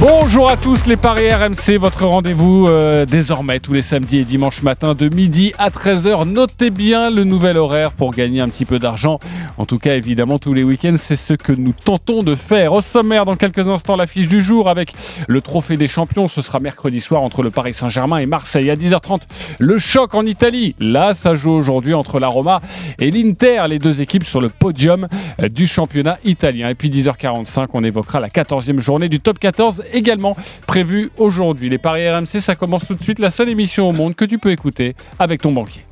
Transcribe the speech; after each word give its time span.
Bonjour 0.00 0.48
à 0.48 0.56
tous 0.56 0.86
les 0.86 0.96
Paris 0.96 1.28
RMC, 1.28 1.76
votre 1.76 2.04
rendez-vous 2.06 2.66
euh, 2.68 3.04
désormais 3.04 3.58
tous 3.58 3.72
les 3.72 3.82
samedis 3.82 4.18
et 4.18 4.24
dimanches 4.24 4.62
matin 4.62 4.94
de 4.94 5.12
midi 5.12 5.52
à 5.58 5.70
13h. 5.70 6.24
Notez 6.24 6.70
bien 6.70 7.10
le 7.10 7.24
nouvel 7.24 7.56
horaire 7.56 7.90
pour 7.90 8.12
gagner 8.12 8.40
un 8.40 8.48
petit 8.48 8.64
peu 8.64 8.78
d'argent. 8.78 9.18
En 9.56 9.66
tout 9.66 9.78
cas, 9.78 9.96
évidemment, 9.96 10.38
tous 10.38 10.54
les 10.54 10.62
week-ends, 10.62 10.94
c'est 10.96 11.16
ce 11.16 11.34
que 11.34 11.50
nous 11.50 11.72
tentons 11.72 12.22
de 12.22 12.36
faire. 12.36 12.74
Au 12.74 12.80
sommaire, 12.80 13.24
dans 13.24 13.34
quelques 13.34 13.68
instants, 13.68 13.96
l'affiche 13.96 14.28
du 14.28 14.40
jour 14.40 14.68
avec 14.68 14.94
le 15.26 15.40
trophée 15.40 15.76
des 15.76 15.88
champions. 15.88 16.28
Ce 16.28 16.42
sera 16.42 16.60
mercredi 16.60 17.00
soir 17.00 17.22
entre 17.22 17.42
le 17.42 17.50
Paris 17.50 17.74
Saint-Germain 17.74 18.18
et 18.18 18.26
Marseille. 18.26 18.70
À 18.70 18.76
10h30, 18.76 19.22
le 19.58 19.78
choc 19.78 20.14
en 20.14 20.26
Italie. 20.26 20.76
Là, 20.78 21.12
ça 21.12 21.34
joue 21.34 21.50
aujourd'hui 21.50 21.94
entre 21.94 22.20
la 22.20 22.28
Roma 22.28 22.60
et 23.00 23.10
l'Inter, 23.10 23.64
les 23.68 23.80
deux 23.80 24.00
équipes 24.00 24.24
sur 24.24 24.40
le 24.40 24.48
podium 24.48 25.08
euh, 25.42 25.48
du 25.48 25.66
championnat 25.66 26.18
italien. 26.24 26.68
Et 26.68 26.76
puis 26.76 26.88
10h45, 26.88 27.66
on 27.72 27.82
évoquera 27.82 28.20
la 28.20 28.28
14e 28.28 28.78
journée 28.78 29.08
du 29.08 29.18
top 29.18 29.40
14 29.40 29.82
également 29.92 30.36
prévu 30.66 31.10
aujourd'hui. 31.16 31.68
Les 31.68 31.78
Paris 31.78 32.08
RMC, 32.08 32.40
ça 32.40 32.56
commence 32.56 32.86
tout 32.86 32.94
de 32.94 33.02
suite. 33.02 33.18
La 33.18 33.30
seule 33.30 33.48
émission 33.48 33.88
au 33.88 33.92
monde 33.92 34.14
que 34.14 34.24
tu 34.24 34.38
peux 34.38 34.50
écouter 34.50 34.94
avec 35.18 35.42
ton 35.42 35.52
banquier. 35.52 35.82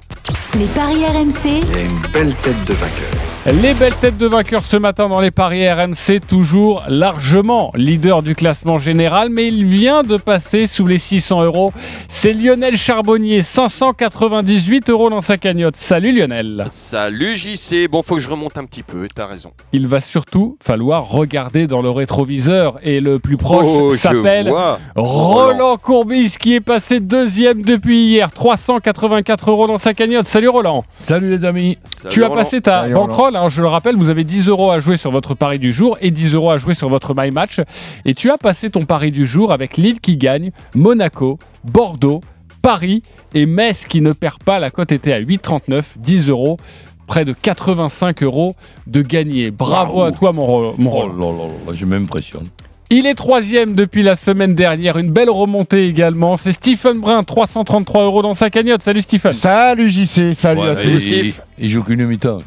Les 0.59 0.67
paris 0.67 1.05
RMC, 1.05 1.45
Il 1.45 1.77
y 1.77 1.77
a 1.77 1.83
une 1.83 2.13
belle 2.13 2.35
tête 2.37 2.65
de 2.67 2.73
vainqueur. 2.75 3.23
Les 3.63 3.75
belles 3.75 3.95
têtes 3.95 4.19
de 4.19 4.27
vainqueurs 4.27 4.65
ce 4.65 4.77
matin 4.77 5.09
dans 5.09 5.21
les 5.21 5.31
paris 5.31 5.71
RMC, 5.71 6.19
toujours 6.27 6.83
largement 6.89 7.71
leader 7.77 8.25
du 8.25 8.35
classement 8.35 8.81
général, 8.81 9.29
mais 9.31 9.47
il 9.47 9.65
vient 9.65 10.03
de 10.03 10.17
passer 10.17 10.67
sous 10.67 10.85
les 10.85 10.99
600 10.99 11.45
euros. 11.45 11.73
C'est 12.09 12.33
Lionel 12.33 12.77
Charbonnier, 12.77 13.43
598 13.43 14.91
euros 14.91 15.11
dans 15.11 15.21
sa 15.21 15.37
cagnotte. 15.37 15.77
Salut 15.77 16.11
Lionel. 16.11 16.67
Salut 16.73 17.37
JC, 17.37 17.87
bon 17.89 18.03
faut 18.03 18.17
que 18.17 18.21
je 18.21 18.29
remonte 18.29 18.59
un 18.59 18.65
petit 18.65 18.83
peu, 18.83 19.07
t'as 19.15 19.27
raison. 19.27 19.53
Il 19.73 19.87
va 19.87 20.01
surtout 20.01 20.59
falloir 20.61 21.09
regarder 21.09 21.69
dans 21.69 21.83
le 21.83 21.91
rétroviseur 21.91 22.81
et 22.83 22.99
le 22.99 23.21
plus 23.21 23.37
proche 23.37 23.65
Oh, 23.65 23.91
s'appelle. 23.93 24.53
Roland 24.97 25.77
Courbis 25.77 26.35
qui 26.37 26.55
est 26.55 26.61
passé 26.61 26.99
deuxième 26.99 27.63
depuis 27.63 28.07
hier, 28.07 28.33
384 28.33 29.51
euros 29.53 29.69
dans 29.69 29.79
sa 29.79 29.95
cagnotte. 29.95 30.27
Salut 30.27 30.46
Roland. 30.49 30.85
Salut 30.99 31.31
les 31.31 31.45
amis. 31.45 31.79
Salut, 31.85 32.15
Tu 32.15 32.23
as 32.25 32.29
Roland. 32.29 32.41
passé 32.43 32.61
ta 32.61 32.83
Salut, 32.83 32.95
bankroll, 32.95 33.37
hein, 33.37 33.49
je 33.49 33.63
le 33.63 33.69
rappelle, 33.69 33.97
vous 33.97 34.11
avez 34.11 34.25
10 34.25 34.49
euros 34.49 34.71
à 34.71 34.81
jouer 34.81 34.97
sur 34.97 35.11
votre 35.11 35.35
pari 35.35 35.59
du 35.59 35.73
jour 35.73 35.97
et 36.01 36.11
10 36.11 36.35
euros 36.35 36.51
à 36.51 36.59
jouer 36.59 36.75
sur 36.75 36.89
votre 36.89 37.15
My 37.17 37.31
Match. 37.31 37.61
Et 38.05 38.15
tu 38.15 38.31
as 38.31 38.39
passé 38.39 38.71
ton 38.71 38.85
pari 38.85 39.11
du 39.13 39.27
jour 39.27 39.53
avec 39.53 39.77
Lille 39.77 40.01
qui 40.01 40.17
gagne, 40.17 40.51
Monaco, 40.75 41.39
Bordeaux, 41.65 42.21
Paris 42.63 43.03
et 43.35 43.47
Metz 43.47 43.87
qui 43.87 44.01
ne 44.01 44.13
perd 44.13 44.39
pas. 44.43 44.59
La 44.59 44.71
cote 44.71 44.93
était 44.93 45.13
à 45.13 45.21
8,39, 45.21 45.83
10 45.97 46.29
euros. 46.31 46.59
Près 47.07 47.25
de 47.25 47.33
85 47.33 48.25
euros 48.25 48.57
de 48.89 49.01
gagné. 49.01 49.53
Bravo 49.53 50.03
à 50.03 50.11
toi, 50.11 50.33
mon, 50.33 50.45
Ro- 50.45 50.75
mon 50.77 50.91
Oh 50.91 50.95
Roland. 51.03 51.33
là 51.33 51.45
là 51.45 51.49
là, 51.69 51.73
je 51.73 51.85
m'impressionne. 51.85 52.49
Il 52.89 53.07
est 53.07 53.15
troisième 53.15 53.75
depuis 53.75 54.03
la 54.03 54.15
semaine 54.15 54.55
dernière. 54.55 54.97
Une 54.97 55.11
belle 55.11 55.29
remontée 55.31 55.89
également. 55.89 56.37
C'est 56.37 56.53
Stephen 56.53 57.01
Brun, 57.01 57.25
333 57.25 58.05
euros 58.05 58.23
dans 58.23 58.35
sa 58.35 58.49
cagnotte. 58.49 58.83
Salut 58.83 59.03
Stephen. 59.03 59.33
Salut 59.33 59.91
JC, 59.91 60.35
salut 60.35 60.61
Ouais, 60.61 60.69
à 60.69 60.83
il, 60.85 60.93
tous. 60.93 60.99
Steve. 61.01 61.41
il- 61.59 61.65
il 61.65 61.71
joue 61.71 61.83
qu'une 61.83 62.07
mi-temps. 62.07 62.39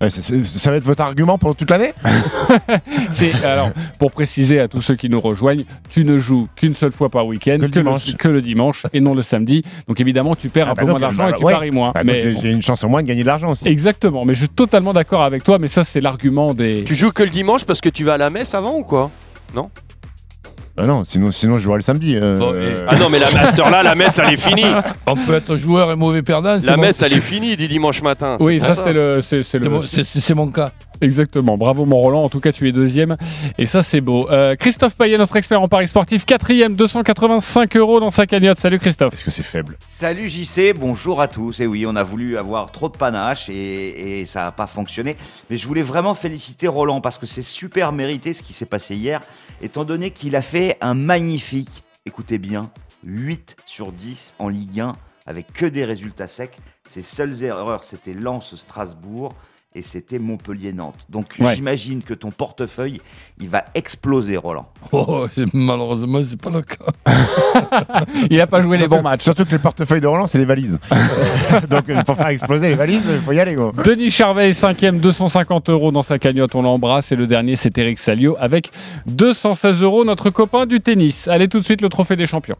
Ouais, 0.00 0.10
ça, 0.10 0.20
ça- 0.22 0.34
ça 0.44 0.70
va 0.70 0.76
être 0.76 0.82
votre 0.84 1.00
argument 1.02 1.38
pendant 1.38 1.54
toute 1.54 1.70
l'année 1.70 1.94
C'est 3.10 3.32
alors 3.42 3.70
pour 3.98 4.12
préciser 4.12 4.60
à 4.60 4.68
tous 4.68 4.82
ceux 4.82 4.94
qui 4.94 5.08
nous 5.08 5.20
rejoignent, 5.20 5.64
tu 5.88 6.04
ne 6.04 6.18
joues 6.18 6.48
qu'une 6.54 6.74
seule 6.74 6.92
fois 6.92 7.08
par 7.08 7.26
week-end, 7.26 7.56
Que 7.58 7.62
le 7.64 7.68
dimanche. 7.68 8.14
que 8.16 8.28
le 8.28 8.42
dimanche 8.42 8.82
et 8.92 9.00
non 9.00 9.14
le 9.14 9.22
samedi. 9.22 9.62
Donc 9.88 9.98
évidemment, 10.00 10.36
tu 10.36 10.50
perds 10.50 10.68
Ah 10.68 10.70
un 10.72 10.74
bah 10.74 10.82
peu 10.82 10.86
donc, 10.88 10.90
moins 10.90 11.00
d'argent 11.00 11.24
bah 11.24 11.30
et 11.30 11.38
tu 11.38 11.44
ouais. 11.44 11.52
paries 11.52 11.70
moins. 11.70 11.92
Bah, 11.94 12.02
mais 12.04 12.20
J'ai 12.20 12.32
bon. 12.32 12.40
j'ai 12.42 12.50
une 12.50 12.60
chance 12.62 12.82
en 12.84 12.88
moins 12.90 13.02
de 13.02 13.08
gagner 13.08 13.22
de 13.22 13.26
l'argent 13.26 13.52
aussi. 13.52 13.66
exactement. 13.68 14.24
Mais 14.26 14.34
je 14.34 14.40
suis 14.40 14.48
totalement 14.50 14.92
d'accord 14.94 15.22
avec 15.22 15.44
toi. 15.44 15.58
Mais 15.58 15.68
ça, 15.68 15.82
c'est 15.84 16.00
l'argument 16.02 16.52
des. 16.54 16.84
Tu 16.84 16.94
joues 16.94 17.12
que 17.12 17.22
le 17.22 17.30
dimanche 17.30 17.64
parce 17.64 17.80
que 17.82 17.88
tu 17.90 18.04
vas 18.04 18.14
à 18.14 18.18
la 18.18 18.28
messe 18.30 18.54
avant 18.54 18.76
ou 18.76 18.82
quoi? 18.84 19.10
Bah 19.54 20.84
non, 20.84 21.04
sinon, 21.04 21.32
sinon 21.32 21.54
je 21.56 21.62
jouerai 21.62 21.78
le 21.78 21.82
samedi. 21.82 22.18
euh, 22.20 22.36
Bon, 22.38 22.50
et- 22.52 22.56
euh, 22.58 22.86
Ah 22.86 22.96
non 22.96 23.08
mais 23.08 23.18
la 23.18 23.30
master 23.30 23.70
là, 23.70 23.82
la 23.82 23.94
messe 23.94 24.18
elle 24.18 24.34
est 24.34 24.36
finie. 24.36 24.66
On 25.06 25.14
peut 25.14 25.34
être 25.34 25.56
joueur 25.56 25.90
et 25.90 25.96
mauvais 25.96 26.20
perdant. 26.22 26.58
c'est 26.60 26.66
La 26.66 26.76
mon- 26.76 26.82
messe 26.82 27.00
elle 27.00 27.14
est 27.14 27.20
finie 27.22 27.56
du 27.56 27.66
dimanche 27.66 28.02
matin. 28.02 28.36
Oui, 28.40 28.58
pour 28.58 28.66
ça 28.68 28.74
c'est 28.84 28.92
le, 28.92 29.20
c'est 29.22 29.42
c'est 29.42 29.52
C'est 29.52 29.58
le, 29.58 29.70
mon- 29.70 29.80
c'est- 29.82 30.04
c'est- 30.04 30.20
c'est 30.20 30.34
mon 30.34 30.48
cas. 30.48 30.70
Exactement. 31.00 31.56
Bravo 31.58 31.84
mon 31.84 31.98
Roland. 31.98 32.24
En 32.24 32.28
tout 32.28 32.40
cas, 32.40 32.52
tu 32.52 32.68
es 32.68 32.72
deuxième 32.72 33.16
et 33.58 33.66
ça 33.66 33.82
c'est 33.82 34.00
beau. 34.00 34.28
Euh, 34.30 34.56
Christophe 34.56 34.96
Payet, 34.96 35.18
notre 35.18 35.36
expert 35.36 35.60
en 35.60 35.68
paris 35.68 35.88
sportif, 35.88 36.24
quatrième, 36.24 36.74
285 36.74 37.76
euros 37.76 38.00
dans 38.00 38.10
sa 38.10 38.26
cagnotte. 38.26 38.58
Salut 38.58 38.78
Christophe. 38.78 39.14
Est-ce 39.14 39.24
que 39.24 39.30
c'est 39.30 39.42
faible? 39.42 39.76
Salut 39.88 40.28
JC, 40.28 40.74
bonjour 40.78 41.20
à 41.20 41.28
tous. 41.28 41.60
Et 41.60 41.66
oui, 41.66 41.86
on 41.86 41.96
a 41.96 42.02
voulu 42.02 42.38
avoir 42.38 42.72
trop 42.72 42.88
de 42.88 42.96
panache 42.96 43.48
et, 43.48 44.20
et 44.20 44.26
ça 44.26 44.44
n'a 44.44 44.52
pas 44.52 44.66
fonctionné. 44.66 45.16
Mais 45.50 45.56
je 45.56 45.66
voulais 45.66 45.82
vraiment 45.82 46.14
féliciter 46.14 46.68
Roland 46.68 47.00
parce 47.00 47.18
que 47.18 47.26
c'est 47.26 47.42
super 47.42 47.92
mérité 47.92 48.34
ce 48.34 48.42
qui 48.42 48.52
s'est 48.52 48.66
passé 48.66 48.96
hier, 48.96 49.20
étant 49.62 49.84
donné 49.84 50.10
qu'il 50.10 50.36
a 50.36 50.42
fait 50.42 50.76
un 50.80 50.94
magnifique, 50.94 51.82
écoutez 52.04 52.38
bien, 52.38 52.70
8 53.04 53.56
sur 53.64 53.92
10 53.92 54.34
en 54.38 54.48
Ligue 54.48 54.80
1 54.80 54.92
avec 55.26 55.52
que 55.52 55.66
des 55.66 55.84
résultats 55.84 56.28
secs. 56.28 56.58
Ses 56.86 57.02
seules 57.02 57.42
erreurs, 57.42 57.84
c'était 57.84 58.14
Lens-Strasbourg 58.14 59.34
et 59.76 59.82
c'était 59.82 60.18
Montpellier-Nantes. 60.18 61.06
Donc 61.10 61.34
Ouais. 61.38 61.54
j'imagine 61.54 62.02
que 62.02 62.14
ton 62.14 62.30
portefeuille, 62.30 63.00
il 63.40 63.48
va 63.48 63.64
exploser, 63.74 64.36
Roland. 64.36 64.66
Oh, 64.92 65.26
c'est- 65.34 65.44
malheureusement, 65.52 66.20
c'est 66.28 66.40
pas 66.40 66.50
le 66.50 66.62
cas. 66.62 66.76
Il 68.30 68.40
a 68.40 68.46
pas 68.46 68.60
joué 68.62 68.78
les 68.78 68.88
bons 68.88 69.02
matchs. 69.02 69.22
surtout 69.24 69.44
que 69.44 69.52
le 69.52 69.58
portefeuille 69.58 70.00
de 70.00 70.06
Roland, 70.06 70.26
c'est 70.26 70.38
les 70.38 70.44
valises. 70.44 70.78
Donc 71.70 71.88
euh, 71.88 72.02
pour 72.02 72.16
faire 72.16 72.28
exploser 72.28 72.68
les 72.70 72.74
valises, 72.74 73.02
il 73.08 73.20
faut 73.20 73.32
y 73.32 73.40
aller. 73.40 73.54
Gros. 73.54 73.72
Denis 73.84 74.10
Charvet, 74.10 74.50
5e, 74.52 74.98
250 74.98 75.68
euros 75.68 75.92
dans 75.92 76.02
sa 76.02 76.18
cagnotte, 76.18 76.54
on 76.54 76.62
l'embrasse. 76.62 77.12
Et 77.12 77.16
le 77.16 77.26
dernier, 77.26 77.54
c'est 77.56 77.76
Eric 77.78 77.98
Salio 77.98 78.36
avec 78.40 78.70
216 79.06 79.82
euros, 79.82 80.04
notre 80.04 80.30
copain 80.30 80.66
du 80.66 80.80
tennis. 80.80 81.28
Allez 81.28 81.48
tout 81.48 81.60
de 81.60 81.64
suite, 81.64 81.80
le 81.82 81.88
trophée 81.90 82.16
des 82.16 82.26
champions. 82.26 82.56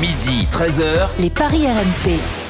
Midi 0.00 0.46
13h, 0.50 1.08
les 1.20 1.30
paris 1.30 1.66
RMC. 1.66 2.43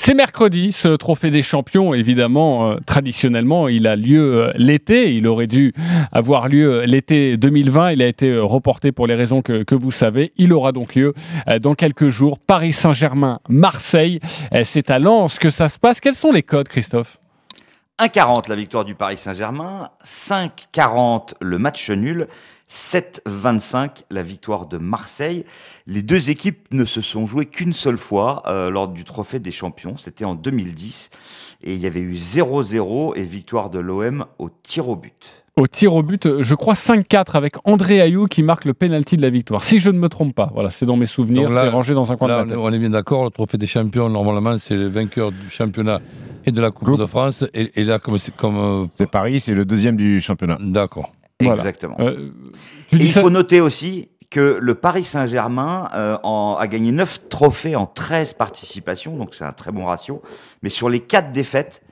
C'est 0.00 0.14
mercredi, 0.14 0.70
ce 0.70 0.94
trophée 0.94 1.30
des 1.32 1.42
champions. 1.42 1.92
Évidemment, 1.92 2.70
euh, 2.70 2.76
traditionnellement, 2.86 3.66
il 3.66 3.88
a 3.88 3.96
lieu 3.96 4.42
euh, 4.42 4.52
l'été. 4.54 5.12
Il 5.14 5.26
aurait 5.26 5.48
dû 5.48 5.74
avoir 6.12 6.48
lieu 6.48 6.72
euh, 6.72 6.86
l'été 6.86 7.36
2020. 7.36 7.90
Il 7.90 8.02
a 8.02 8.06
été 8.06 8.38
reporté 8.38 8.92
pour 8.92 9.08
les 9.08 9.16
raisons 9.16 9.42
que, 9.42 9.74
vous 9.74 9.90
savez. 9.90 10.32
Il 10.38 10.52
aura 10.52 10.70
donc 10.70 10.94
lieu 10.94 11.14
dans 11.60 11.74
quelques 11.74 12.08
jours. 12.08 12.38
Paris 12.38 12.72
Saint-Germain, 12.72 13.40
Marseille. 13.48 14.20
C'est 14.62 14.90
à 14.90 15.00
Lens 15.00 15.38
que 15.38 15.50
ça 15.50 15.68
se 15.68 15.78
passe. 15.78 16.00
Quels 16.00 16.14
sont 16.14 16.30
les 16.30 16.44
codes, 16.44 16.68
Christophe? 16.68 17.18
1,40 18.00 18.48
la 18.48 18.54
victoire 18.54 18.84
du 18.84 18.94
Paris 18.94 19.18
Saint-Germain, 19.18 19.90
5,40 20.04 21.32
le 21.40 21.58
match 21.58 21.90
nul, 21.90 22.28
7,25 22.70 24.04
la 24.10 24.22
victoire 24.22 24.66
de 24.66 24.78
Marseille. 24.78 25.44
Les 25.88 26.02
deux 26.02 26.30
équipes 26.30 26.68
ne 26.70 26.84
se 26.84 27.00
sont 27.00 27.26
jouées 27.26 27.46
qu'une 27.46 27.72
seule 27.72 27.98
fois 27.98 28.44
euh, 28.46 28.70
lors 28.70 28.86
du 28.86 29.02
Trophée 29.02 29.40
des 29.40 29.50
Champions, 29.50 29.96
c'était 29.96 30.24
en 30.24 30.36
2010, 30.36 31.10
et 31.64 31.74
il 31.74 31.80
y 31.80 31.86
avait 31.86 31.98
eu 31.98 32.12
0-0 32.12 33.16
et 33.16 33.24
victoire 33.24 33.68
de 33.68 33.80
l'OM 33.80 34.26
au 34.38 34.48
tir 34.48 34.88
au 34.88 34.94
but. 34.94 35.26
Au 35.58 35.66
tir 35.66 35.92
au 35.94 36.02
but, 36.04 36.40
je 36.40 36.54
crois 36.54 36.74
5-4 36.74 37.34
avec 37.36 37.56
André 37.64 38.00
Ayou 38.00 38.26
qui 38.26 38.44
marque 38.44 38.64
le 38.64 38.74
penalty 38.74 39.16
de 39.16 39.22
la 39.22 39.30
victoire. 39.30 39.64
Si 39.64 39.80
je 39.80 39.90
ne 39.90 39.98
me 39.98 40.08
trompe 40.08 40.32
pas, 40.34 40.50
voilà, 40.54 40.70
c'est 40.70 40.86
dans 40.86 40.96
mes 40.96 41.04
souvenirs, 41.06 41.50
c'est 41.52 41.68
rangé 41.68 41.94
dans 41.94 42.12
un 42.12 42.16
coin 42.16 42.28
Là, 42.28 42.42
de 42.44 42.46
est, 42.46 42.48
tête. 42.50 42.58
on 42.60 42.72
est 42.72 42.78
bien 42.78 42.90
d'accord. 42.90 43.24
Le 43.24 43.30
trophée 43.30 43.58
des 43.58 43.66
champions, 43.66 44.08
normalement, 44.08 44.56
c'est 44.58 44.76
le 44.76 44.86
vainqueur 44.86 45.32
du 45.32 45.50
championnat 45.50 46.00
et 46.46 46.52
de 46.52 46.60
la 46.60 46.70
Coupe 46.70 46.88
Coupe. 46.90 47.00
de 47.00 47.06
France. 47.06 47.44
Et, 47.54 47.72
et 47.80 47.82
là, 47.84 47.98
comme 47.98 48.18
c'est 48.18 48.34
comme. 48.36 48.56
euh, 48.56 48.86
C'est 48.94 49.10
Paris, 49.10 49.40
c'est 49.40 49.52
le 49.54 49.64
deuxième 49.64 49.96
du 49.96 50.20
championnat. 50.20 50.58
D'accord. 50.60 51.10
Voilà. 51.40 51.56
Exactement. 51.56 51.96
Euh, 51.98 52.30
il 52.92 53.08
ça- 53.10 53.20
faut 53.20 53.30
noter 53.30 53.60
aussi 53.60 54.10
que 54.30 54.58
le 54.60 54.74
Paris 54.76 55.04
Saint-Germain 55.06 55.88
euh, 55.94 56.18
en- 56.22 56.56
a 56.60 56.66
gagné 56.68 56.92
9 56.92 57.28
trophées 57.28 57.74
en 57.74 57.86
13 57.86 58.34
participations, 58.34 59.16
donc 59.16 59.34
c'est 59.34 59.44
un 59.44 59.52
très 59.52 59.72
bon 59.72 59.86
ratio. 59.86 60.22
Mais 60.62 60.68
sur 60.68 60.88
les 60.88 61.00
4 61.00 61.32
défaites, 61.32 61.82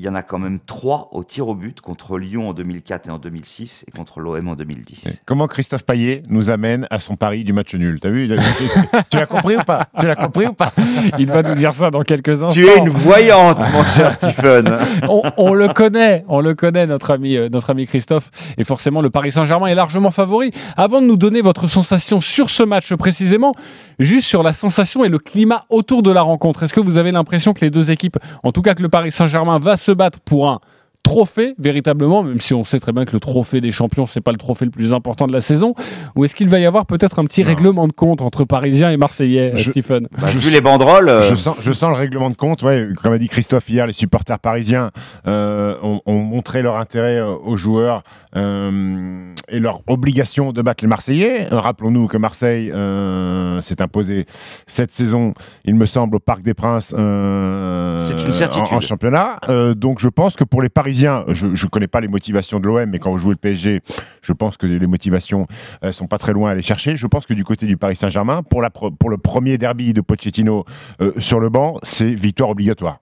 il 0.00 0.04
y 0.04 0.08
en 0.08 0.14
a 0.14 0.22
quand 0.22 0.38
même 0.38 0.60
3 0.64 1.10
au 1.12 1.24
tir 1.24 1.46
au 1.46 1.54
but 1.54 1.82
contre 1.82 2.16
Lyon 2.16 2.48
en 2.48 2.54
2004 2.54 3.08
et 3.08 3.10
en 3.10 3.18
2006 3.18 3.84
et 3.86 3.90
contre 3.90 4.20
l'OM 4.20 4.48
en 4.48 4.54
2010. 4.54 5.20
Comment 5.26 5.46
Christophe 5.46 5.84
Payet 5.84 6.22
nous 6.26 6.48
amène 6.48 6.86
à 6.88 7.00
son 7.00 7.16
pari 7.16 7.44
du 7.44 7.52
match 7.52 7.74
nul? 7.74 8.00
T'as 8.00 8.08
vu? 8.08 8.26
Tu 8.26 8.64
tu 9.10 9.16
l'as 9.18 9.26
compris 9.26 9.56
ou 9.56 9.60
pas? 9.60 9.82
Tu 9.98 10.06
l'as 10.06 10.16
compris 10.16 10.46
ou 10.46 10.54
pas? 10.54 10.72
Il 11.18 11.26
va 11.26 11.42
nous 11.42 11.54
dire 11.54 11.74
ça 11.74 11.90
dans 11.90 12.00
quelques 12.00 12.42
instants. 12.42 12.48
Tu 12.48 12.66
es 12.66 12.78
une 12.78 12.88
voyante, 12.88 13.62
mon 13.74 13.84
cher 13.84 14.10
Stephen. 14.10 14.74
on, 15.06 15.20
on 15.36 15.52
le 15.52 15.68
connaît, 15.68 16.24
on 16.28 16.40
le 16.40 16.54
connaît, 16.54 16.86
notre 16.86 17.10
ami, 17.10 17.36
euh, 17.36 17.50
notre 17.50 17.68
ami 17.68 17.86
Christophe. 17.86 18.30
Et 18.56 18.64
forcément, 18.64 19.02
le 19.02 19.10
Paris 19.10 19.32
Saint-Germain 19.32 19.66
est 19.66 19.74
largement 19.74 20.10
favori. 20.10 20.50
Avant 20.78 21.02
de 21.02 21.06
nous 21.06 21.18
donner 21.18 21.42
votre 21.42 21.68
sensation 21.68 22.22
sur 22.22 22.48
ce 22.48 22.62
match 22.62 22.94
précisément, 22.94 23.54
juste 23.98 24.26
sur 24.26 24.42
la 24.42 24.54
sensation 24.54 25.04
et 25.04 25.10
le 25.10 25.18
climat 25.18 25.66
autour 25.68 26.02
de 26.02 26.10
la 26.10 26.22
rencontre, 26.22 26.62
est-ce 26.62 26.72
que 26.72 26.80
vous 26.80 26.96
avez 26.96 27.12
l'impression 27.12 27.52
que 27.52 27.62
les 27.62 27.70
deux 27.70 27.90
équipes, 27.90 28.16
en 28.42 28.50
tout 28.50 28.62
cas 28.62 28.74
que 28.74 28.82
le 28.82 28.88
Paris 28.88 29.12
Saint-Germain 29.12 29.58
va 29.58 29.76
se 29.76 29.89
battre 29.92 30.20
pour 30.20 30.48
un 30.48 30.60
trophée 31.02 31.54
véritablement, 31.58 32.22
même 32.22 32.38
si 32.40 32.54
on 32.54 32.62
sait 32.64 32.78
très 32.78 32.92
bien 32.92 33.04
que 33.04 33.12
le 33.12 33.20
trophée 33.20 33.60
des 33.60 33.72
champions, 33.72 34.06
c'est 34.06 34.20
pas 34.20 34.30
le 34.32 34.36
trophée 34.38 34.64
le 34.64 34.70
plus 34.70 34.94
important 34.94 35.26
de 35.26 35.32
la 35.32 35.40
saison, 35.40 35.74
ou 36.14 36.24
est-ce 36.24 36.34
qu'il 36.36 36.48
va 36.48 36.58
y 36.60 36.66
avoir 36.66 36.86
peut-être 36.86 37.18
un 37.18 37.24
petit 37.24 37.40
Non. 37.42 37.48
règlement 37.48 37.86
de 37.88 37.92
compte 37.92 38.20
entre 38.20 38.44
Parisiens 38.44 38.90
et 38.90 38.96
Marseillais, 38.96 39.52
Je- 39.56 39.70
Stephen 39.70 40.06
Bah, 40.20 40.28
vu 40.30 40.50
les 40.50 40.60
banderoles, 40.60 41.08
euh, 41.08 41.22
Je 41.22 41.34
sens, 41.34 41.56
je 41.62 41.72
sens 41.72 41.90
le 41.90 41.96
règlement 41.96 42.30
de 42.30 42.36
compte. 42.36 42.62
Ouais, 42.62 42.86
comme 43.02 43.12
a 43.12 43.18
dit 43.18 43.28
Christophe 43.28 43.68
hier, 43.70 43.86
les 43.86 43.92
supporters 43.92 44.38
parisiens 44.38 44.90
euh, 45.26 45.74
ont, 45.82 46.00
ont 46.06 46.18
montré 46.22 46.62
leur 46.62 46.76
intérêt 46.76 47.16
euh, 47.16 47.34
aux 47.44 47.56
joueurs 47.56 48.02
euh, 48.36 49.32
et 49.48 49.58
leur 49.58 49.80
obligation 49.88 50.52
de 50.52 50.62
battre 50.62 50.84
les 50.84 50.88
Marseillais. 50.88 51.46
Rappelons-nous 51.50 52.06
que 52.06 52.18
Marseille 52.18 52.70
euh, 52.72 53.60
s'est 53.62 53.82
imposé 53.82 54.26
cette 54.66 54.92
saison, 54.92 55.34
il 55.64 55.74
me 55.74 55.86
semble, 55.86 56.16
au 56.16 56.20
Parc 56.20 56.42
des 56.42 56.54
Princes. 56.54 56.94
euh, 56.96 57.98
C'est 57.98 58.22
une 58.24 58.32
certitude. 58.32 58.68
En, 58.70 58.76
en 58.76 58.80
championnat. 58.80 59.38
Euh, 59.48 59.74
donc 59.74 59.98
je 59.98 60.08
pense 60.08 60.36
que 60.36 60.44
pour 60.44 60.62
les 60.62 60.68
Parisiens, 60.68 60.89
je 60.94 61.46
ne 61.46 61.68
connais 61.68 61.88
pas 61.88 62.00
les 62.00 62.08
motivations 62.08 62.60
de 62.60 62.66
l'OM, 62.66 62.88
mais 62.88 62.98
quand 62.98 63.10
vous 63.10 63.18
jouez 63.18 63.32
le 63.32 63.36
PSG, 63.36 63.80
je 64.22 64.32
pense 64.32 64.56
que 64.56 64.66
les 64.66 64.86
motivations 64.86 65.46
euh, 65.84 65.92
sont 65.92 66.06
pas 66.06 66.18
très 66.18 66.32
loin 66.32 66.50
à 66.50 66.52
aller 66.52 66.62
chercher. 66.62 66.96
Je 66.96 67.06
pense 67.06 67.26
que 67.26 67.34
du 67.34 67.44
côté 67.44 67.66
du 67.66 67.76
Paris 67.76 67.96
Saint-Germain, 67.96 68.42
pour, 68.42 68.60
le 68.62 69.16
premier 69.18 69.58
derby 69.58 69.92
de 69.92 70.00
Pochettino 70.00 70.64
euh, 71.00 71.12
sur 71.18 71.40
le 71.40 71.48
banc, 71.48 71.78
c'est 71.82 72.12
victoire 72.12 72.50
obligatoire. 72.50 72.98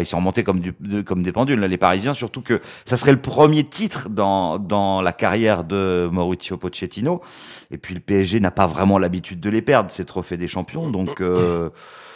Ils 0.00 0.06
sont 0.06 0.16
remontés 0.16 0.44
comme, 0.44 0.60
comme 1.04 1.22
des 1.22 1.32
pendules, 1.32 1.60
les 1.60 1.78
Parisiens, 1.78 2.14
surtout 2.14 2.40
que 2.40 2.60
ça 2.84 2.96
serait 2.96 3.12
le 3.12 3.20
premier 3.20 3.64
titre 3.64 4.08
dans, 4.08 4.58
dans 4.58 5.00
la 5.00 5.12
carrière 5.12 5.64
de 5.64 6.08
Mauricio 6.10 6.56
Pochettino. 6.56 7.22
Et 7.70 7.78
puis 7.78 7.94
le 7.94 8.00
PSG 8.00 8.40
n'a 8.40 8.50
pas 8.50 8.66
vraiment 8.66 8.98
l'habitude 8.98 9.40
de 9.40 9.50
les 9.50 9.62
perdre, 9.62 9.90
ces 9.90 10.04
trophées 10.04 10.36
des 10.36 10.48
champions. 10.48 10.90
Donc 10.90 11.20
euh, 11.20 11.70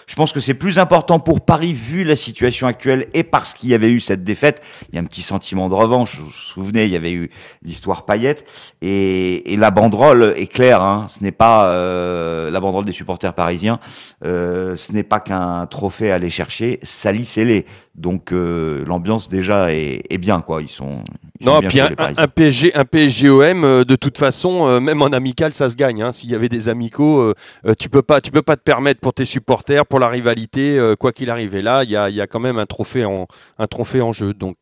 je 0.08 0.14
pense 0.14 0.32
que 0.32 0.40
c'est 0.40 0.54
plus 0.54 0.78
important 0.78 1.20
pour 1.20 1.42
Paris, 1.42 1.74
vu 1.74 2.02
la 2.02 2.16
situation 2.16 2.66
actuelle 2.66 3.08
et 3.12 3.22
parce 3.22 3.52
qu'il 3.52 3.68
y 3.68 3.74
avait 3.74 3.90
eu 3.90 4.00
cette 4.00 4.24
défaite. 4.24 4.62
Il 4.88 4.94
y 4.94 4.98
a 4.98 5.02
un 5.02 5.04
petit 5.04 5.20
sentiment 5.20 5.68
de 5.68 5.74
revanche. 5.74 6.16
Vous 6.18 6.24
vous 6.24 6.32
souvenez, 6.32 6.86
il 6.86 6.90
y 6.90 6.96
avait 6.96 7.12
eu 7.12 7.30
l'histoire 7.62 8.06
paillette. 8.06 8.46
Et, 8.80 9.52
et 9.52 9.56
la 9.58 9.70
banderole 9.70 10.32
est 10.34 10.46
claire. 10.46 10.82
Hein. 10.82 11.08
Ce 11.10 11.22
n'est 11.22 11.30
pas 11.30 11.70
euh, 11.72 12.50
la 12.50 12.58
banderole 12.58 12.86
des 12.86 12.92
supporters 12.92 13.34
parisiens. 13.34 13.80
Euh, 14.24 14.76
ce 14.76 14.92
n'est 14.92 15.02
pas 15.02 15.20
qu'un 15.20 15.66
trophée 15.66 16.10
à 16.10 16.14
aller 16.14 16.30
chercher. 16.30 16.80
Salissez-les. 16.82 17.66
Donc 17.98 18.32
euh, 18.32 18.84
l'ambiance 18.86 19.28
déjà 19.28 19.72
est, 19.72 20.02
est 20.08 20.18
bien. 20.18 20.40
quoi. 20.40 20.62
Ils 20.62 20.68
sont, 20.68 21.02
ils 21.40 21.44
sont 21.44 21.52
Non, 21.54 21.58
bien 21.60 21.68
puis 21.68 21.78
chauds, 21.78 21.84
un, 21.84 21.88
les 21.88 21.92
un, 21.92 21.96
Parisiens. 21.96 22.22
un 22.22 22.28
PSG, 22.28 22.74
un 22.76 22.84
PSGOM, 22.84 23.64
euh, 23.64 23.84
de 23.84 23.96
toute 23.96 24.16
façon, 24.18 24.66
euh, 24.68 24.80
même 24.80 25.02
en 25.02 25.06
amical, 25.06 25.52
ça 25.52 25.68
se 25.68 25.74
gagne. 25.76 26.02
hein. 26.02 26.12
S'il 26.12 26.30
y 26.30 26.34
avait 26.34 26.48
des 26.48 26.68
amicaux, 26.68 27.34
tu 27.78 27.88
peux 27.88 28.02
pas, 28.02 28.20
tu 28.20 28.30
peux 28.30 28.42
pas 28.42 28.56
te 28.56 28.62
permettre 28.62 29.00
pour 29.00 29.12
tes 29.14 29.24
supporters, 29.24 29.84
pour 29.84 29.98
la 29.98 30.08
rivalité, 30.08 30.78
quoi 30.98 31.12
qu'il 31.12 31.28
arrive. 31.30 31.54
Et 31.54 31.62
là, 31.62 31.84
il 31.84 31.90
y 31.90 31.96
a, 31.96 32.08
il 32.08 32.14
y 32.16 32.20
a 32.20 32.26
quand 32.26 32.40
même 32.40 32.58
un 32.58 32.66
trophée 32.66 33.04
en, 33.04 33.26
un 33.58 33.66
trophée 33.66 34.00
en 34.00 34.12
jeu. 34.12 34.32
Donc 34.34 34.56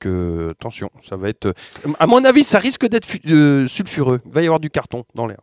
attention, 0.50 0.91
ça 1.09 1.17
va 1.17 1.29
être. 1.29 1.53
À 1.99 2.06
mon 2.06 2.25
avis, 2.25 2.43
ça 2.44 2.59
risque 2.59 2.88
d'être 2.88 3.06
fu- 3.06 3.21
sulfureux. 3.69 4.21
Il 4.27 4.33
va 4.33 4.43
y 4.43 4.47
avoir 4.47 4.61
du 4.61 4.71
carton 4.71 5.05
dans 5.15 5.27
l'air. 5.27 5.38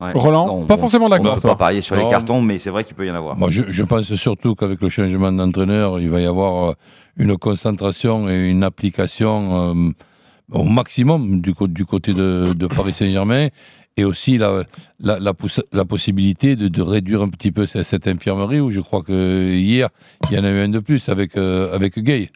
Ouais. 0.00 0.12
Roland, 0.14 0.46
Non, 0.46 0.66
pas 0.66 0.74
on- 0.74 0.78
forcément 0.78 1.06
On 1.06 1.08
d'accord. 1.08 1.34
ne 1.36 1.40
peut 1.40 1.48
pas 1.48 1.56
parier 1.56 1.80
sur 1.80 1.96
les 1.96 2.08
cartons, 2.08 2.40
mais 2.40 2.58
c'est 2.60 2.70
vrai 2.70 2.84
qu'il 2.84 2.94
peut 2.94 3.04
y 3.06 3.10
en 3.10 3.16
avoir. 3.16 3.36
Moi, 3.36 3.50
je, 3.50 3.62
je 3.68 3.82
pense 3.82 4.14
surtout 4.14 4.54
qu'avec 4.54 4.80
le 4.80 4.88
changement 4.90 5.32
d'entraîneur, 5.32 5.98
il 5.98 6.08
va 6.08 6.20
y 6.20 6.26
avoir 6.26 6.70
euh, 6.70 6.74
une 7.16 7.36
concentration 7.36 8.28
et 8.30 8.48
une 8.48 8.62
application 8.62 9.74
euh, 9.74 9.90
au 10.52 10.62
maximum 10.62 11.40
du, 11.40 11.52
côté 11.52 12.14
de, 12.14 12.52
de 12.54 12.66
Paris 12.68 12.92
Saint-Germain 12.92 13.48
et 13.96 14.04
aussi 14.04 14.38
la, 14.38 14.62
la, 15.00 15.18
la, 15.18 15.84
possibilité 15.84 16.54
de, 16.54 16.68
de 16.68 16.80
réduire 16.82 17.20
un 17.22 17.28
petit 17.28 17.50
peu 17.50 17.66
cette, 17.66 17.82
cette 17.82 18.06
infirmerie 18.06 18.60
où 18.60 18.70
je 18.70 18.78
crois 18.78 19.02
que 19.02 19.52
hier, 19.52 19.88
il 20.30 20.36
y 20.36 20.38
en 20.40 20.44
a 20.44 20.50
eu 20.50 20.60
un 20.60 20.68
de 20.68 20.78
plus 20.78 21.08
avec, 21.08 21.36
euh, 21.36 21.74
avec 21.74 21.98
Gay. 21.98 22.30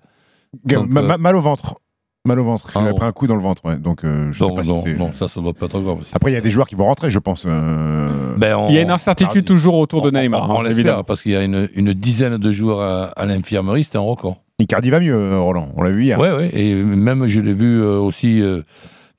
Donc, 0.64 0.88
Ma- 0.88 1.02
ma- 1.02 1.16
mal 1.16 1.36
au 1.36 1.40
ventre. 1.40 1.76
Mal 2.24 2.38
au 2.38 2.44
ventre. 2.44 2.70
Il 2.76 2.82
Ah, 2.86 2.88
a 2.90 2.94
pris 2.94 3.04
un 3.04 3.10
coup 3.10 3.26
dans 3.26 3.34
le 3.34 3.40
ventre. 3.42 3.62
ouais. 3.64 3.76
Donc, 3.78 4.04
euh, 4.04 4.28
je 4.30 4.38
sais 4.38 4.44
Non, 4.48 4.54
pas 4.54 4.62
si 4.62 4.70
non, 4.70 5.10
ça, 5.18 5.26
ça 5.26 5.40
doit 5.40 5.52
pas 5.52 5.66
être 5.66 5.80
grave. 5.80 5.98
Après, 6.12 6.30
il 6.30 6.34
y 6.34 6.36
a 6.36 6.40
des 6.40 6.52
joueurs 6.52 6.68
qui 6.68 6.76
vont 6.76 6.84
rentrer, 6.84 7.10
je 7.10 7.18
pense. 7.18 7.44
euh, 7.48 8.34
Ben, 8.36 8.54
on- 8.56 8.68
Il 8.68 8.76
y 8.76 8.78
a 8.78 8.82
une 8.82 8.92
incertitude 8.92 9.44
toujours 9.44 9.74
autour 9.74 10.02
de 10.02 10.16
on- 10.16 10.20
Neymar, 10.20 10.48
On, 10.48 10.52
hein, 10.60 10.62
l'espère, 10.62 10.78
évidemment. 10.78 11.02
parce 11.02 11.20
qu'il 11.20 11.32
y 11.32 11.36
a 11.36 11.42
une, 11.42 11.68
une 11.74 11.92
dizaine 11.94 12.36
de 12.38 12.52
joueurs 12.52 12.80
à, 12.80 13.04
à 13.06 13.26
l'infirmerie, 13.26 13.82
c'était 13.82 13.98
un 13.98 14.02
record. 14.02 14.36
Icardi 14.60 14.90
va 14.90 15.00
mieux, 15.00 15.14
euh, 15.16 15.40
Roland. 15.40 15.70
On 15.76 15.82
l'a 15.82 15.90
vu 15.90 16.04
hier. 16.04 16.20
Ouais, 16.20 16.30
ouais, 16.30 16.50
et 16.54 16.74
même 16.76 17.26
je 17.26 17.40
l'ai 17.40 17.54
vu 17.54 17.80
euh, 17.82 17.98
aussi 17.98 18.40
euh, 18.40 18.62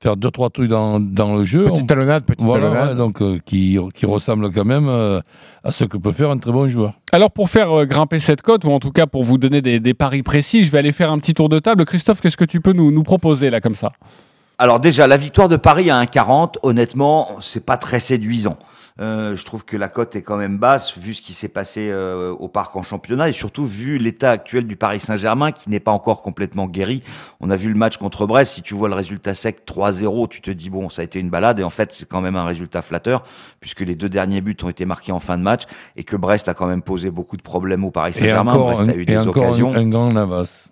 faire 0.04 0.18
deux 0.18 0.30
trois 0.30 0.50
trucs 0.50 0.70
dans, 0.70 1.00
dans 1.00 1.34
le 1.36 1.44
jeu. 1.46 1.66
Petite 1.66 1.84
On- 1.84 1.86
talonnade, 1.88 2.24
petite 2.26 2.42
voilà, 2.42 2.68
talonnade. 2.68 2.90
ouais, 2.90 2.96
donc 2.96 3.22
euh, 3.22 3.40
qui, 3.46 3.80
qui 3.96 4.06
ressemble 4.06 4.52
quand 4.52 4.66
même 4.66 4.88
euh, 4.90 5.22
à 5.64 5.72
ce 5.72 5.86
que 5.86 5.98
peut 5.98 6.12
faire 6.12 6.30
un 6.30 6.38
très 6.38 6.52
bon 6.52 6.68
joueur. 6.68 6.94
Alors 7.12 7.32
pour 7.32 7.50
faire 7.50 7.72
euh, 7.72 7.86
grimper 7.86 8.20
cette 8.20 8.42
cote, 8.42 8.66
ou 8.66 8.72
en 8.72 8.80
tout 8.80 8.92
cas 8.92 9.08
pour 9.08 9.24
vous 9.24 9.38
donner 9.38 9.62
des, 9.62 9.80
des 9.80 9.94
paris 9.94 10.22
précis, 10.22 10.64
je 10.66 10.72
vais 10.72 10.78
aller 10.78 10.92
faire 10.92 11.10
un 11.12 11.18
petit 11.20 11.34
tour 11.34 11.50
de 11.50 11.58
table. 11.60 11.86
Christophe, 11.86 12.22
qu'est-ce 12.22 12.38
que 12.38 12.46
tu 12.46 12.60
peux 12.62 12.74
nous, 12.74 12.92
nous 12.92 13.04
proposer 13.04 13.50
là 13.50 13.62
comme 13.62 13.76
ça? 13.76 13.94
Alors 14.60 14.80
déjà, 14.80 15.08
la 15.08 15.18
victoire 15.18 15.50
de 15.50 15.56
Paris 15.56 15.90
à 15.90 16.00
1,40, 16.04 16.56
honnêtement, 16.62 17.30
c'est 17.42 17.66
pas 17.66 17.78
très 17.78 18.00
séduisant. 18.00 18.58
Euh, 19.00 19.36
je 19.36 19.44
trouve 19.44 19.66
que 19.66 19.76
la 19.76 19.90
cote 19.90 20.16
est 20.16 20.22
quand 20.22 20.38
même 20.38 20.60
basse 20.60 20.98
vu 20.98 21.16
ce 21.16 21.22
qui 21.22 21.34
s'est 21.34 21.48
passé 21.48 21.90
euh, 21.90 22.32
au 22.32 22.48
parc 22.48 22.76
en 22.76 22.84
championnat 22.84 23.28
et 23.28 23.32
surtout 23.32 23.66
vu 23.66 23.98
l'état 23.98 24.30
actuel 24.30 24.68
du 24.68 24.76
Paris 24.76 25.00
Saint-Germain 25.00 25.52
qui 25.52 25.70
n'est 25.72 25.80
pas 25.80 25.92
encore 25.92 26.22
complètement 26.22 26.68
guéri. 26.68 27.02
On 27.40 27.50
a 27.50 27.56
vu 27.56 27.70
le 27.70 27.76
match 27.76 27.98
contre 27.98 28.28
Brest, 28.28 28.54
si 28.54 28.62
tu 28.62 28.76
vois 28.76 28.90
le 28.90 28.96
résultat 28.96 29.34
sec 29.34 29.64
3-0, 29.66 30.28
tu 30.28 30.42
te 30.42 30.52
dis 30.52 30.70
bon, 30.70 30.90
ça 30.90 31.02
a 31.02 31.06
été 31.06 31.20
une 31.20 31.32
balade 31.32 31.60
et 31.60 31.64
en 31.64 31.72
fait, 31.72 31.92
c'est 31.92 32.08
quand 32.08 32.22
même 32.22 32.36
un 32.36 32.46
résultat 32.46 32.84
flatteur 32.84 33.24
puisque 33.60 33.82
les 33.82 33.96
deux 33.96 34.10
derniers 34.10 34.42
buts 34.42 34.58
ont 34.64 34.70
été 34.70 34.86
marqués 34.86 35.12
en 35.12 35.20
fin 35.20 35.38
de 35.38 35.44
match 35.44 35.64
et 35.96 36.04
que 36.04 36.16
Brest 36.16 36.48
a 36.48 36.54
quand 36.54 36.68
même 36.68 36.84
posé 36.84 37.10
beaucoup 37.10 37.38
de 37.38 37.42
problèmes 37.42 37.84
au 37.86 37.92
Paris 37.92 38.14
Saint-Germain. 38.14 38.56
Brest 38.58 38.90
a 38.90 38.96
eu 38.96 39.02
et 39.02 39.06
des 39.06 39.18
encore 39.18 39.44
occasions. 39.44 39.74
un, 39.74 39.78
un 39.78 39.90
grand 39.90 40.12
Navas. 40.12 40.70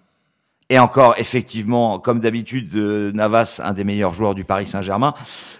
Et 0.74 0.80
encore, 0.80 1.16
effectivement, 1.18 2.00
comme 2.00 2.22
d'habitude, 2.22 2.74
euh, 2.76 3.12
Navas, 3.12 3.60
un 3.62 3.74
des 3.74 3.84
meilleurs 3.84 4.14
joueurs 4.14 4.36
du 4.36 4.46
Paris 4.46 4.68
Saint-Germain. 4.68 5.14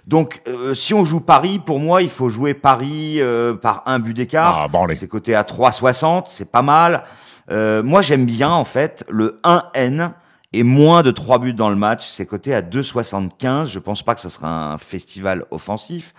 Donc, 0.08 0.42
euh, 0.48 0.74
si 0.74 0.94
on 0.94 1.04
joue 1.04 1.20
Paris, 1.20 1.60
pour 1.60 1.82
moi, 1.82 2.02
il 2.02 2.10
faut 2.10 2.30
jouer 2.30 2.54
Paris 2.54 3.18
euh, 3.20 3.54
par 3.54 3.84
un 3.88 4.00
but 4.00 4.14
d'écart. 4.14 4.58
Ah, 4.58 4.68
branlé. 4.70 4.96
c'est 4.96 5.10
coté 5.10 5.36
à 5.36 5.44
3,60, 5.44 6.28
c'est 6.30 6.50
pas 6.50 6.62
mal. 6.62 7.04
Euh, 7.52 7.84
moi, 7.84 8.02
j'aime 8.02 8.26
bien, 8.26 8.52
en 8.52 8.64
fait, 8.64 9.04
le 9.10 9.42
1N 9.44 10.14
et 10.54 10.64
moins 10.64 11.04
de 11.04 11.12
3 11.12 11.40
buts 11.40 11.54
dans 11.54 11.70
le 11.70 11.76
match. 11.76 12.06
C'est 12.06 12.26
coté 12.26 12.54
à 12.54 12.62
2,75. 12.62 13.66
Je 13.70 13.80
pense 13.80 14.04
pas 14.04 14.16
que 14.16 14.22
ce 14.22 14.30
sera 14.30 14.72
un 14.72 14.78
festival 14.78 15.44
offensif. 15.52 16.14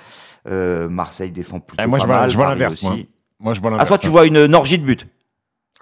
Euh, 0.49 0.91
Marseille 0.91 1.31
défend 1.31 1.61
plutôt 1.61 1.83
Ah, 1.83 1.87
moi, 1.87 1.97
pas 1.99 2.03
je 2.05 2.07
vois- 2.09 2.21
mal. 2.21 2.31
je 2.31 2.37
vois 2.37 2.49
l'inverse, 2.51 2.85
aussi. 2.85 3.09
Moi, 3.41 3.55
je 3.55 3.61
vois 3.63 3.71
Ah, 3.71 3.73
l'inverse. 3.73 3.89
toi, 3.89 3.97
tu 3.99 4.09
vois 4.09 4.27
une, 4.27 4.37
une 4.37 4.55
orgie 4.55 4.79
de 4.79 4.85
buts. 4.85 4.99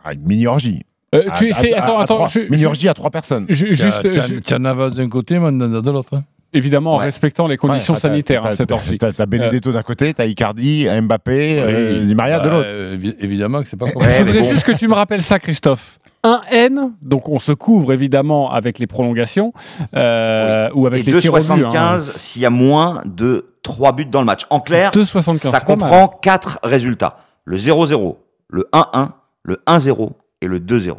Ah, 0.04 0.12
une 0.12 0.22
mini-orgie. 0.28 0.84
Euh, 1.14 1.22
À- 1.28 1.36
tu- 1.38 1.50
à- 1.50 1.56
à- 1.56 1.82
Attends, 1.84 1.98
à 1.98 2.02
attends, 2.04 2.26
je- 2.28 2.40
Mini-orgie 2.50 2.88
à 2.88 2.94
trois 2.94 3.10
personnes. 3.10 3.46
je- 3.48 3.72
juste, 3.72 4.52
Navas 4.58 4.90
d'un 4.90 5.08
côté, 5.08 5.38
Mandanda 5.38 5.80
de 5.80 5.90
l'autre. 5.90 6.14
hein. 6.16 6.22
évidemment 6.52 6.94
en 6.94 6.98
Ouais. 6.98 7.04
respectant 7.04 7.46
les 7.46 7.56
conditions 7.56 7.94
Ouais, 7.94 8.00
sanitaires, 8.00 8.42
t'as- 8.42 8.48
hein, 8.48 8.52
cette 8.52 8.68
t'as- 8.70 8.74
orgie. 8.74 8.98
T'as 8.98 9.12
t'as 9.12 9.26
Benedetto 9.26 9.70
d'un 9.70 9.84
côté, 9.84 10.12
t'as 10.14 10.24
Icardi, 10.26 10.86
Mbappé, 11.02 11.60
euh, 11.60 11.98
Oui. 12.00 12.06
Di 12.06 12.14
Maria 12.16 12.40
de 12.40 12.48
Bah, 12.48 12.54
l'autre. 12.56 12.68
euh, 12.68 12.96
évi- 12.96 13.14
évidemment 13.20 13.62
que 13.62 13.68
c'est 13.68 13.76
pas 13.76 13.88
comme 13.90 14.02
Ouais, 14.02 14.14
je 14.18 14.24
voudrais 14.24 14.42
juste 14.50 14.64
que 14.64 14.72
tu 14.72 14.88
me 14.88 14.94
rappelles 14.94 15.22
ça, 15.22 15.38
Christophe. 15.38 15.98
Un 16.24 16.40
N, 16.50 16.90
donc 17.02 17.28
on 17.28 17.38
se 17.38 17.52
couvre 17.52 17.92
évidemment 17.92 18.50
avec 18.50 18.78
les 18.80 18.88
prolongations 18.88 19.52
euh, 19.96 20.68
ou 20.74 20.86
avec 20.88 21.06
et 21.06 21.12
les 21.12 21.18
tirs 21.20 21.32
au 21.32 21.36
but. 21.38 21.50
hein. 21.50 21.56
2,75 21.56 22.12
s'il 22.16 22.42
y 22.42 22.46
a 22.46 22.50
moins 22.50 23.02
de 23.06 23.54
3 23.62 23.92
buts 23.92 24.06
dans 24.06 24.20
le 24.20 24.26
match. 24.26 24.42
En 24.50 24.58
clair, 24.60 24.90
2,75, 24.92 25.50
ça 25.50 25.60
comprend 25.60 26.08
quatre 26.08 26.58
résultats. 26.64 27.18
Le 27.44 27.56
0-0, 27.56 28.18
le 28.48 28.66
1-1, 28.72 29.12
le 29.44 29.62
1-0 29.66 30.16
et 30.40 30.46
le 30.46 30.58
2-0. 30.60 30.96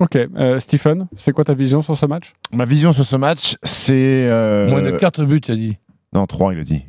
Ok, 0.00 0.16
euh, 0.16 0.58
Stephen, 0.58 1.06
c'est 1.16 1.32
quoi 1.32 1.44
ta 1.44 1.54
vision 1.54 1.82
sur 1.82 1.96
ce 1.96 2.06
match? 2.06 2.34
Ma 2.52 2.64
vision 2.64 2.92
sur 2.92 3.04
ce 3.04 3.16
match, 3.16 3.56
c'est. 3.62 4.26
euh, 4.28 4.68
Moins 4.68 4.82
de 4.82 4.90
4 4.92 5.24
buts, 5.24 5.40
tu 5.40 5.52
as 5.52 5.56
dit. 5.56 5.76
Non, 6.12 6.26
3, 6.26 6.54
il 6.54 6.60
a 6.60 6.64
dit. 6.64 6.82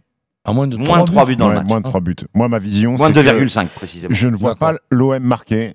À 0.45 0.53
moins 0.53 0.67
de 0.67 0.77
Moins 0.77 1.01
de 1.01 1.05
3 1.05 1.25
buts 1.25 1.35
dans 1.35 1.47
Ouais, 1.49 1.53
le 1.53 1.59
match. 1.59 1.67
Moins 1.69 1.81
de 1.81 1.85
3 1.87 1.99
buts. 2.01 2.15
Moi, 2.33 2.47
ma 2.47 2.57
vision, 2.59 2.93
Moins 2.95 3.07
c'est 3.07 3.13
de 3.13 3.21
que 3.21 3.43
2,5 3.45 3.67
précisément. 3.67 4.13
je 4.15 4.27
ne 4.29 4.35
vois 4.35 4.55
pas 4.55 4.75
l'OM 4.89 5.19
marquer 5.21 5.73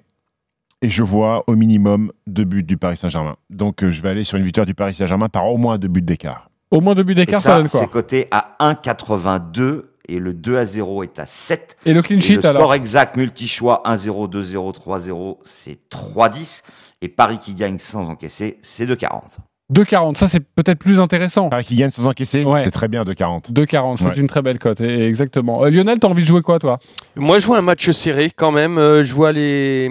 et 0.82 0.88
je 0.90 1.02
vois 1.04 1.44
au 1.46 1.54
minimum 1.54 2.10
deux 2.26 2.44
buts 2.44 2.62
du 2.64 2.76
Paris 2.76 2.96
Saint-Germain. 2.96 3.36
Donc, 3.50 3.84
euh, 3.84 3.90
je 3.90 4.02
vais 4.02 4.08
aller 4.08 4.24
sur 4.24 4.38
une 4.38 4.44
victoire 4.44 4.66
du 4.66 4.74
Paris 4.74 4.94
Saint-Germain 4.94 5.28
par 5.28 5.46
au 5.46 5.56
moins 5.58 5.78
deux 5.78 5.88
buts 5.88 6.02
d'écart. 6.02 6.50
Au 6.72 6.80
moins 6.80 6.94
deux 6.96 7.04
buts 7.04 7.12
Et 7.12 7.16
d'écart, 7.16 7.40
ça, 7.40 7.50
ça, 7.50 7.56
donne 7.58 7.68
quoi? 7.68 7.80
c'est 7.80 7.86
coté 7.90 8.26
à 8.32 8.56
1,82 8.60 9.82
et 10.08 10.18
le 10.18 10.32
2 10.34 10.56
à 10.56 10.64
0 10.64 11.02
est 11.02 11.18
à 11.18 11.26
7. 11.26 11.76
Et 11.86 11.92
le 11.94 12.02
clean 12.02 12.18
Et 12.18 12.20
sheet 12.20 12.34
le 12.36 12.40
score 12.42 12.50
alors 12.56 12.74
exact 12.74 13.16
multi-choix 13.16 13.82
1-0, 13.84 14.28
2-0, 14.28 14.72
3-0, 14.72 15.38
c'est 15.44 15.78
3-10. 15.90 16.62
Et 17.02 17.08
Paris 17.08 17.38
qui 17.38 17.54
gagne 17.54 17.78
sans 17.78 18.08
encaisser, 18.08 18.58
c'est 18.62 18.86
2,40. 18.86 19.38
2,40, 19.72 20.16
ça 20.16 20.28
c'est 20.28 20.38
peut-être 20.40 20.78
plus 20.78 21.00
intéressant. 21.00 21.48
Paris 21.48 21.64
qui 21.64 21.74
gagne 21.74 21.90
sans 21.90 22.06
encaisser, 22.06 22.44
Ouais. 22.44 22.62
c'est 22.62 22.70
très 22.70 22.86
bien 22.88 23.04
de 23.04 23.12
40. 23.12 23.50
2,40, 23.52 23.96
c'est 23.98 24.04
Ouais. 24.06 24.16
une 24.16 24.28
très 24.28 24.40
belle 24.40 24.58
cote, 24.60 24.80
et- 24.80 25.06
exactement. 25.06 25.64
Euh, 25.64 25.70
Lionel, 25.70 25.98
t'as 25.98 26.06
envie 26.08 26.22
de 26.22 26.28
jouer 26.28 26.40
quoi, 26.42 26.58
toi? 26.60 26.78
Moi, 27.16 27.40
je 27.40 27.46
vois 27.46 27.58
un 27.58 27.62
match 27.62 27.90
serré 27.90 28.30
quand 28.30 28.52
même. 28.52 28.78
Euh, 28.78 29.02
je 29.02 29.12
vois 29.12 29.32
les 29.32 29.90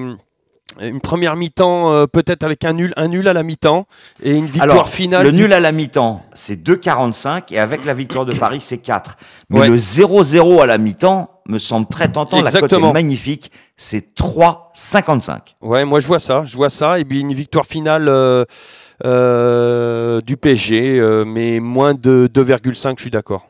une 0.82 1.00
première 1.02 1.36
mi-temps 1.36 1.92
euh, 1.92 2.06
peut-être 2.08 2.44
avec 2.44 2.64
un 2.66 2.74
nul, 2.74 2.94
un 2.98 3.08
nul 3.08 3.28
à 3.28 3.34
la 3.34 3.44
mi-temps 3.44 3.86
et 4.24 4.36
une 4.36 4.46
victoire 4.46 4.64
Alors, 4.72 4.90
finale. 4.90 5.26
Le 5.26 5.32
du- 5.32 5.44
nul 5.44 5.54
à 5.54 5.60
la 5.60 5.72
mi-temps, 5.72 6.24
c'est 6.34 6.56
2,45 6.62 7.54
et 7.54 7.60
avec 7.60 7.86
la 7.86 7.94
victoire 7.94 8.26
de 8.26 8.34
Paris, 8.40 8.60
c'est 8.62 8.78
4. 8.78 9.16
Mais 9.50 9.60
Ouais. 9.62 9.68
le 9.70 9.78
0-0 9.78 10.62
à 10.62 10.66
la 10.66 10.78
mi-temps, 10.78 11.30
me 11.48 11.60
semble 11.60 11.88
très 11.88 12.12
tentant. 12.12 12.42
La 12.42 12.52
cote 12.52 12.74
est 12.74 12.92
magnifique. 12.94 13.52
C'est 13.78 14.16
3,55. 14.16 15.56
Ouais, 15.62 15.86
moi 15.86 16.00
je 16.00 16.08
vois 16.08 16.20
ça, 16.20 16.44
je 16.46 16.56
vois 16.56 16.70
ça. 16.72 17.00
Et 17.00 17.06
puis 17.06 17.20
une 17.20 17.34
victoire 17.34 17.66
finale 17.66 18.08
euh, 18.10 18.46
euh, 19.06 20.22
du 20.22 20.38
PSG, 20.38 21.00
euh, 21.00 21.26
mais 21.26 21.60
moins 21.60 21.94
de 21.94 22.28
2,5, 22.34 22.96
je 22.98 23.02
suis 23.04 23.12
d'accord. 23.12 23.48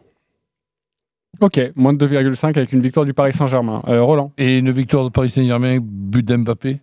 Ok, 1.41 1.59
moins 1.75 1.93
de 1.93 2.05
2,5 2.07 2.57
avec 2.57 2.71
une 2.71 2.81
victoire 2.81 3.05
du 3.05 3.13
Paris 3.13 3.33
Saint-Germain. 3.33 3.83
Euh, 3.87 4.01
Roland 4.01 4.31
Et 4.37 4.57
une 4.57 4.71
victoire 4.71 5.03
de 5.03 5.09
Paris 5.09 5.29
Saint-Germain, 5.29 5.77
but 5.81 6.23
d'Mbappé 6.25 6.79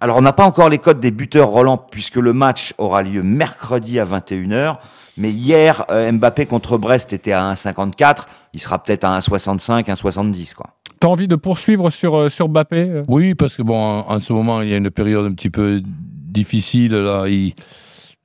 Alors, 0.00 0.16
on 0.16 0.22
n'a 0.22 0.32
pas 0.32 0.44
encore 0.44 0.68
les 0.68 0.78
codes 0.78 1.00
des 1.00 1.10
buteurs 1.10 1.48
Roland, 1.48 1.78
puisque 1.78 2.16
le 2.16 2.32
match 2.32 2.74
aura 2.78 3.02
lieu 3.02 3.22
mercredi 3.22 4.00
à 4.00 4.04
21h. 4.04 4.78
Mais 5.16 5.30
hier, 5.30 5.84
euh, 5.90 6.10
Mbappé 6.10 6.46
contre 6.46 6.78
Brest 6.78 7.12
était 7.12 7.32
à 7.32 7.52
1,54. 7.52 8.26
Il 8.54 8.60
sera 8.60 8.82
peut-être 8.82 9.04
à 9.04 9.18
1,65, 9.18 9.84
1,70, 9.84 10.54
quoi. 10.54 10.70
T'as 11.00 11.08
envie 11.08 11.28
de 11.28 11.36
poursuivre 11.36 11.90
sur, 11.90 12.16
euh, 12.16 12.28
sur 12.28 12.48
Mbappé 12.48 12.88
euh? 12.88 13.02
Oui, 13.08 13.34
parce 13.34 13.54
que 13.54 13.62
bon, 13.62 13.76
en, 13.76 14.10
en 14.10 14.20
ce 14.20 14.32
moment, 14.32 14.62
il 14.62 14.70
y 14.70 14.74
a 14.74 14.76
une 14.76 14.90
période 14.90 15.26
un 15.26 15.34
petit 15.34 15.50
peu 15.50 15.82
difficile. 15.84 16.92
Là, 16.92 17.26
il, 17.26 17.54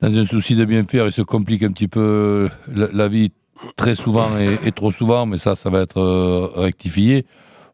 dans 0.00 0.16
un 0.16 0.26
souci 0.26 0.54
de 0.54 0.64
bien 0.64 0.84
faire, 0.84 1.06
il 1.06 1.12
se 1.12 1.22
complique 1.22 1.62
un 1.62 1.70
petit 1.70 1.88
peu 1.88 2.48
la, 2.72 2.88
la 2.92 3.08
vie 3.08 3.32
très 3.76 3.94
souvent 3.94 4.28
et, 4.38 4.58
et 4.68 4.72
trop 4.72 4.92
souvent, 4.92 5.26
mais 5.26 5.38
ça, 5.38 5.56
ça 5.56 5.70
va 5.70 5.80
être 5.80 5.98
euh, 6.00 6.48
rectifié. 6.54 7.26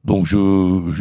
Donc, 0.04 0.26
je, 0.26 0.37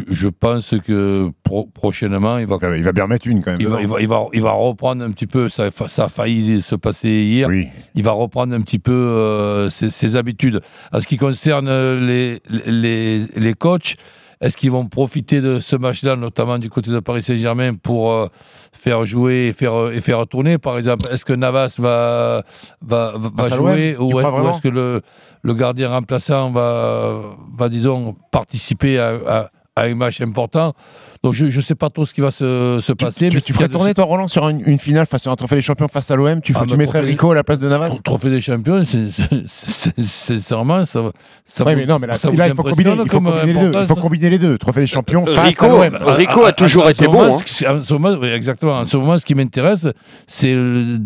je, 0.10 0.28
pense 0.30 0.74
que 0.86 1.30
pro- 1.44 1.66
prochainement, 1.74 2.38
il 2.38 2.48
va, 2.48 2.58
Il 2.78 2.84
va 2.84 2.94
bien 2.94 3.06
mettre 3.08 3.28
une 3.28 3.44
quand 3.44 3.52
même. 3.52 3.60
il 3.60 3.68
va, 3.68 3.82
il 3.82 3.88
va, 3.88 4.00
il 4.02 4.08
va, 4.08 4.26
il 4.34 4.42
va 4.42 4.52
reprendre 4.54 5.04
un 5.04 5.12
petit 5.12 5.28
peu. 5.28 5.50
Ça, 5.50 5.70
ça 5.88 6.06
a 6.06 6.10
failli 6.10 6.62
se 6.62 6.76
passer 6.76 7.10
hier. 7.10 7.50
Oui. 7.50 7.68
il 7.96 8.04
va 8.04 8.12
reprendre 8.14 8.56
un 8.56 8.62
petit 8.62 8.80
peu 8.80 8.94
euh, 8.94 9.70
ses, 9.70 9.90
ses 9.90 10.16
habitudes. 10.16 10.62
En 10.94 11.02
ce 11.02 11.08
qui 11.08 11.18
concerne 11.18 11.68
euh, 11.68 12.00
les, 12.00 12.42
les, 12.66 13.26
les 13.36 13.54
coachs, 13.54 13.98
est-ce 14.40 14.56
qu'ils 14.58 14.72
vont 14.72 14.86
profiter 14.88 15.42
de 15.42 15.60
ce 15.60 15.76
match-là, 15.76 16.16
notamment 16.16 16.58
du 16.58 16.70
côté 16.70 16.90
de 16.92 17.00
Paris 17.00 17.22
Saint-Germain, 17.24 17.74
pour 17.74 18.12
euh, 18.12 18.28
faire 18.72 19.06
jouer 19.06 19.48
et 19.48 19.54
faire, 19.54 19.90
et 19.94 20.02
faire 20.02 20.26
tourner, 20.28 20.58
par 20.58 20.78
exemple 20.78 21.10
Est-ce 21.12 21.24
que 21.26 21.34
Navas 21.34 21.76
va, 21.78 22.44
va, 22.82 23.14
va 23.18 23.50
jouer 23.50 23.96
ou, 23.98 24.20
est-ce 24.20 24.62
que 24.62 24.68
le, 24.70 25.02
le 25.44 25.54
gardien 25.54 25.90
remplaçant 25.90 26.52
va, 26.52 27.20
va 27.58 27.70
disons, 27.70 28.16
participer 28.32 28.98
à, 29.00 29.12
à, 29.28 29.50
à 29.76 29.86
un 29.86 29.96
match 29.96 30.22
important 30.22 30.74
Donc 31.24 31.34
je 31.34 31.46
ne 31.46 31.62
sais 31.62 31.74
pas 31.76 31.90
trop 31.90 32.06
ce 32.06 32.14
qui 32.14 32.22
va 32.22 32.30
se, 32.32 32.80
se 32.82 32.92
Tu, 32.92 32.96
passer. 33.06 33.30
tu- 33.30 33.36
mais 33.36 33.42
tu 33.42 33.54
ferais 33.54 33.68
de- 33.68 33.74
tourner 33.74 33.94
toi 33.96 34.06
Roland 34.06 34.28
sur 34.28 34.48
une, 34.48 34.62
une 34.68 34.78
finale 34.78 35.06
face 35.08 35.26
à 35.26 35.32
un 35.32 35.36
trophée 35.36 35.56
des 35.56 35.62
champions 35.64 35.88
face 35.88 36.12
à 36.12 36.16
l'OM 36.16 36.42
Tu, 36.42 36.54
Ah, 36.56 36.64
tu 36.68 36.78
mettrais 36.78 37.00
trophée- 37.00 37.12
Rico 37.14 37.32
à 37.32 37.36
la 37.36 37.44
place 37.44 37.60
de 37.60 37.68
Navas 37.68 37.90
Tro- 37.90 38.02
Trophée 38.04 38.30
des 38.30 38.40
champions, 38.42 38.84
c'est- 38.86 39.10
c'est- 39.10 39.24
c'est- 39.48 39.94
c'est- 39.98 40.02
sincèrement, 40.38 40.86
ça, 40.86 41.12
ça 41.46 41.64
Ouais, 41.66 41.74
vous- 41.74 41.80
mais 41.80 41.86
non, 41.88 41.98
mais 42.00 42.08
là, 42.08 42.18
ça 42.18 42.30
vous 42.30 42.38
là, 42.38 42.48
il 42.50 42.54
faut 42.56 42.62
combiner, 42.64 42.92
il 42.92 43.10
faut 43.10 43.20
combiner 43.20 43.54
les 43.54 43.54
deux. 43.68 43.72
Il 43.82 43.88
faut 43.88 43.96
combiner 43.96 44.30
les 44.30 44.38
deux. 44.38 44.58
Trophée 44.60 44.82
des 44.82 44.88
champions 44.88 45.26
face 45.26 45.40
Rico, 45.48 45.66
à 45.82 45.90
l'OM. 45.90 46.04
Rico 46.10 46.46
a 46.46 46.52
toujours 46.54 46.86
en 46.86 46.90
été 46.90 47.06
bon. 47.08 47.14
moment, 47.24 47.36
hein. 47.38 47.40
ce 47.46 47.58
qui- 47.58 47.68
en 47.68 47.82
ce 47.82 47.94
moment, 47.94 48.16
oui, 48.22 48.28
exactement. 48.28 48.78
En 48.80 48.86
ce 48.86 48.96
moment, 48.98 49.18
ce 49.18 49.26
qui 49.26 49.34
m'intéresse, 49.34 49.88
c'est 50.28 50.56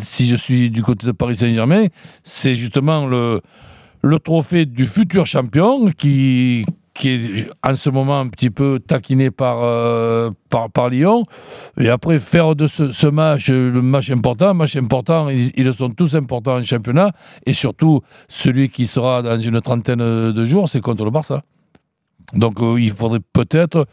si 0.04 0.28
je 0.28 0.36
suis 0.36 0.70
du 0.70 0.84
côté 0.84 1.08
de 1.08 1.12
Paris 1.14 1.38
Saint-Germain, 1.38 1.86
c'est 2.24 2.56
justement 2.56 3.08
le, 3.08 3.40
le 4.08 4.20
trophée 4.20 4.66
du 4.66 4.86
futur 4.86 5.26
champion 5.26 5.92
qui, 5.92 6.66
est 7.04 7.50
en 7.64 7.76
ce 7.76 7.90
moment 7.90 8.20
un 8.20 8.28
petit 8.28 8.50
peu 8.50 8.80
taquiné 8.80 9.30
par, 9.32 9.60
euh, 9.62 10.32
Lyon. 10.90 11.26
Et 11.78 11.90
après, 11.90 12.20
faire 12.20 12.56
de 12.56 12.68
ce, 12.68 13.08
match 13.08 13.50
le 13.50 13.82
match 13.82 14.10
important, 14.10 14.54
match 14.54 14.76
important, 14.78 15.30
ils, 15.30 15.74
sont 15.74 15.90
tous 15.90 16.16
importants 16.16 16.56
en 16.56 16.64
championnat. 16.64 17.12
Et 17.46 17.54
surtout, 17.54 18.02
celui 18.30 18.70
qui 18.70 18.88
sera 18.88 19.22
dans 19.22 19.40
une 19.40 19.62
trentaine 19.62 20.00
de 20.32 20.46
jours, 20.46 20.70
c'est 20.70 20.82
contre 20.82 21.04
le 21.04 21.12
Barça. 21.12 21.44
Donc 22.34 22.60
euh, 22.62 22.80
il 22.80 22.92
faudrait 22.92 23.22
peut-être 23.34 23.88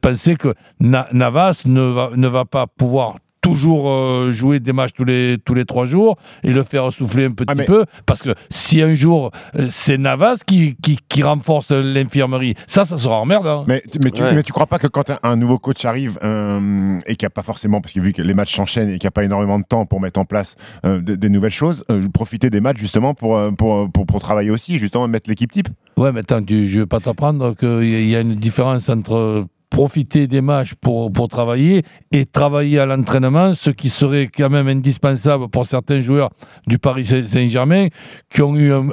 penser 0.00 0.36
que 0.36 0.54
Na- 0.80 1.08
Navas 1.12 1.62
ne 1.64 1.80
va, 1.80 2.10
ne 2.14 2.28
va 2.28 2.44
pas 2.44 2.66
pouvoir 2.66 3.16
toujours 3.52 3.88
euh, 3.90 4.32
jouer 4.32 4.60
des 4.60 4.72
matchs 4.72 4.92
tous 4.96 5.04
les, 5.04 5.36
tous 5.44 5.54
les 5.54 5.64
trois 5.64 5.84
jours 5.86 6.16
et 6.42 6.52
le 6.52 6.62
faire 6.62 6.92
souffler 6.92 7.26
un 7.26 7.30
petit 7.32 7.46
Ah, 7.48 7.54
mais- 7.54 7.64
peu 7.64 7.84
parce 8.06 8.22
que 8.22 8.30
si 8.50 8.80
un 8.82 8.94
jour 8.94 9.30
euh, 9.58 9.68
c'est 9.70 9.98
Navas 9.98 10.38
qui, 10.46 10.76
qui, 10.82 10.98
qui 11.08 11.22
renforce 11.22 11.70
l'infirmerie, 11.70 12.54
ça, 12.66 12.84
ça 12.84 12.96
sera 12.96 13.18
emmerdant. 13.18 13.64
Mais, 13.68 13.82
mais, 14.02 14.10
tu, 14.10 14.22
Ouais. 14.22 14.34
mais 14.34 14.42
tu 14.42 14.52
crois 14.52 14.66
pas 14.66 14.78
que 14.78 14.86
quand 14.86 15.10
un, 15.10 15.18
un 15.22 15.36
nouveau 15.36 15.58
coach 15.58 15.84
arrive 15.84 16.18
euh, 16.22 16.98
et 17.06 17.16
qu'il 17.16 17.24
n'y 17.26 17.28
a 17.28 17.30
pas 17.30 17.42
forcément, 17.42 17.80
parce 17.80 17.92
que 17.94 18.00
vu 18.00 18.12
que 18.12 18.22
les 18.22 18.34
matchs 18.34 18.54
s'enchaînent 18.54 18.88
et 18.90 18.98
qu'il 18.98 19.04
n'y 19.06 19.08
a 19.08 19.12
pas 19.12 19.24
énormément 19.24 19.58
de 19.58 19.64
temps 19.64 19.84
pour 19.86 20.00
mettre 20.00 20.18
en 20.20 20.24
place 20.24 20.56
euh, 20.86 21.00
des, 21.00 21.16
des 21.16 21.28
nouvelles 21.28 21.50
choses, 21.50 21.84
euh, 21.90 22.08
profiter 22.12 22.48
des 22.50 22.60
matchs 22.60 22.78
justement 22.78 23.14
pour, 23.14 23.38
pour, 23.58 23.90
pour, 23.90 24.06
pour 24.06 24.20
travailler 24.20 24.50
aussi, 24.50 24.78
justement 24.78 25.08
mettre 25.08 25.28
l'équipe 25.28 25.50
type 25.52 25.68
Ouais, 25.96 26.10
mais 26.12 26.20
attends, 26.20 26.42
tu- 26.42 26.66
je 26.68 26.76
ne 26.76 26.82
vais 26.82 26.86
pas 26.86 27.00
t'apprendre 27.00 27.54
qu'il 27.56 28.08
y 28.08 28.16
a 28.16 28.20
une 28.20 28.34
différence 28.36 28.88
entre 28.88 29.46
profiter 29.72 30.26
des 30.26 30.42
matchs 30.42 30.74
pour, 30.74 31.10
pour 31.10 31.28
travailler 31.28 31.82
et 32.12 32.26
travailler 32.26 32.78
à 32.78 32.84
l'entraînement, 32.84 33.54
ce 33.54 33.70
qui 33.70 33.88
serait 33.88 34.26
quand 34.28 34.50
même 34.50 34.68
indispensable 34.68 35.48
pour 35.48 35.64
certains 35.64 36.02
joueurs 36.02 36.28
du 36.66 36.78
Paris 36.78 37.06
Saint- 37.06 37.26
Saint-Germain 37.26 37.86
qui 38.30 38.42
ont 38.42 38.54
eu 38.54 38.70
un, 38.70 38.86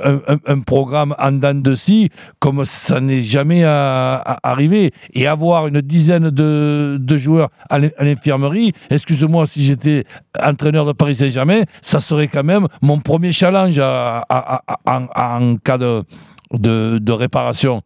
un- 0.47 0.59
programme 0.61 1.13
en 1.19 1.33
dents 1.33 1.53
de 1.61 1.75
scie 1.75 2.09
comme 2.39 2.63
ça 2.63 3.01
n'est 3.01 3.21
jamais 3.21 3.63
arrivé. 3.65 4.91
Et 5.13 5.27
avoir 5.27 5.67
une 5.67 5.81
dizaine 5.81 6.29
de, 6.29 6.97
de 6.97 7.17
joueurs 7.17 7.49
à 7.69 7.77
l'in- 7.79 7.89
à 7.97 8.05
l'infirmerie, 8.05 8.71
excuse-moi 8.89 9.47
si 9.47 9.63
j'étais 9.65 10.05
entraîneur 10.41 10.85
de 10.85 10.93
Paris 10.93 11.15
Saint-Germain, 11.15 11.63
ça 11.81 11.99
serait 11.99 12.29
quand 12.29 12.43
même 12.45 12.67
mon 12.81 12.99
premier 12.99 13.33
challenge 13.33 13.77
à- 13.79 14.23
à- 14.29 14.61
en, 14.85 15.57
cas 15.57 15.77
de, 15.77 16.03
de 16.53 17.11
réparation, 17.11 17.81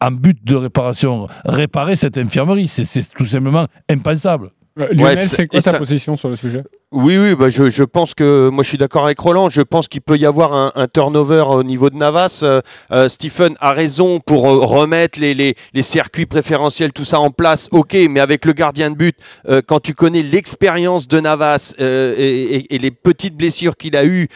en 0.00 0.10
but 0.12 0.38
de 0.44 0.54
réparation, 0.54 1.28
réparer 1.44 1.96
cette 1.96 2.16
infirmerie, 2.18 2.68
c'est 2.68 2.84
c'est 2.84 3.08
tout 3.08 3.26
simplement 3.26 3.66
impensable. 3.88 4.50
Lionel, 4.76 5.00
Ouais, 5.18 5.24
c'est 5.26 5.46
quoi 5.46 5.60
ta 5.60 5.70
ça- 5.72 5.78
position 5.78 6.16
sur 6.16 6.28
le 6.28 6.36
sujet? 6.36 6.62
Oui, 6.96 7.18
oui, 7.18 7.34
bah 7.34 7.48
je, 7.48 7.70
je 7.70 7.82
pense 7.82 8.14
que 8.14 8.48
moi 8.50 8.62
je 8.62 8.68
suis 8.68 8.78
d'accord 8.78 9.04
avec 9.04 9.18
Roland. 9.18 9.50
Je 9.50 9.62
pense 9.62 9.88
qu'il 9.88 10.00
peut 10.00 10.16
y 10.16 10.24
avoir 10.26 10.54
un, 10.54 10.70
un 10.76 10.86
turnover 10.86 11.44
au 11.48 11.64
niveau 11.64 11.90
de 11.90 11.96
Navas. 11.96 12.40
Euh, 12.44 12.60
euh, 12.92 13.08
Stephen 13.08 13.56
a 13.60 13.72
raison 13.72 14.20
pour 14.20 14.46
euh, 14.48 14.58
remettre 14.64 15.18
les, 15.18 15.34
les, 15.34 15.56
les 15.72 15.82
circuits 15.82 16.26
préférentiels, 16.26 16.92
tout 16.92 17.04
ça 17.04 17.18
en 17.18 17.30
place. 17.30 17.68
Ok, 17.72 17.96
mais 18.08 18.20
avec 18.20 18.44
le 18.44 18.52
gardien 18.52 18.90
de 18.90 18.94
but, 18.96 19.16
euh, 19.48 19.60
quand 19.66 19.80
tu 19.80 19.92
connais 19.92 20.22
l'expérience 20.22 21.08
de 21.08 21.18
Navas 21.18 21.74
euh, 21.80 22.14
et, 22.16 22.56
et- 22.58 22.74
et 22.76 22.78
les 22.78 22.92
petites 22.92 23.36
blessures 23.36 23.76
qu'il 23.76 23.96
a 23.96 24.04
eues 24.04 24.28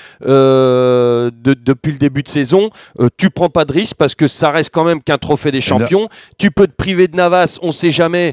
de- 1.31 1.55
depuis 1.55 1.93
le 1.93 1.99
début 1.99 2.23
de 2.25 2.29
saison, 2.29 2.71
tu 3.17 3.31
prends 3.31 3.51
pas 3.51 3.65
de 3.65 3.73
risque 3.73 3.95
parce 3.97 4.15
que 4.17 4.27
ça 4.27 4.51
reste 4.51 4.71
quand 4.75 4.85
même 4.85 5.01
qu'un 5.03 5.19
trophée 5.19 5.53
des 5.53 5.61
champions. 5.61 6.09
Tu 6.39 6.51
peux 6.51 6.67
te 6.67 6.73
priver 6.75 7.07
de 7.07 7.15
Navas, 7.17 7.59
on 7.63 7.71
sait 7.71 7.93
jamais 7.93 8.33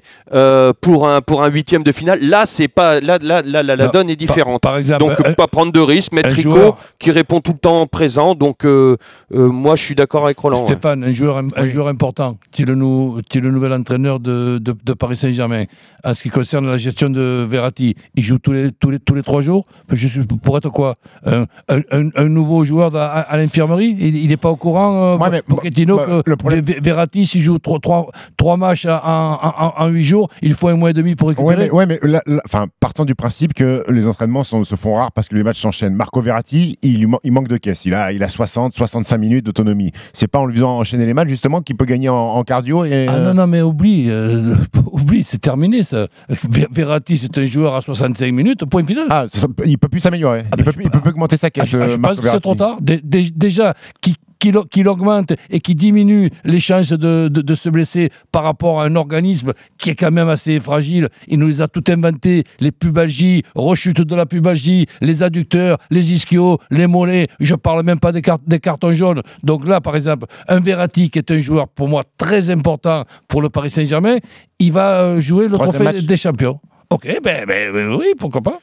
pour 0.82 1.08
un 1.08 1.22
pour 1.22 1.44
un 1.44 1.50
huitième 1.50 1.84
de 1.84 1.92
finale. 1.92 2.20
Là, 2.22 2.46
c'est 2.48 2.68
pas 2.68 3.00
là 3.00 3.20
là, 3.22 3.42
là, 3.46 3.62
la, 3.62 3.76
donne 3.88 4.10
est 4.16 4.26
différente. 4.26 4.62
Par, 4.62 4.72
par 4.72 4.78
exemple, 4.80 5.00
Donc, 5.06 5.20
un- 5.26 5.34
pas 5.34 5.48
prendre 5.48 5.72
de 5.72 5.80
risques, 5.80 6.12
mettre 6.14 6.30
un 6.30 6.34
Rico 6.34 6.50
joueur- 6.52 6.78
qui 7.00 7.12
répond 7.12 7.40
tout 7.42 7.52
le 7.54 7.58
temps 7.60 7.86
présent. 7.88 8.36
Donc, 8.36 8.66
euh, 8.66 8.98
euh, 9.34 9.48
moi, 9.50 9.76
je 9.76 9.84
suis 9.84 9.96
d'accord 9.96 10.26
avec 10.26 10.38
Roland. 10.38 10.60
ouais. 10.62 10.66
Stéphane, 10.66 11.04
un 11.04 11.12
joueur, 11.12 11.38
un 11.38 11.68
joueur 11.68 11.88
important, 11.88 12.38
qui 12.52 12.64
est 12.64 12.66
le, 12.66 12.76
nou- 12.76 13.20
nouvel 13.36 13.74
entraîneur 13.74 14.20
de, 14.20 14.58
de- 14.58 14.76
de 14.84 14.94
Paris 14.94 15.18
Saint-Germain. 15.18 15.66
En 16.04 16.14
ce 16.14 16.24
qui 16.24 16.30
concerne 16.30 16.66
la 16.70 16.78
gestion 16.78 17.10
de 17.10 17.46
Verratti, 17.50 17.96
il 18.16 18.24
joue 18.24 18.38
tous 18.40 18.52
les, 18.54 18.72
tous 18.72 18.90
les, 18.92 19.00
tous 19.00 19.14
les 19.16 19.24
trois 19.24 19.42
jours. 19.42 19.66
Je 19.92 20.08
suis, 20.08 20.22
pour 20.26 20.58
être 20.58 20.70
quoi 20.70 20.96
un, 21.26 21.46
un- 21.70 21.82
un- 21.92 22.10
un 22.16 22.30
nouveau 22.30 22.64
joueur 22.64 22.96
à, 22.96 23.06
à 23.22 23.38
l'infirmerie 23.38 23.96
Il 24.00 24.28
n'est 24.28 24.38
pas 24.38 24.50
au 24.50 24.56
courant, 24.56 25.14
euh, 25.14 25.18
Ouais, 25.18 25.30
mais- 25.32 25.42
Pochettino, 25.42 25.98
bah, 25.98 26.22
que 26.24 26.30
le 26.30 26.36
problème- 26.36 26.64
Ver- 26.66 26.80
Verratti, 26.82 27.26
s'il 27.26 27.42
joue 27.42 27.60
trois, 27.60 27.80
trois, 27.80 28.08
trois 28.38 28.58
matchs 28.58 28.86
en, 28.86 28.92
en, 29.04 29.40
en- 29.44 29.74
en 29.78 29.88
huit 29.88 30.04
jours, 30.04 30.30
il 30.42 30.54
faut 30.54 30.68
un 30.68 30.76
mois 30.76 30.92
et 30.92 30.94
demi 30.94 31.16
pour 31.16 31.28
Ouais, 31.28 31.34
récupérer. 31.36 31.66
mais, 31.66 31.72
ouais, 31.72 31.86
mais 31.86 32.40
enfin, 32.46 32.68
partant 32.80 33.06
du 33.06 33.16
principe 33.16 33.54
que 33.54 33.84
les 33.96 34.08
entraînements 34.08 34.44
sont- 34.44 34.64
se 34.64 34.76
font 34.76 34.96
rares 34.96 35.12
parce 35.12 35.28
que 35.30 35.36
les 35.36 35.44
matchs 35.44 35.60
s'enchaînent. 35.62 35.96
Marco 35.96 36.22
Verratti, 36.22 36.78
il, 36.82 37.08
manque 37.08 37.48
de 37.48 37.58
caisse. 37.58 37.86
Il 37.86 37.94
a, 37.94 38.12
il 38.12 38.22
a 38.24 38.30
60, 38.30 38.76
65 38.76 39.18
minutes 39.18 39.46
d'autonomie. 39.46 39.92
C'est 40.14 40.28
pas 40.28 40.40
en 40.40 40.46
lui 40.46 40.56
faisant 40.56 40.78
enchaîner 40.78 41.06
les 41.06 41.14
matchs, 41.14 41.30
justement, 41.30 41.62
qu'il 41.62 41.76
peut 41.78 41.86
gagner 41.86 42.10
en, 42.10 42.16
en 42.16 42.44
cardio. 42.44 42.86
Et, 42.86 43.06
Ah 43.10 43.14
euh, 43.16 43.28
non, 43.28 43.34
non, 43.42 43.48
mais 43.48 43.62
oublie, 43.62 44.08
euh, 44.10 44.56
oublie, 44.92 45.24
c'est 45.24 45.40
terminé 45.40 45.84
ça. 45.84 46.08
Ver- 46.50 46.68
Verratti, 46.72 47.18
c'est 47.18 47.38
un 47.38 47.46
joueur 47.46 47.76
à 47.76 47.82
65 47.82 48.32
minutes, 48.34 48.66
point 48.66 48.86
final. 48.86 49.08
Ah, 49.10 49.26
ça- 49.30 49.48
il 49.66 49.78
peut 49.78 49.88
plus 49.90 50.00
s'améliorer. 50.02 50.44
Ah, 50.46 50.56
il, 50.56 50.58
mais 50.60 50.64
peut 50.64 50.72
plus, 50.72 50.84
sais 50.84 50.88
il 50.88 50.92
peut 50.92 50.98
pas. 51.00 51.02
plus 51.04 51.10
augmenter 51.12 51.38
sa 51.38 51.50
caisse. 51.50 51.64
ah, 51.66 51.68
je 51.68 51.78
euh, 51.78 51.88
pense 51.88 51.98
Marco 52.00 52.22
que 52.22 52.30
c'est 52.30 52.40
trop 52.40 52.56
tard. 52.56 52.78
Dé- 52.82 53.02
dé- 53.04 53.32
déjà, 53.36 53.74
qui- 54.02 54.16
qu'il 54.40 54.88
augmente 54.88 55.34
et 55.50 55.60
qui 55.60 55.76
diminue 55.76 56.30
les 56.44 56.60
chances 56.60 56.90
de, 56.92 57.28
de- 57.28 57.42
de 57.42 57.56
se 57.56 57.70
blesser 57.70 58.10
par 58.32 58.44
rapport 58.44 58.82
à 58.82 58.86
un 58.86 58.96
organisme 58.96 59.54
qui 59.78 59.90
est 59.92 59.96
quand 59.96 60.12
même 60.12 60.30
assez 60.30 60.60
fragile. 60.60 61.10
Il 61.28 61.40
nous 61.40 61.48
les 61.48 61.62
a 61.62 61.68
tout 61.68 61.84
inventé, 61.90 62.44
les 62.60 62.72
pubalgies, 62.72 63.44
rechutes 63.56 64.02
de 64.02 64.16
la 64.16 64.26
pubalgie, 64.26 64.88
les 65.02 65.24
adducteurs, 65.24 65.78
les 65.90 66.14
ischios, 66.14 66.60
les 66.70 66.88
mollets. 66.88 67.28
Je 67.40 67.56
parle 67.56 67.84
même 67.84 68.00
pas 68.00 68.12
des, 68.12 68.22
cart- 68.22 68.40
des 68.46 68.60
cartons 68.60 68.94
jaunes. 68.94 69.22
Donc 69.44 69.68
là, 69.68 69.82
par 69.82 69.96
exemple, 69.96 70.26
un 70.48 70.60
Verratti 70.60 71.10
qui 71.10 71.20
est 71.20 71.32
un 71.32 71.42
joueur 71.42 71.68
pour 71.70 71.88
moi 71.88 72.04
très 72.18 72.50
important 72.50 73.06
pour 73.28 73.42
le 73.42 73.50
Paris 73.50 73.72
Saint-Germain, 73.72 74.18
il 74.60 74.72
va 74.72 75.02
euh, 75.02 75.22
jouer 75.22 75.48
le 75.48 75.58
trophée 75.70 75.80
des 76.08 76.18
champions. 76.18 76.60
Ok, 76.90 77.08
ben, 77.24 77.46
ben 77.48 77.94
oui, 77.96 78.08
pourquoi 78.18 78.42
pas. 78.42 78.60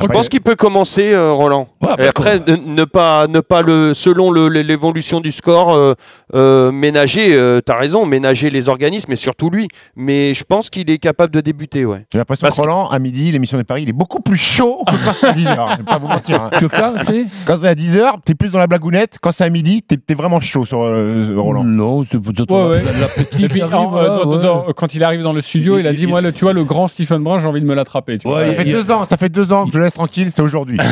Je 0.00 0.06
pense 0.08 0.28
qu'il 0.28 0.40
peut 0.40 0.56
commencer, 0.56 1.12
euh, 1.12 1.32
Roland. 1.32 1.68
Ouais, 1.80 1.90
Et 1.98 2.06
après, 2.08 2.40
ne, 2.46 2.56
ne 2.56 2.84
pas, 2.84 3.26
ne 3.28 3.40
pas 3.40 3.62
le, 3.62 3.94
selon 3.94 4.30
le- 4.32 4.48
l'évolution 4.48 5.20
du 5.20 5.30
score, 5.30 5.72
euh, 5.74 5.94
euh, 6.34 6.72
ménager, 6.72 7.34
euh, 7.34 7.60
t'as 7.64 7.76
raison, 7.78 8.04
ménager 8.04 8.50
les 8.50 8.68
organismes 8.68 9.12
et 9.12 9.16
surtout 9.16 9.50
lui. 9.50 9.68
Mais 9.94 10.34
je 10.34 10.42
pense 10.42 10.68
qu'il 10.70 10.90
est 10.90 10.98
capable 10.98 11.32
de 11.32 11.40
débuter, 11.40 11.84
ouais. 11.84 12.06
J'ai 12.12 12.18
l'impression 12.18 12.44
Parce 12.44 12.56
que 12.56 12.62
Roland, 12.62 12.88
à 12.88 12.98
midi, 12.98 13.30
l'émission 13.30 13.56
des 13.56 13.62
paris, 13.64 13.82
il 13.84 13.88
est 13.88 13.92
beaucoup 13.92 14.20
plus 14.20 14.36
chaud 14.36 14.82
que 14.86 15.04
quand 15.04 15.12
c'est 15.12 15.26
à 15.28 15.32
10h. 15.32 15.72
Je 15.72 15.76
vais 15.78 15.82
pas 15.84 15.98
vous 15.98 16.08
mentir. 16.08 16.42
hein. 16.42 16.50
Que 16.58 16.66
quand 16.66 16.94
c'est 17.02 17.26
Quand 17.46 17.56
c'est 17.58 17.68
à 17.68 17.74
10h, 17.74 18.14
t'es 18.24 18.34
plus 18.34 18.50
dans 18.50 18.58
la 18.58 18.66
blagounette. 18.66 19.18
Quand 19.22 19.30
c'est 19.30 19.44
à 19.44 19.50
midi, 19.50 19.82
t'es 19.82 19.96
es 20.08 20.14
vraiment 20.14 20.40
chaud 20.40 20.66
sur 20.66 20.82
euh, 20.82 21.34
Roland. 21.36 21.62
Non, 21.62 22.04
c'est 22.10 22.20
peut-être 22.20 22.50
Ouais, 22.50 22.78
ouais. 22.78 22.82
la- 23.00 23.24
qui 23.24 23.44
arrive, 23.62 23.74
euh, 23.96 24.24
dans- 24.24 24.36
dans- 24.38 24.66
quand 24.76 24.94
il 24.94 25.04
arrive 25.04 25.22
dans 25.22 25.32
le 25.32 25.40
studio, 25.40 25.78
il 25.78 25.86
a 25.86 25.92
dit 25.92 26.02
il- 26.02 26.08
Moi, 26.08 26.20
le, 26.20 26.32
tu 26.32 26.44
vois, 26.44 26.52
le 26.52 26.64
grand 26.64 26.88
Stephen 26.88 27.22
Brun, 27.22 27.38
j'ai 27.38 27.46
envie 27.46 27.60
de 27.60 27.66
me 27.66 27.74
l'attraper. 27.74 28.18
Ça 28.20 28.28
fait 28.54 28.62
il- 28.66 28.72
deux 28.72 28.90
ans, 28.90 29.04
ça 29.08 29.16
fait 29.16 29.28
deux 29.28 29.52
ans 29.52 29.66
que 29.66 29.72
je 29.72 29.83
laisse 29.84 29.94
tranquille, 29.94 30.30
c'est 30.30 30.42
aujourd'hui. 30.42 30.78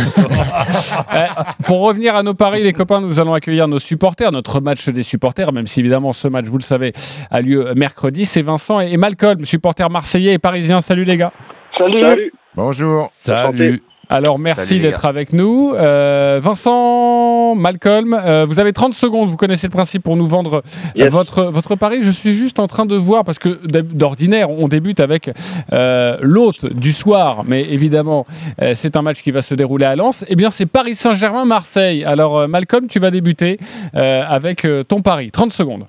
Euh, 1.14 1.26
pour 1.66 1.80
revenir 1.80 2.14
à 2.16 2.22
nos 2.22 2.34
paris, 2.34 2.62
les 2.62 2.72
copains, 2.72 3.00
nous 3.00 3.20
allons 3.20 3.34
accueillir 3.34 3.68
nos 3.68 3.78
supporters, 3.78 4.32
notre 4.32 4.60
match 4.60 4.88
des 4.88 5.02
supporters, 5.02 5.52
même 5.52 5.66
si 5.66 5.80
évidemment 5.80 6.12
ce 6.12 6.28
match, 6.28 6.46
vous 6.46 6.58
le 6.58 6.62
savez, 6.62 6.92
a 7.30 7.40
lieu 7.40 7.72
mercredi. 7.74 8.24
C'est 8.24 8.42
Vincent 8.42 8.80
et 8.80 8.96
Malcolm, 8.96 9.44
supporters 9.44 9.90
marseillais 9.90 10.34
et 10.34 10.38
parisiens. 10.38 10.80
Salut 10.80 11.04
les 11.04 11.16
gars. 11.16 11.32
Salut. 11.76 12.32
Bonjour. 12.54 13.10
Salut. 13.14 13.82
Alors 14.12 14.38
merci 14.38 14.78
d'être 14.78 15.06
avec 15.06 15.32
nous. 15.32 15.72
Euh, 15.74 16.38
Vincent, 16.42 17.54
Malcolm, 17.54 18.12
euh, 18.12 18.44
vous 18.46 18.60
avez 18.60 18.74
30 18.74 18.92
secondes, 18.92 19.30
vous 19.30 19.38
connaissez 19.38 19.68
le 19.68 19.72
principe 19.72 20.02
pour 20.02 20.16
nous 20.16 20.26
vendre 20.26 20.56
euh, 20.56 20.60
Yes. 20.96 21.10
votre, 21.10 21.44
votre 21.44 21.76
pari. 21.76 22.02
Je 22.02 22.10
suis 22.10 22.34
juste 22.34 22.58
en 22.58 22.66
train 22.66 22.84
de 22.84 22.94
voir, 22.94 23.24
parce 23.24 23.38
que 23.38 23.48
d'ordinaire, 23.66 24.50
on 24.50 24.68
débute 24.68 25.00
avec 25.00 25.30
euh, 25.72 26.18
l'hôte 26.20 26.66
du 26.66 26.92
soir, 26.92 27.44
mais 27.46 27.62
évidemment, 27.62 28.26
euh, 28.60 28.72
c'est 28.74 28.96
un 28.96 29.02
match 29.02 29.22
qui 29.22 29.30
va 29.30 29.40
se 29.40 29.54
dérouler 29.54 29.86
à 29.86 29.96
Lens. 29.96 30.26
Eh 30.28 30.36
bien, 30.36 30.50
c'est 30.50 30.66
Paris 30.66 30.94
Saint-Germain-Marseille. 30.94 32.04
Alors, 32.04 32.38
euh, 32.40 32.46
Malcolm, 32.48 32.88
tu 32.88 32.98
vas 33.00 33.10
débuter 33.10 33.58
euh, 33.94 34.22
avec 34.28 34.66
euh, 34.66 34.84
ton 34.84 35.00
pari. 35.00 35.30
30 35.30 35.52
secondes. 35.54 35.86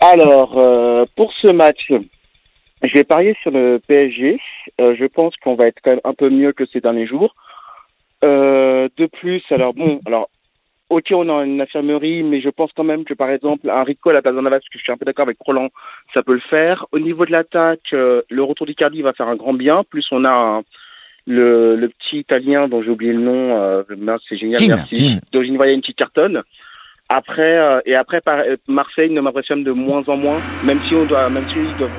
Alors, 0.00 0.56
euh, 0.56 1.04
pour 1.14 1.30
ce 1.42 1.48
match, 1.52 1.90
je 2.82 2.92
vais 2.94 3.04
parier 3.04 3.34
sur 3.42 3.50
le 3.50 3.78
PSG. 3.86 4.38
Euh, 4.80 4.94
je 4.98 5.06
pense 5.06 5.36
qu'on 5.36 5.54
va 5.54 5.66
être 5.66 5.78
quand 5.82 5.90
même 5.90 6.00
un 6.04 6.14
peu 6.14 6.28
mieux 6.30 6.52
que 6.52 6.66
ces 6.66 6.80
derniers 6.80 7.06
jours. 7.06 7.34
Euh, 8.24 8.88
de 8.96 9.06
plus, 9.06 9.42
alors 9.50 9.74
bon, 9.74 10.00
alors, 10.06 10.28
ok, 10.90 11.06
on 11.12 11.28
a 11.28 11.44
une 11.44 11.60
infirmerie, 11.60 12.22
mais 12.24 12.40
je 12.40 12.48
pense 12.48 12.70
quand 12.74 12.84
même 12.84 13.04
que 13.04 13.14
par 13.14 13.30
exemple, 13.30 13.70
un 13.70 13.82
Rico 13.84 14.10
à 14.10 14.12
la 14.12 14.22
place 14.22 14.34
d'un 14.34 14.42
Navas, 14.42 14.56
parce 14.58 14.68
que 14.68 14.78
je 14.78 14.82
suis 14.82 14.92
un 14.92 14.96
peu 14.96 15.04
d'accord 15.04 15.24
avec 15.24 15.36
Roland, 15.40 15.68
ça 16.14 16.22
peut 16.22 16.32
le 16.34 16.40
faire. 16.40 16.86
Au 16.92 16.98
niveau 16.98 17.24
de 17.26 17.32
l'attaque, 17.32 17.92
euh, 17.92 18.22
le 18.30 18.42
retour 18.42 18.66
d'Icardi 18.66 19.02
va 19.02 19.12
faire 19.12 19.28
un 19.28 19.36
grand 19.36 19.54
bien. 19.54 19.82
Plus 19.88 20.06
on 20.10 20.24
a 20.24 20.30
un- 20.30 20.62
le, 21.26 21.76
le 21.76 21.88
petit 21.90 22.18
Italien 22.20 22.68
dont 22.68 22.82
j'ai 22.82 22.88
oublié 22.90 23.12
le 23.12 23.20
nom, 23.20 23.54
euh, 23.60 23.82
c'est 24.28 24.38
génial, 24.38 24.58
Keane. 24.58 24.68
merci. 24.76 25.56
Voyais 25.56 25.74
une 25.74 25.80
petite 25.82 25.98
cartonne. 25.98 26.40
Après 27.10 27.58
euh, 27.58 27.80
et 27.86 27.94
après 27.94 28.20
par- 28.20 28.38
euh, 28.40 28.56
Marseille 28.66 29.10
ne 29.10 29.20
m'impressionne 29.20 29.62
de 29.62 29.72
moins 29.72 30.02
en 30.08 30.16
moins, 30.16 30.40
même 30.64 30.80
si 30.88 30.94
on 30.94 31.04
doit, 31.04 31.28
même 31.30 31.46
si 31.50 31.56
ils 31.58 31.76
doivent. 31.76 31.90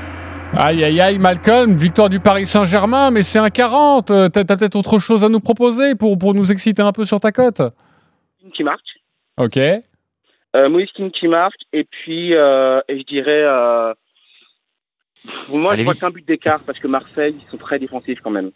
Aïe, 0.58 0.84
aïe, 0.84 1.00
aïe, 1.00 1.20
Malcolm, 1.20 1.74
victoire 1.74 2.10
du 2.10 2.20
Paris 2.20 2.46
Saint-Germain, 2.46 3.12
mais 3.12 3.22
c'est 3.22 3.40
un 3.40 3.50
40. 3.50 4.12
Euh, 4.12 4.30
T'as 4.30 4.44
t'as 4.44 4.58
peut-être 4.58 4.76
autre 4.76 5.00
chose 5.00 5.24
à 5.24 5.30
nous 5.30 5.40
proposer 5.40 5.96
pour, 5.96 6.18
pour 6.18 6.34
nous 6.34 6.52
exciter 6.52 6.82
un 6.82 6.92
peu 6.92 7.06
sur 7.06 7.20
ta 7.20 7.32
cote? 7.32 7.62
Qui 8.56 8.64
marque, 8.64 8.82
Ok. 9.38 9.58
euh, 9.58 10.70
Moïse 10.70 10.90
Keane 10.96 11.12
qui 11.12 11.28
marque, 11.28 11.60
et 11.72 11.84
puis 11.86 12.34
euh, 12.36 12.82
et 12.90 12.98
je 13.00 13.04
dirais, 13.06 13.44
euh, 13.44 13.94
moi 15.50 15.74
Allez 15.74 15.82
je 15.82 15.86
vois 15.86 15.94
vite. 15.94 16.02
qu'un 16.02 16.10
but 16.10 16.28
d'écart 16.28 16.60
parce 16.66 16.80
que 16.80 16.88
Marseille 16.88 17.36
ils 17.40 17.52
sont 17.52 17.58
très 17.58 17.78
défensifs 17.78 18.20
quand 18.24 18.32
même, 18.32 18.50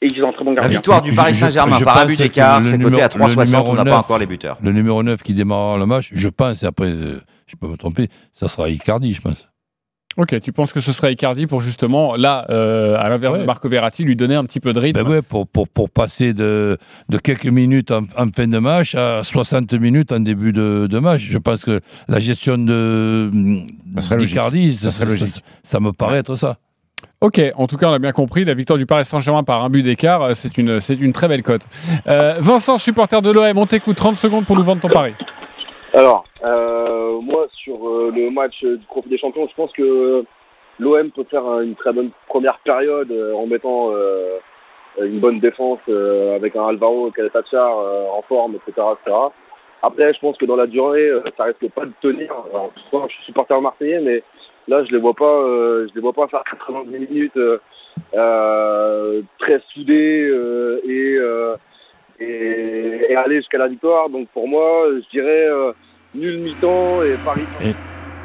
et 0.00 0.06
ils 0.06 0.24
ont 0.24 0.30
un 0.30 0.32
très 0.32 0.44
bon 0.44 0.52
La 0.52 0.62
gardien. 0.62 0.78
victoire 0.78 1.02
du 1.02 1.12
Paris 1.12 1.34
je- 1.34 1.40
Saint-Germain 1.40 1.76
je 1.78 1.84
par 1.84 1.98
un 1.98 2.06
but 2.06 2.18
d'écart, 2.18 2.64
c'est 2.64 2.78
numéro- 2.78 2.90
coté 2.92 3.02
à 3.02 3.06
le 3.06 3.10
3,60, 3.10 3.66
on 3.68 3.74
n'a 3.74 3.84
pas 3.84 3.98
encore 3.98 4.18
les 4.18 4.26
buteurs. 4.26 4.56
Le 4.62 4.72
numéro 4.72 5.02
9 5.02 5.22
qui 5.22 5.34
démarre 5.34 5.76
le 5.78 5.84
match, 5.86 6.10
je 6.14 6.28
pense, 6.28 6.62
et 6.62 6.66
après, 6.66 6.86
euh, 6.88 7.20
je 7.46 7.54
peux 7.56 7.68
me 7.68 7.76
tromper, 7.76 8.08
ça 8.32 8.48
sera 8.48 8.70
Icardi, 8.70 9.12
je 9.12 9.20
pense. 9.20 9.46
Ok, 10.18 10.40
tu 10.40 10.52
penses 10.52 10.72
que 10.72 10.80
ce 10.80 10.92
serait 10.92 11.12
Icardi 11.12 11.46
pour 11.46 11.60
justement, 11.60 12.16
là, 12.16 12.44
euh, 12.50 12.96
à 12.98 13.08
l'inverse 13.08 13.34
Ouais. 13.34 13.40
de 13.40 13.44
Marco 13.46 13.68
Verratti, 13.68 14.02
lui 14.02 14.16
donner 14.16 14.34
un 14.34 14.44
petit 14.44 14.58
peu 14.58 14.72
de 14.72 14.80
rythme 14.80 15.02
Ben 15.04 15.08
ouais, 15.08 15.22
pour, 15.22 15.46
pour, 15.46 15.68
pour 15.68 15.88
passer 15.90 16.34
de, 16.34 16.76
de 17.08 17.18
quelques 17.18 17.46
minutes 17.46 17.92
en, 17.92 18.00
en 18.16 18.26
fin 18.34 18.48
de 18.48 18.58
match 18.58 18.96
à 18.96 19.22
60 19.22 19.72
minutes 19.74 20.10
en 20.10 20.18
début 20.18 20.52
de, 20.52 20.88
de 20.90 20.98
match. 20.98 21.20
Je 21.22 21.38
pense 21.38 21.64
que 21.64 21.80
la 22.08 22.18
gestion 22.18 22.58
de 22.58 23.30
Ça 24.00 24.16
d'Icardi, 24.16 24.76
Ça 24.82 24.90
serait 24.90 25.06
logique. 25.06 25.28
Ça, 25.28 25.40
ça 25.62 25.80
me 25.80 25.92
paraît 25.92 26.18
être 26.18 26.34
ça. 26.34 26.56
Ok, 27.20 27.40
en 27.56 27.66
tout 27.68 27.76
cas, 27.76 27.88
on 27.88 27.92
a 27.92 27.98
bien 28.00 28.12
compris, 28.12 28.44
la 28.44 28.54
victoire 28.54 28.78
du 28.78 28.86
Paris 28.86 29.04
Saint-Germain 29.04 29.44
par 29.44 29.64
un 29.64 29.70
but 29.70 29.82
d'écart, 29.82 30.22
euh, 30.22 30.34
c'est 30.34 30.56
une, 30.58 30.80
c'est 30.80 30.94
une 30.94 31.12
très 31.12 31.28
belle 31.28 31.42
cote. 31.44 31.62
Euh, 32.08 32.38
Vincent, 32.40 32.76
supporter 32.78 33.22
de 33.22 33.30
l'OM, 33.30 33.56
on 33.58 33.66
t'écoute 33.66 33.96
30 33.96 34.16
secondes 34.16 34.46
pour 34.46 34.56
nous 34.56 34.62
vendre 34.64 34.80
ton 34.80 34.88
pari. 34.88 35.12
Alors, 35.94 36.24
euh, 36.44 37.20
moi, 37.20 37.46
sur 37.50 37.88
euh, 37.88 38.12
le 38.14 38.30
match 38.30 38.62
du 38.62 38.78
Trophée 38.86 39.08
des 39.08 39.18
Champions, 39.18 39.46
je 39.48 39.54
pense 39.54 39.72
que 39.72 40.24
l'OM 40.78 41.10
peut 41.10 41.24
faire 41.24 41.60
une 41.60 41.74
très 41.74 41.92
bonne 41.92 42.10
première 42.26 42.58
période 42.58 43.10
euh, 43.10 43.34
en 43.34 43.46
mettant 43.46 43.90
euh, 43.92 44.38
une 45.00 45.18
bonne 45.18 45.40
défense 45.40 45.80
euh, 45.88 46.36
avec 46.36 46.56
un 46.56 46.66
Alvaro 46.66 47.10
Caleta-Char 47.10 47.78
euh, 47.78 48.06
en 48.12 48.22
forme, 48.22 48.56
etc., 48.56 48.86
etc. 48.92 49.16
Après, 49.82 50.12
je 50.12 50.18
pense 50.18 50.36
que 50.36 50.44
dans 50.44 50.56
la 50.56 50.66
durée, 50.66 51.08
ça 51.36 51.44
risque 51.44 51.72
pas 51.72 51.86
de 51.86 51.92
tenir. 52.00 52.32
Alors, 52.50 52.72
je 53.08 53.14
suis 53.14 53.24
supporter 53.24 53.60
marseillais, 53.60 54.00
mais 54.00 54.22
là, 54.66 54.84
je 54.84 54.90
les 54.90 54.98
vois 54.98 55.14
pas, 55.14 55.42
je 55.86 55.94
les 55.94 56.00
vois 56.00 56.12
pas 56.12 56.26
faire 56.26 56.42
90 56.42 56.98
minutes 56.98 57.38
euh, 58.14 59.22
très 59.38 59.60
soudés 59.72 60.28
euh, 60.28 60.80
et, 60.84 61.18
et, 62.20 63.06
et 63.10 63.16
aller 63.16 63.36
jusqu'à 63.36 63.58
la 63.58 63.68
victoire. 63.68 64.08
Donc 64.10 64.28
pour 64.28 64.48
moi, 64.48 64.86
je 64.94 65.08
dirais 65.10 65.46
euh, 65.48 65.72
nul 66.14 66.38
mi-temps 66.40 67.02
et 67.02 67.16
Paris. 67.24 67.44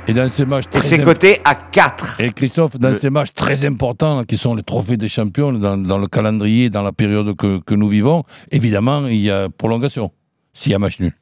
Et 0.06 0.14
dans 0.14 0.28
ces 0.30 0.46
matchs 0.46 0.66
Et 0.66 0.70
très 0.70 0.82
c'est 0.82 1.00
im- 1.02 1.06
coté 1.06 1.38
à 1.46 1.56
4. 1.56 2.20
Et 2.20 2.32
Christophe, 2.32 2.78
dans 2.78 2.90
Le- 2.90 2.96
ces 2.96 3.10
matchs 3.10 3.34
très 3.34 3.64
importants 3.66 4.18
là, 4.18 4.26
qui 4.26 4.36
sont 4.38 4.54
les 4.54 4.64
trophées 4.64 4.98
des 4.98 5.08
champions, 5.08 5.54
dans, 5.54 5.78
dans 5.78 5.98
le 5.98 6.08
calendrier, 6.08 6.70
dans 6.70 6.84
la 6.84 6.92
période 6.92 7.36
que, 7.38 7.60
que 7.62 7.74
nous 7.74 7.88
vivons, 7.88 8.24
évidemment, 8.52 9.08
il 9.08 9.20
y 9.22 9.32
a 9.32 9.48
prolongation. 9.50 10.12
S'il 10.54 10.72
y 10.74 10.76
a 10.76 10.80
match 10.80 11.00
nul. 11.00 11.14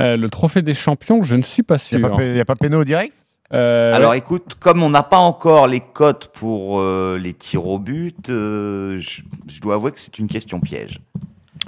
Euh, 0.00 0.16
le 0.16 0.30
trophée 0.30 0.62
des 0.62 0.74
champions, 0.74 1.22
je 1.22 1.34
ne 1.36 1.42
suis 1.42 1.62
pas 1.64 1.74
Il 1.74 1.78
sûr. 1.80 1.98
n'y 1.98 2.04
a, 2.04 2.08
pas 2.08 2.16
pé- 2.16 2.34
y 2.36 2.40
a 2.40 2.44
pas 2.44 2.54
péno 2.56 2.84
direct? 2.84 3.24
Euh, 3.52 3.92
Alors 3.92 4.14
écoute, 4.14 4.54
comme 4.58 4.82
on 4.82 4.88
n'a 4.88 5.02
pas 5.02 5.18
encore 5.18 5.66
les 5.66 5.80
cotes 5.80 6.28
pour 6.28 6.80
euh, 6.80 7.18
les 7.20 7.34
tirs 7.34 7.66
au 7.66 7.78
but, 7.78 8.30
euh, 8.30 8.98
je, 8.98 9.20
je 9.52 9.60
dois 9.60 9.74
avouer 9.74 9.90
que 9.92 10.00
c'est 10.00 10.18
une 10.18 10.28
question 10.28 10.58
piège. 10.60 11.00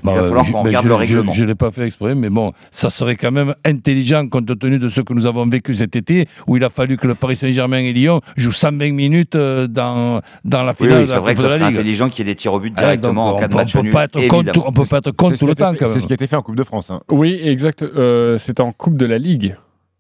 Il 0.03 0.07
va 0.11 0.15
Bah, 0.17 0.23
falloir 0.25 0.45
je- 0.45 0.53
qu'on 0.53 0.63
ben, 0.63 0.69
regarde 0.69 0.85
je- 0.85 0.89
le 0.89 0.95
règlement. 0.97 1.33
Je 1.33 1.43
ne 1.43 1.49
l'ai 1.49 1.55
pas 1.55 1.71
fait 1.71 1.87
exprès, 1.87 2.15
mais 2.15 2.29
bon, 2.29 2.53
ça 2.71 2.91
serait 2.91 3.17
quand 3.17 3.31
même 3.31 3.55
intelligent 3.65 4.27
compte 4.29 4.59
tenu 4.59 4.79
de 4.79 4.89
ce 4.89 5.01
que 5.01 5.15
nous 5.15 5.25
avons 5.25 5.47
vécu 5.47 5.75
cet 5.75 5.97
été, 5.97 6.27
où 6.47 6.57
il 6.57 6.65
a 6.65 6.69
fallu 6.71 6.97
que 6.97 7.07
le 7.07 7.15
Paris 7.15 7.37
Saint-Germain 7.37 7.79
et 7.79 7.93
Lyon 7.93 8.21
jouent 8.37 8.53
120 8.53 8.93
minutes 8.93 9.35
euh, 9.37 9.67
dans, 9.67 10.21
dans 10.45 10.63
la 10.63 10.73
Oui, 10.73 10.87
finale 10.87 10.99
oui, 11.03 11.07
de 11.07 11.11
c'est 11.11 11.19
vrai 11.19 11.35
que 11.35 11.41
ça 11.41 11.49
serait 11.49 11.63
intelligent 11.63 12.09
qu'il 12.11 12.27
y 12.27 12.31
ait 12.31 12.33
des 12.35 12.37
tirs 12.37 12.53
au 12.53 12.61
but 12.61 12.73
Ah, 12.77 12.81
directement 12.81 13.29
donc, 13.31 13.37
en 13.37 13.41
cas 13.41 13.49
de 13.49 13.55
on- 13.55 13.57
match 13.57 13.75
on 13.77 13.79
peut 13.79 13.85
nul. 13.85 13.93
pas 13.93 14.05
être 14.05 14.13
contre, 14.29 14.35
évidemment. 14.49 14.65
on 14.69 14.73
peut 14.73 14.85
pas 14.85 14.99
être 14.99 15.11
contre 15.13 15.39
tout 15.39 15.47
le 15.47 15.55
temps 15.55 15.73
C'est 15.79 16.01
ce 16.01 16.07
qui 16.07 16.13
a 16.13 16.17
été 16.17 16.27
fait 16.27 16.37
en 16.37 16.43
Coupe 16.43 16.57
de 16.57 16.65
France. 16.65 16.91
hein. 16.91 17.01
Oui, 17.11 17.39
exact. 17.43 17.83
euh, 17.83 18.37
c'est 18.39 18.61
en 18.61 18.73
Coupe 18.73 18.97
de 18.97 19.07
la 19.07 19.19
Ligue 19.19 19.57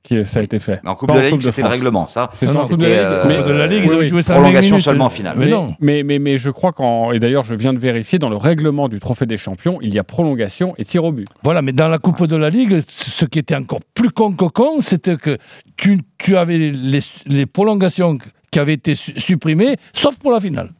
que 0.08 0.24
ça 0.24 0.40
a 0.40 0.42
été 0.42 0.58
fait. 0.58 0.80
Mais 0.84 0.90
en 0.90 0.94
Coupe 0.94 1.08
Pas 1.08 1.16
de 1.16 1.20
la 1.22 1.30
Ligue, 1.30 1.40
c'était 1.42 1.62
le 1.62 1.68
règlement, 1.68 2.06
ça. 2.08 2.28
C'est 2.34 2.46
en 2.48 2.62
Coupe 2.62 2.76
de 2.78 2.84
la 2.84 2.88
C'était, 2.88 3.00
Ligue. 3.00 3.04
euh, 3.04 3.24
Mais- 3.26 3.36
Coupe 3.38 3.46
de 3.48 3.52
la 3.52 3.66
Ligue, 3.66 3.84
oui, 3.88 3.96
ils 4.00 4.04
ont 4.06 4.08
joué 4.10 4.22
120 4.22 4.34
Prolongation 4.40 4.74
minutes. 4.76 4.84
seulement 4.84 5.04
en 5.06 5.10
finale. 5.10 5.34
Mais 5.38 5.44
Mais, 5.46 5.50
non. 5.50 5.74
mais, 5.80 6.02
mais, 6.02 6.18
mais 6.18 6.36
je 6.38 6.50
crois 6.50 6.72
qu'en. 6.72 7.10
Et 7.12 7.18
d'ailleurs, 7.18 7.42
je 7.44 7.54
viens 7.54 7.72
de 7.72 7.78
vérifier, 7.78 8.18
dans 8.18 8.28
le 8.28 8.36
règlement 8.36 8.88
du 8.88 9.00
Trophée 9.00 9.24
des 9.26 9.36
Champions, 9.38 9.78
il 9.80 9.94
y 9.94 9.98
a 9.98 10.04
prolongation 10.04 10.74
et 10.78 10.84
tir 10.84 11.04
au 11.04 11.12
but. 11.12 11.26
Voilà, 11.42 11.62
mais 11.62 11.72
dans 11.72 11.88
la 11.88 11.98
Coupe 11.98 12.24
de 12.26 12.36
la 12.36 12.50
Ligue, 12.50 12.82
ce 12.88 13.24
qui 13.24 13.38
était 13.38 13.56
encore 13.56 13.80
plus 13.94 14.10
con 14.10 14.32
que 14.32 14.44
con, 14.44 14.80
c'était 14.80 15.16
que 15.16 15.38
tu, 15.76 16.00
tu 16.18 16.36
avais 16.36 16.58
les, 16.58 17.00
les 17.26 17.46
prolongations 17.46 18.18
qui 18.50 18.58
avaient 18.58 18.74
été 18.74 18.94
su- 18.94 19.18
supprimées, 19.18 19.76
sauf 19.94 20.14
pour 20.16 20.30
la 20.32 20.40
finale. 20.40 20.70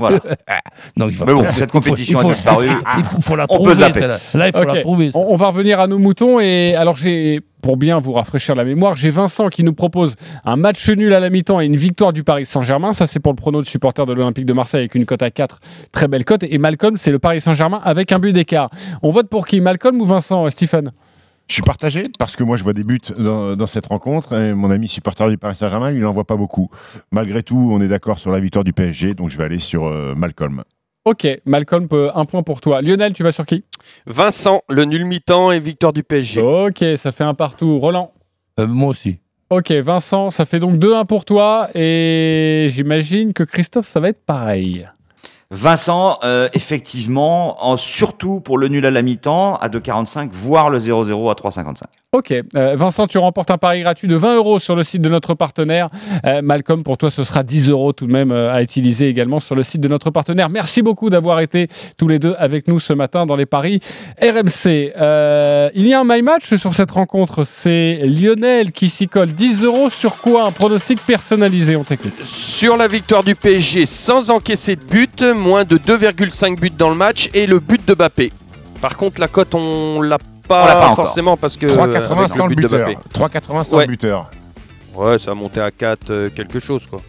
Voilà. 0.00 0.18
Il 0.96 1.14
faut- 1.14 1.24
Mais 1.24 1.32
bon, 1.34 1.44
cette 1.54 1.70
compétition 1.70 2.18
il 2.18 2.22
faut- 2.22 2.28
a 2.28 2.32
disparu. 2.32 2.68
Il 2.98 3.04
faut, 3.04 3.20
faut 3.20 3.36
la 3.36 3.44
On 3.44 3.46
peut 3.46 3.54
trouver. 3.54 3.74
zapper. 3.76 4.00
celle-là. 4.00 4.16
Là, 4.34 4.48
il 4.48 4.52
faut 4.52 4.58
Ok. 4.68 4.74
la 4.74 4.80
trouver. 4.82 5.10
On, 5.14 5.20
on 5.32 5.36
va 5.36 5.46
revenir 5.48 5.78
à 5.80 5.86
nos 5.86 5.98
moutons. 5.98 6.40
Et 6.40 6.74
alors, 6.74 6.96
j'ai, 6.96 7.40
pour 7.62 7.76
bien 7.76 8.00
vous 8.00 8.12
rafraîchir 8.12 8.54
la 8.54 8.64
mémoire, 8.64 8.96
j'ai 8.96 9.10
Vincent 9.10 9.48
qui 9.48 9.62
nous 9.64 9.72
propose 9.74 10.16
un 10.44 10.56
match 10.56 10.88
nul 10.90 11.12
à 11.14 11.20
la 11.20 11.30
mi-temps 11.30 11.60
et 11.60 11.66
une 11.66 11.76
victoire 11.76 12.12
du 12.12 12.24
Paris 12.24 12.46
Saint-Germain. 12.46 12.92
Ça, 12.92 13.06
c'est 13.06 13.20
pour 13.20 13.32
le 13.32 13.36
prono 13.36 13.62
de 13.62 13.66
supporter 13.66 14.06
de 14.06 14.12
l'Olympique 14.12 14.46
de 14.46 14.52
Marseille 14.52 14.80
avec 14.80 14.94
une 14.94 15.06
cote 15.06 15.22
à 15.22 15.30
4. 15.30 15.60
Très 15.92 16.08
belle 16.08 16.24
cote. 16.24 16.42
Et 16.44 16.58
Malcolm, 16.58 16.96
c'est 16.96 17.10
le 17.12 17.18
Paris 17.18 17.40
Saint-Germain 17.40 17.80
avec 17.84 18.12
un 18.12 18.18
but 18.18 18.32
d'écart. 18.32 18.70
On 19.02 19.10
vote 19.10 19.28
pour 19.28 19.46
qui? 19.46 19.60
Malcolm 19.60 20.00
ou 20.00 20.04
Vincent, 20.06 20.46
euh, 20.46 20.50
Stephen? 20.50 20.90
Je 21.50 21.54
suis 21.54 21.62
partagé 21.62 22.04
parce 22.16 22.36
que 22.36 22.44
moi 22.44 22.56
je 22.56 22.62
vois 22.62 22.74
des 22.74 22.84
buts 22.84 23.00
dans, 23.18 23.56
dans 23.56 23.66
cette 23.66 23.86
rencontre 23.86 24.34
et 24.34 24.54
mon 24.54 24.70
ami 24.70 24.86
supporter 24.86 25.28
du 25.28 25.36
Paris 25.36 25.56
Saint-Germain, 25.56 25.90
il 25.90 25.98
n'en 25.98 26.12
voit 26.12 26.24
pas 26.24 26.36
beaucoup. 26.36 26.70
Malgré 27.10 27.42
tout, 27.42 27.70
on 27.72 27.80
est 27.80 27.88
d'accord 27.88 28.20
sur 28.20 28.30
la 28.30 28.38
victoire 28.38 28.62
du 28.62 28.72
PSG, 28.72 29.14
donc 29.14 29.30
je 29.30 29.36
vais 29.36 29.42
aller 29.42 29.58
sur 29.58 29.88
euh, 29.88 30.14
Malcolm. 30.14 30.62
Ok, 31.04 31.26
Malcolm, 31.46 31.88
euh, 31.92 32.12
un 32.14 32.24
point 32.24 32.44
pour 32.44 32.60
toi. 32.60 32.82
Lionel, 32.82 33.14
tu 33.14 33.24
vas 33.24 33.32
sur 33.32 33.46
qui? 33.46 33.64
Vincent, 34.06 34.62
le 34.68 34.84
nul 34.84 35.04
mi-temps 35.04 35.50
et 35.50 35.58
victoire 35.58 35.92
du 35.92 36.04
PSG. 36.04 36.40
Ok, 36.40 36.84
ça 36.94 37.10
fait 37.10 37.24
un 37.24 37.34
partout. 37.34 37.80
Roland? 37.80 38.12
Euh, 38.60 38.68
moi 38.68 38.90
aussi. 38.90 39.18
Ok, 39.50 39.72
Vincent, 39.72 40.30
ça 40.30 40.44
fait 40.44 40.60
donc 40.60 40.76
2-1 40.76 41.04
pour 41.06 41.24
toi. 41.24 41.68
Et 41.74 42.68
j'imagine 42.70 43.32
que 43.32 43.42
Christophe, 43.42 43.88
ça 43.88 43.98
va 43.98 44.10
être 44.10 44.24
pareil. 44.24 44.86
Vincent, 45.52 46.16
euh, 46.22 46.48
effectivement, 46.52 47.66
en, 47.66 47.76
surtout 47.76 48.40
pour 48.40 48.56
le 48.56 48.68
nul 48.68 48.86
à 48.86 48.90
la 48.92 49.02
mi-temps 49.02 49.56
à 49.56 49.68
2,45, 49.68 50.30
voire 50.32 50.70
le 50.70 50.78
0-0 50.78 51.28
à 51.28 51.34
3,55. 51.34 51.82
Ok, 52.12 52.34
Euh, 52.56 52.74
Vincent, 52.74 53.06
tu 53.06 53.18
remportes 53.18 53.52
un 53.52 53.56
pari 53.58 53.82
gratuit 53.82 54.08
de 54.08 54.16
20 54.16 54.34
euros 54.34 54.58
sur 54.58 54.74
le 54.74 54.82
site 54.82 55.00
de 55.00 55.08
notre 55.08 55.34
partenaire. 55.34 55.90
Euh, 56.26 56.42
Malcolm, 56.42 56.82
pour 56.82 56.98
toi, 56.98 57.08
ce 57.08 57.22
sera 57.22 57.44
10 57.44 57.70
euros 57.70 57.92
tout 57.92 58.08
de 58.08 58.12
même 58.12 58.32
euh, 58.32 58.52
à 58.52 58.62
utiliser 58.62 59.08
également 59.08 59.38
sur 59.38 59.54
le 59.54 59.62
site 59.62 59.80
de 59.80 59.86
notre 59.86 60.10
partenaire. 60.10 60.50
Merci 60.50 60.82
beaucoup 60.82 61.08
d'avoir 61.08 61.38
été 61.38 61.68
tous 61.98 62.08
les 62.08 62.18
deux 62.18 62.34
avec 62.36 62.66
nous 62.66 62.80
ce 62.80 62.92
matin 62.94 63.26
dans 63.26 63.36
les 63.36 63.46
paris 63.46 63.78
RMC. 64.20 64.92
Il 65.76 65.86
y 65.86 65.94
a 65.94 66.00
un 66.00 66.04
my 66.04 66.20
match 66.22 66.52
sur 66.56 66.74
cette 66.74 66.90
rencontre. 66.90 67.44
C'est 67.44 68.00
Lionel 68.02 68.72
qui 68.72 68.88
s'y 68.88 69.06
colle 69.06 69.30
10 69.30 69.62
euros 69.62 69.88
sur 69.88 70.16
quoi? 70.16 70.46
Un 70.46 70.50
pronostic 70.50 71.00
personnalisé, 71.06 71.76
on 71.76 71.84
t'écoute. 71.84 72.20
Sur 72.24 72.76
la 72.76 72.88
victoire 72.88 73.22
du 73.22 73.36
PSG 73.36 73.86
sans 73.86 74.30
encaisser 74.30 74.74
de 74.74 74.82
but, 74.82 75.22
moins 75.22 75.62
de 75.62 75.78
2,5 75.78 76.58
buts 76.58 76.72
dans 76.76 76.90
le 76.90 76.96
match 76.96 77.30
et 77.34 77.46
le 77.46 77.60
but 77.60 77.86
de 77.86 77.94
Bappé. 77.94 78.32
Par 78.80 78.96
contre, 78.96 79.20
la 79.20 79.28
cote, 79.28 79.54
on 79.54 80.00
l'a 80.02 80.18
pas, 80.54 80.94
forcément 80.94 81.36
parce 81.36 81.56
que 81.56 81.66
3,80 81.66 82.18
avec 82.18 82.30
sans 82.30 82.46
le 82.46 82.54
but 82.54 82.62
de 82.62 82.68
buteur. 82.68 82.88
Mbappé. 82.88 82.98
3,80 83.38 83.64
sans 83.64 83.76
Ouais. 83.76 83.86
le 83.86 83.90
buteur. 83.90 84.30
Ouais, 84.94 85.18
ça 85.18 85.30
a 85.30 85.34
monté 85.34 85.60
à 85.60 85.70
4 85.70 86.10
euh, 86.10 86.30
quelque 86.30 86.58
chose 86.60 86.86
quoi. 86.86 87.00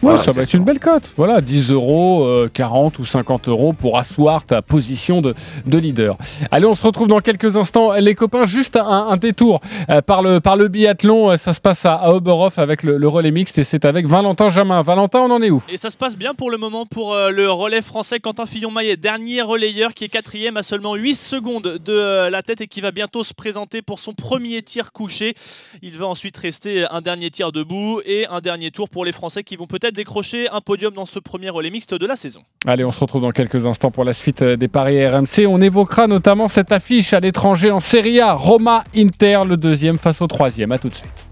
Ouais, 0.00 0.10
Voilà, 0.12 0.22
ça 0.22 0.30
va 0.32 0.42
être 0.42 0.54
une 0.54 0.64
belle 0.64 0.78
cote. 0.78 1.12
Voilà, 1.16 1.40
10 1.40 1.70
euros, 1.72 2.24
euh, 2.24 2.48
40 2.52 2.98
ou 3.00 3.04
50 3.04 3.48
euros 3.48 3.72
pour 3.72 3.98
asseoir 3.98 4.44
ta 4.44 4.62
position 4.62 5.20
de, 5.20 5.34
de 5.66 5.78
leader. 5.78 6.16
Allez, 6.52 6.66
on 6.66 6.74
se 6.76 6.84
retrouve 6.86 7.08
dans 7.08 7.18
quelques 7.20 7.56
instants. 7.56 7.92
Les 7.94 8.14
copains, 8.14 8.46
juste 8.46 8.76
un, 8.76 8.84
un 9.08 9.16
détour 9.16 9.60
euh, 9.90 10.00
par, 10.00 10.22
le, 10.22 10.38
par 10.40 10.56
le 10.56 10.68
biathlon. 10.68 11.32
Euh, 11.32 11.36
Ça 11.36 11.52
se 11.52 11.60
passe 11.60 11.84
à, 11.84 11.94
à 11.94 12.10
Oberhof 12.12 12.58
avec 12.58 12.84
le, 12.84 12.96
le 12.96 13.08
relais 13.08 13.32
mixte 13.32 13.58
et 13.58 13.64
c'est 13.64 13.84
avec 13.84 14.06
Valentin 14.06 14.50
Jamin. 14.50 14.82
Valentin, 14.82 15.20
on 15.20 15.30
en 15.32 15.42
est 15.42 15.50
où? 15.50 15.62
Et 15.68 15.76
ça 15.76 15.90
se 15.90 15.96
passe 15.96 16.16
bien 16.16 16.32
pour 16.34 16.50
le 16.50 16.58
moment 16.58 16.86
pour 16.86 17.14
euh, 17.14 17.30
le 17.30 17.50
relais 17.50 17.82
français. 17.82 18.20
Quentin 18.20 18.46
Fillon-Maillet, 18.46 18.96
dernier 18.96 19.42
relayeur 19.42 19.94
qui 19.94 20.04
est 20.04 20.08
quatrième 20.08 20.56
à 20.56 20.62
seulement 20.62 20.94
8 20.94 21.14
secondes 21.16 21.78
de 21.84 21.92
euh, 21.92 22.30
la 22.30 22.42
tête 22.44 22.60
et 22.60 22.66
qui 22.68 22.80
va 22.80 22.92
bientôt 22.92 23.24
se 23.24 23.34
présenter 23.34 23.82
pour 23.82 23.98
son 23.98 24.12
premier 24.12 24.62
tir 24.62 24.92
couché. 24.92 25.34
Il 25.82 25.96
va 25.98 26.06
ensuite 26.06 26.36
rester 26.36 26.84
un 26.90 27.00
dernier 27.00 27.30
tir 27.30 27.50
debout 27.50 28.00
et 28.06 28.26
un 28.28 28.40
dernier 28.40 28.70
tour 28.70 28.88
pour 28.88 29.04
les 29.04 29.12
Français 29.12 29.42
qui 29.42 29.56
vont 29.56 29.66
peut-être 29.66 29.87
décrocher 29.90 30.48
un 30.50 30.60
podium 30.60 30.92
dans 30.94 31.06
ce 31.06 31.18
premier 31.18 31.50
relais 31.50 31.70
mixte 31.70 31.94
de 31.94 32.06
la 32.06 32.16
saison. 32.16 32.40
Allez, 32.66 32.84
on 32.84 32.92
se 32.92 33.00
retrouve 33.00 33.22
dans 33.22 33.30
quelques 33.30 33.66
instants 33.66 33.90
pour 33.90 34.04
la 34.04 34.12
suite 34.12 34.42
euh, 34.42 34.56
des 34.56 34.68
paris 34.68 35.06
RMC. 35.06 35.46
On 35.48 35.60
évoquera 35.60 36.06
notamment 36.06 36.48
cette 36.48 36.72
affiche 36.72 37.12
à 37.12 37.20
l'étranger 37.20 37.70
en 37.70 37.80
Serie 37.80 38.20
A. 38.20 38.32
Roma-Inter, 38.34 39.42
le 39.46 39.56
deuxième 39.56 39.98
face 39.98 40.20
au 40.20 40.26
troisième. 40.26 40.72
À 40.72 40.78
tout 40.78 40.88
de 40.88 40.94
suite. 40.94 41.28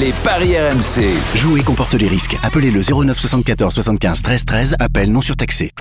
Les 0.00 0.12
paris 0.24 0.56
RMC. 0.58 1.02
Jouer 1.34 1.62
comporte 1.62 1.94
les 1.94 2.08
risques. 2.08 2.36
Appelez 2.42 2.70
le 2.70 2.80
09 2.82 3.18
74 3.18 3.72
75 3.74 4.22
13 4.22 4.44
13. 4.44 4.76
Appel 4.80 5.12
non 5.12 5.20
surtaxé. 5.20 5.72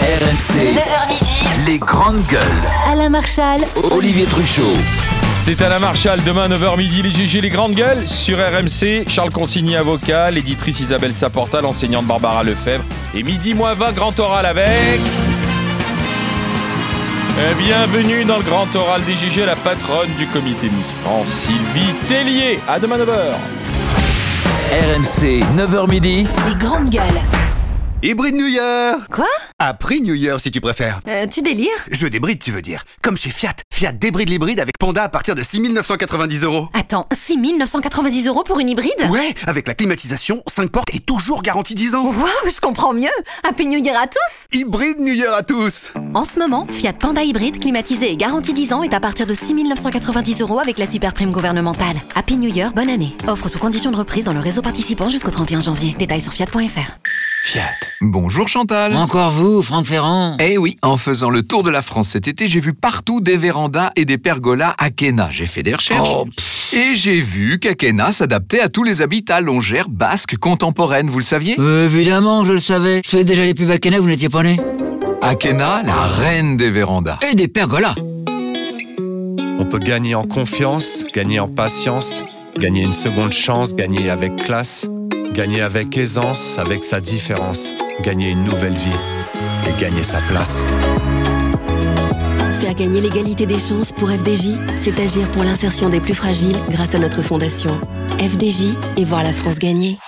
RMC. 0.00 0.74
9h 0.74 1.08
midi, 1.08 1.70
Les 1.70 1.78
grandes 1.78 2.24
gueules. 2.28 2.40
Alain 2.90 3.10
Marchal, 3.10 3.60
Olivier 3.90 4.26
Truchot. 4.26 5.17
C'est 5.48 5.62
à 5.62 5.70
la 5.70 5.78
Marchal, 5.78 6.20
demain 6.26 6.46
9h 6.46 6.76
midi, 6.76 7.00
les 7.00 7.10
GG, 7.10 7.40
les 7.40 7.48
grandes 7.48 7.72
gueules, 7.72 8.06
sur 8.06 8.36
RMC, 8.36 9.08
Charles 9.08 9.32
Consigny, 9.32 9.76
avocat, 9.76 10.30
l'éditrice 10.30 10.80
Isabelle 10.80 11.14
Saporta, 11.14 11.62
l'enseignante 11.62 12.04
Barbara 12.04 12.42
Lefebvre, 12.42 12.84
et 13.14 13.22
midi 13.22 13.54
moins 13.54 13.72
20, 13.72 13.92
grand 13.92 14.20
oral 14.20 14.44
avec... 14.44 15.00
Euh, 17.38 17.54
Bienvenue 17.54 18.26
dans 18.26 18.36
le 18.36 18.44
grand 18.44 18.66
oral 18.76 19.00
des 19.04 19.16
GG, 19.16 19.46
la 19.46 19.56
patronne 19.56 20.10
du 20.18 20.26
comité 20.26 20.68
Miss 20.68 20.92
France, 21.02 21.28
Sylvie 21.28 21.94
Tellier. 22.08 22.58
À 22.68 22.78
demain 22.78 22.98
9h. 22.98 23.32
RMC, 24.70 25.44
9h 25.56 25.90
midi. 25.90 26.26
les 26.46 26.54
grandes 26.56 26.90
gueules. 26.90 27.22
Hybride 28.00 28.36
New 28.36 28.46
Year 28.46 28.94
Quoi? 29.10 29.26
À 29.58 29.74
prix 29.74 30.00
New 30.00 30.14
Year 30.14 30.40
si 30.40 30.52
tu 30.52 30.60
préfères. 30.60 31.00
Euh, 31.08 31.26
tu 31.26 31.42
délires? 31.42 31.68
Je 31.90 32.06
débride, 32.06 32.40
tu 32.40 32.52
veux 32.52 32.62
dire. 32.62 32.84
Comme 33.02 33.16
chez 33.16 33.30
Fiat. 33.30 33.56
Fiat 33.74 33.90
débride 33.90 34.28
l'hybride 34.28 34.60
avec 34.60 34.78
Panda 34.78 35.02
à 35.02 35.08
partir 35.08 35.34
de 35.34 35.42
6990 35.42 36.44
euros. 36.44 36.68
Attends, 36.74 37.08
6990 37.12 38.28
euros 38.28 38.44
pour 38.44 38.60
une 38.60 38.68
hybride? 38.68 38.92
Ouais, 39.10 39.34
avec 39.48 39.66
la 39.66 39.74
climatisation, 39.74 40.44
5 40.46 40.70
portes 40.70 40.94
et 40.94 41.00
toujours 41.00 41.42
garantie 41.42 41.74
10 41.74 41.96
ans. 41.96 42.04
Waouh, 42.04 42.28
je 42.48 42.60
comprends 42.60 42.92
mieux 42.92 43.10
Happy 43.42 43.66
New 43.66 43.82
Year 43.82 44.00
à 44.00 44.06
tous 44.06 44.56
Hybride 44.56 45.00
New 45.00 45.14
Year 45.14 45.34
à 45.34 45.42
tous 45.42 45.92
En 46.14 46.24
ce 46.24 46.38
moment, 46.38 46.68
Fiat 46.70 46.92
Panda 46.92 47.24
hybride 47.24 47.58
climatisé 47.58 48.12
et 48.12 48.16
garantie 48.16 48.52
10 48.54 48.74
ans 48.74 48.82
est 48.84 48.94
à 48.94 49.00
partir 49.00 49.26
de 49.26 49.34
6990 49.34 50.40
euros 50.42 50.60
avec 50.60 50.78
la 50.78 50.86
super 50.86 51.14
prime 51.14 51.32
gouvernementale. 51.32 51.96
Happy 52.14 52.36
New 52.36 52.54
Year, 52.54 52.72
bonne 52.72 52.90
année. 52.90 53.16
Offre 53.26 53.48
sous 53.48 53.58
condition 53.58 53.90
de 53.90 53.96
reprise 53.96 54.22
dans 54.22 54.34
le 54.34 54.40
réseau 54.40 54.62
participant 54.62 55.10
jusqu'au 55.10 55.32
31 55.32 55.58
janvier. 55.58 55.96
Détails 55.98 56.20
sur 56.20 56.32
fiat.fr. 56.32 56.98
Fiat. 57.44 57.62
Bonjour 58.00 58.48
Chantal. 58.48 58.94
Encore 58.94 59.30
vous, 59.30 59.62
Franck 59.62 59.86
Ferrand 59.86 60.36
Eh 60.38 60.58
oui, 60.58 60.76
en 60.82 60.96
faisant 60.96 61.30
le 61.30 61.42
tour 61.42 61.62
de 61.62 61.70
la 61.70 61.82
France 61.82 62.08
cet 62.08 62.28
été, 62.28 62.46
j'ai 62.48 62.60
vu 62.60 62.74
partout 62.74 63.20
des 63.20 63.36
vérandas 63.36 63.90
et 63.96 64.04
des 64.04 64.18
pergolas 64.18 64.74
à 64.78 64.90
Kena. 64.90 65.28
J'ai 65.30 65.46
fait 65.46 65.62
des 65.62 65.74
recherches. 65.74 66.10
Oh, 66.14 66.26
et 66.74 66.94
j'ai 66.94 67.20
vu 67.20 67.58
qu'Akena 67.58 68.12
s'adaptait 68.12 68.60
à 68.60 68.68
tous 68.68 68.82
les 68.84 69.00
habitats 69.02 69.40
longères 69.40 69.88
basques 69.88 70.36
contemporaines, 70.36 71.08
vous 71.08 71.18
le 71.18 71.24
saviez? 71.24 71.54
Euh, 71.58 71.86
Évidemment, 71.86 72.44
je 72.44 72.52
le 72.52 72.58
savais. 72.58 73.00
Je 73.04 73.10
faisais 73.10 73.24
déjà 73.24 73.44
les 73.44 73.54
pubs 73.54 73.70
à 73.70 73.78
Kena, 73.78 74.00
vous 74.00 74.08
n'étiez 74.08 74.28
pas 74.28 74.42
né. 74.42 74.58
Akena, 75.22 75.82
la 75.84 76.02
reine 76.02 76.56
des 76.56 76.70
vérandas. 76.70 77.18
Et 77.30 77.34
des 77.34 77.48
pergolas. 77.48 77.94
On 79.60 79.64
peut 79.64 79.78
gagner 79.78 80.14
en 80.14 80.24
confiance, 80.24 81.04
gagner 81.14 81.40
en 81.40 81.48
patience, 81.48 82.22
gagner 82.58 82.82
une 82.82 82.94
seconde 82.94 83.32
chance, 83.32 83.74
gagner 83.74 84.10
avec 84.10 84.36
classe, 84.44 84.86
gagner 85.32 85.60
avec 85.60 85.96
aisance, 85.96 86.58
avec 86.58 86.84
sa 86.84 87.00
différence, 87.00 87.74
gagner 88.02 88.30
une 88.30 88.44
nouvelle 88.44 88.74
vie 88.74 88.98
et 89.66 89.80
gagner 89.80 90.02
sa 90.02 90.20
place. 90.22 90.58
Faire 92.60 92.74
gagner 92.74 93.00
l'égalité 93.00 93.46
des 93.46 93.58
chances 93.58 93.92
pour 93.92 94.10
FDJ, 94.10 94.58
c'est 94.76 94.98
agir 95.00 95.30
pour 95.30 95.44
l'insertion 95.44 95.88
des 95.88 96.00
plus 96.00 96.14
fragiles 96.14 96.56
grâce 96.70 96.94
à 96.94 96.98
notre 96.98 97.22
fondation. 97.22 97.80
FDJ 98.18 98.76
et 98.96 99.04
voir 99.04 99.22
la 99.22 99.32
France 99.32 99.58
gagner. 99.58 99.98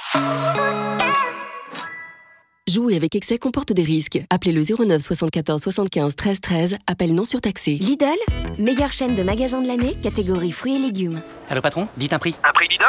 Jouer 2.73 2.95
avec 2.95 3.17
excès 3.17 3.37
comporte 3.39 3.73
des 3.73 3.83
risques. 3.83 4.23
Appelez 4.31 4.53
le 4.53 4.63
09 4.63 5.01
74 5.03 5.61
75 5.61 6.15
13 6.15 6.41
13. 6.41 6.79
Appel 6.87 7.15
non 7.15 7.25
surtaxé. 7.25 7.73
Lidl, 7.73 8.05
meilleure 8.61 8.93
chaîne 8.93 9.17
de 9.17 9.25
magasins 9.25 9.61
de 9.61 9.67
l'année, 9.67 9.97
catégorie 10.01 10.53
fruits 10.53 10.77
et 10.77 10.79
légumes. 10.79 11.21
Allô 11.49 11.61
patron, 11.63 11.89
dites 11.97 12.13
un 12.13 12.21
prix. 12.21 12.37
Un 12.49 12.53
prix 12.53 12.69
Lidl 12.69 12.85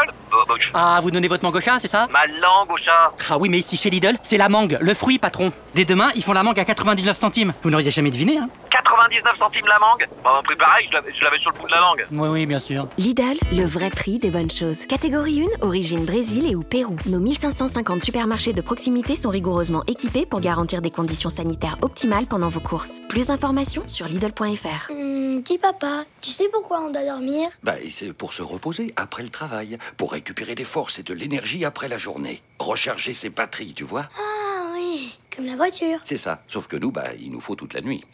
Ah, 0.75 0.99
vous 1.01 1.09
donnez 1.09 1.27
votre 1.27 1.43
mangue 1.43 1.55
au 1.55 1.59
chat, 1.61 1.79
c'est 1.79 1.87
ça? 1.87 2.07
Ma 2.11 2.27
langue 2.27 2.69
au 2.71 2.77
chat 2.77 3.11
Ah 3.31 3.39
oui, 3.39 3.49
mais 3.49 3.57
ici 3.57 3.75
chez 3.75 3.89
Lidl, 3.89 4.17
c'est 4.21 4.37
la 4.37 4.49
mangue, 4.49 4.77
le 4.79 4.93
fruit 4.93 5.17
patron. 5.17 5.51
Dès 5.73 5.85
demain, 5.85 6.11
ils 6.15 6.21
font 6.23 6.33
la 6.33 6.43
mangue 6.43 6.59
à 6.59 6.65
99 6.65 7.17
centimes. 7.17 7.53
Vous 7.63 7.71
n'auriez 7.71 7.89
jamais 7.89 8.11
deviné, 8.11 8.37
hein? 8.37 8.49
99 8.69 9.35
centimes 9.37 9.65
la 9.67 9.79
mangue? 9.79 10.07
Bah, 10.23 10.31
un 10.37 10.43
prix 10.43 10.55
pareil, 10.57 10.85
je 10.89 10.93
l'avais- 10.95 11.13
je 11.17 11.23
l'avais 11.23 11.39
sur 11.39 11.51
le 11.51 11.57
bout 11.59 11.65
de 11.65 11.71
la 11.71 11.79
langue. 11.79 12.05
Oui, 12.11 12.27
oui, 12.29 12.45
bien 12.45 12.59
sûr. 12.59 12.87
Lidl, 12.99 13.37
le 13.53 13.65
vrai 13.65 13.89
prix 13.89 14.19
des 14.19 14.29
bonnes 14.29 14.51
choses. 14.51 14.85
Catégorie 14.85 15.41
1, 15.61 15.65
origine 15.65 16.05
Brésil 16.05 16.45
et 16.45 16.55
ou 16.55 16.61
Pérou. 16.61 16.95
Nos 17.07 17.19
1550 17.19 18.03
supermarchés 18.03 18.53
de 18.53 18.61
proximité 18.61 19.15
sont 19.15 19.29
rigoureusement 19.29 19.70
équipés 19.87 20.25
pour 20.25 20.41
garantir 20.41 20.81
des 20.81 20.91
conditions 20.91 21.29
sanitaires 21.29 21.77
optimales 21.81 22.25
pendant 22.25 22.49
vos 22.49 22.59
courses. 22.59 22.99
Plus 23.07 23.27
d'informations 23.27 23.83
sur 23.87 24.07
Lidl.fr. 24.07 24.91
Hum, 24.91 25.41
dis 25.41 25.57
papa, 25.57 26.03
tu 26.19 26.31
sais 26.31 26.49
pourquoi 26.51 26.81
on 26.81 26.91
doit 26.91 27.05
dormir? 27.05 27.49
Bah, 27.63 27.75
c'est 27.89 28.11
pour 28.11 28.33
se 28.33 28.41
reposer 28.41 28.93
après 28.97 29.23
le 29.23 29.29
travail, 29.29 29.77
pour 29.95 30.11
récupérer 30.11 30.53
des 30.55 30.65
forces 30.65 30.99
et 30.99 31.03
de 31.03 31.13
l'énergie 31.13 31.63
après 31.63 31.87
la 31.87 31.97
journée. 31.97 32.41
Recharger 32.59 33.13
ses 33.13 33.29
batteries, 33.29 33.73
tu 33.73 33.85
vois 33.85 34.09
Ah 34.17 34.73
oui, 34.75 35.17
comme 35.35 35.45
la 35.45 35.55
voiture. 35.55 35.99
C'est 36.03 36.17
ça. 36.17 36.43
Sauf 36.47 36.67
que 36.67 36.75
nous, 36.75 36.91
bah, 36.91 37.07
il 37.19 37.31
nous 37.31 37.41
faut 37.41 37.55
toute 37.55 37.73
la 37.73 37.81
nuit. 37.81 38.03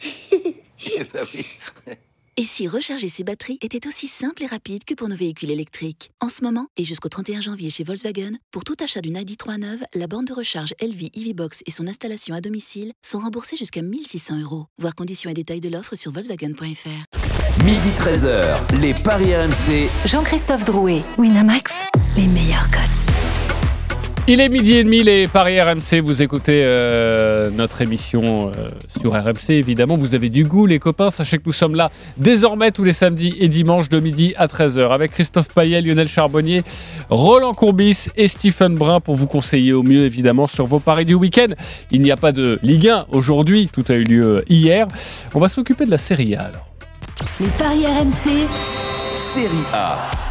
Bah 1.12 1.20
oui. 1.34 1.44
Et 2.40 2.44
si 2.44 2.68
recharger 2.68 3.08
ses 3.08 3.24
batteries 3.24 3.58
était 3.62 3.88
aussi 3.88 4.06
simple 4.06 4.44
et 4.44 4.46
rapide 4.46 4.84
que 4.84 4.94
pour 4.94 5.08
nos 5.08 5.16
véhicules 5.16 5.50
électriques? 5.50 6.12
En 6.20 6.28
ce 6.28 6.44
moment, 6.44 6.68
et 6.76 6.84
jusqu'au 6.84 7.08
31 7.08 7.40
janvier 7.40 7.68
chez 7.68 7.82
Volkswagen, 7.82 8.36
pour 8.52 8.62
tout 8.62 8.76
achat 8.80 9.00
d'une 9.00 9.16
ID3 9.16 9.58
neuve, 9.58 9.80
la 9.92 10.06
borne 10.06 10.24
de 10.24 10.32
recharge 10.32 10.72
LV 10.80 11.08
EVBox 11.16 11.64
et 11.66 11.72
son 11.72 11.88
installation 11.88 12.36
à 12.36 12.40
domicile 12.40 12.92
sont 13.04 13.18
remboursées 13.18 13.56
jusqu'à 13.56 13.82
1600 13.82 14.42
euros. 14.42 14.66
Voir 14.78 14.94
conditions 14.94 15.28
et 15.28 15.34
détails 15.34 15.58
de 15.58 15.68
l'offre 15.68 15.96
sur 15.96 16.12
volkswagen.fr. 16.12 17.64
Midi 17.64 17.88
13h, 17.98 18.80
les 18.80 18.94
paris 18.94 19.34
RMC. 19.34 19.88
Jean-Christophe 20.06 20.64
Drouet, 20.64 21.02
Winamax, 21.18 21.72
les 22.16 22.28
meilleurs 22.28 22.70
codes. 22.70 23.07
Il 24.30 24.42
est 24.42 24.50
midi 24.50 24.74
et 24.74 24.84
demi, 24.84 25.02
les 25.02 25.26
Paris 25.26 25.58
RMC. 25.58 26.02
Vous 26.04 26.20
écoutez 26.22 26.60
euh, 26.62 27.48
notre 27.50 27.80
émission 27.80 28.52
euh, 28.54 28.68
sur 29.00 29.14
RMC, 29.14 29.52
évidemment. 29.52 29.96
Vous 29.96 30.14
avez 30.14 30.28
du 30.28 30.44
goût, 30.44 30.66
les 30.66 30.78
copains. 30.78 31.08
Sachez 31.08 31.38
que 31.38 31.44
nous 31.46 31.52
sommes 31.52 31.74
là 31.74 31.90
désormais 32.18 32.70
tous 32.70 32.84
les 32.84 32.92
samedis 32.92 33.34
et 33.40 33.48
dimanches 33.48 33.88
de 33.88 33.98
midi 33.98 34.34
à 34.36 34.46
13h 34.46 34.90
avec 34.90 35.12
Christophe 35.12 35.48
Payet, 35.54 35.80
Lionel 35.80 36.08
Charbonnier, 36.08 36.62
Roland 37.08 37.54
Courbis 37.54 38.08
et 38.18 38.28
Stephen 38.28 38.74
Brun 38.74 39.00
pour 39.00 39.14
vous 39.14 39.26
conseiller 39.26 39.72
au 39.72 39.82
mieux, 39.82 40.04
évidemment, 40.04 40.46
sur 40.46 40.66
vos 40.66 40.78
paris 40.78 41.06
du 41.06 41.14
week-end. 41.14 41.54
Il 41.90 42.02
n'y 42.02 42.10
a 42.10 42.18
pas 42.18 42.32
de 42.32 42.58
Ligue 42.62 42.88
1 42.88 43.06
aujourd'hui. 43.12 43.70
Tout 43.72 43.86
a 43.88 43.94
eu 43.94 44.04
lieu 44.04 44.44
hier. 44.50 44.88
On 45.34 45.40
va 45.40 45.48
s'occuper 45.48 45.86
de 45.86 45.90
la 45.90 45.96
Serie 45.96 46.34
A 46.34 46.42
alors. 46.42 46.68
Les 47.40 47.46
paris 47.58 47.86
RMC, 47.86 48.46
Série 49.14 49.64
A. 49.72 50.27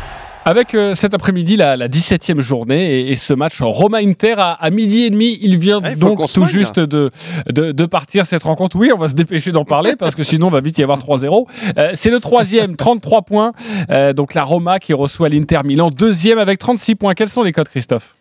Avec 0.47 0.75
euh, 0.75 0.95
cet 0.95 1.13
après-midi 1.13 1.57
la, 1.57 1.75
la 1.75 1.89
17e 1.89 2.39
journée 2.39 3.01
et, 3.01 3.11
et 3.11 3.15
ce 3.17 3.33
match 3.33 3.59
en 3.59 3.69
Roma-Inter 3.69 4.35
à, 4.37 4.53
à 4.53 4.69
midi 4.69 5.03
et 5.03 5.09
demi, 5.09 5.37
il 5.41 5.57
vient 5.57 5.81
Ah, 5.83 5.91
il 5.91 5.99
donc 5.99 6.25
tout 6.31 6.39
moque, 6.39 6.49
juste 6.49 6.79
de, 6.79 7.11
de, 7.51 7.73
de 7.73 7.85
partir 7.85 8.25
cette 8.25 8.43
rencontre. 8.43 8.77
Oui, 8.77 8.89
on 8.95 8.97
va 8.97 9.09
se 9.09 9.13
dépêcher 9.13 9.51
d'en 9.51 9.65
parler 9.65 9.97
parce 9.97 10.15
que 10.15 10.23
sinon 10.23 10.47
on 10.47 10.51
va 10.51 10.61
vite 10.61 10.77
y 10.77 10.83
avoir 10.83 10.99
3-0. 10.99 11.47
Euh, 11.77 11.91
c'est 11.95 12.09
le 12.09 12.21
troisième, 12.21 12.77
33 12.77 13.23
points. 13.23 13.51
Euh, 13.91 14.13
donc 14.13 14.33
la 14.35 14.45
Roma 14.45 14.79
qui 14.79 14.93
reçoit 14.93 15.27
l'Inter 15.27 15.59
Milan, 15.65 15.91
deuxième 15.91 16.37
avec 16.37 16.59
36 16.59 16.95
points. 16.95 17.13
Quels 17.13 17.27
sont 17.27 17.43
les 17.43 17.51
codes, 17.51 17.67
Christophe? 17.67 18.15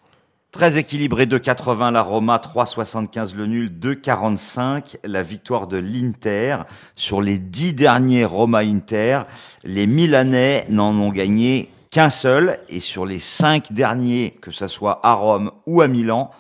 Très 0.51 0.79
équilibré, 0.79 1.27
2,80 1.27 1.93
la 1.93 2.03
Roma, 2.03 2.41
3,75 2.43 3.37
le 3.37 3.47
nul, 3.47 3.71
2,45 3.81 4.97
la 5.05 5.23
victoire 5.23 5.69
de 5.69 5.77
l'Inter. 5.77 6.57
Sur 6.97 7.23
les 7.23 7.39
dix 7.39 7.73
derniers 7.73 8.25
Roma-Inter, 8.25 9.21
les 9.63 9.87
Milanais 9.87 10.67
n'en 10.71 10.93
ont 10.97 11.11
gagné 11.11 11.71
qu'un 11.97 12.11
seul. 12.11 12.59
Et 12.69 12.81
sur 12.81 13.07
les 13.07 13.19
cinq 13.19 13.73
derniers, 13.73 14.35
que 14.43 14.51
ce 14.51 14.69
soit 14.69 15.01
à 15.03 15.15
Rome 15.15 15.51
ou 15.65 15.81
à 15.81 15.89
Milan, 15.89 16.31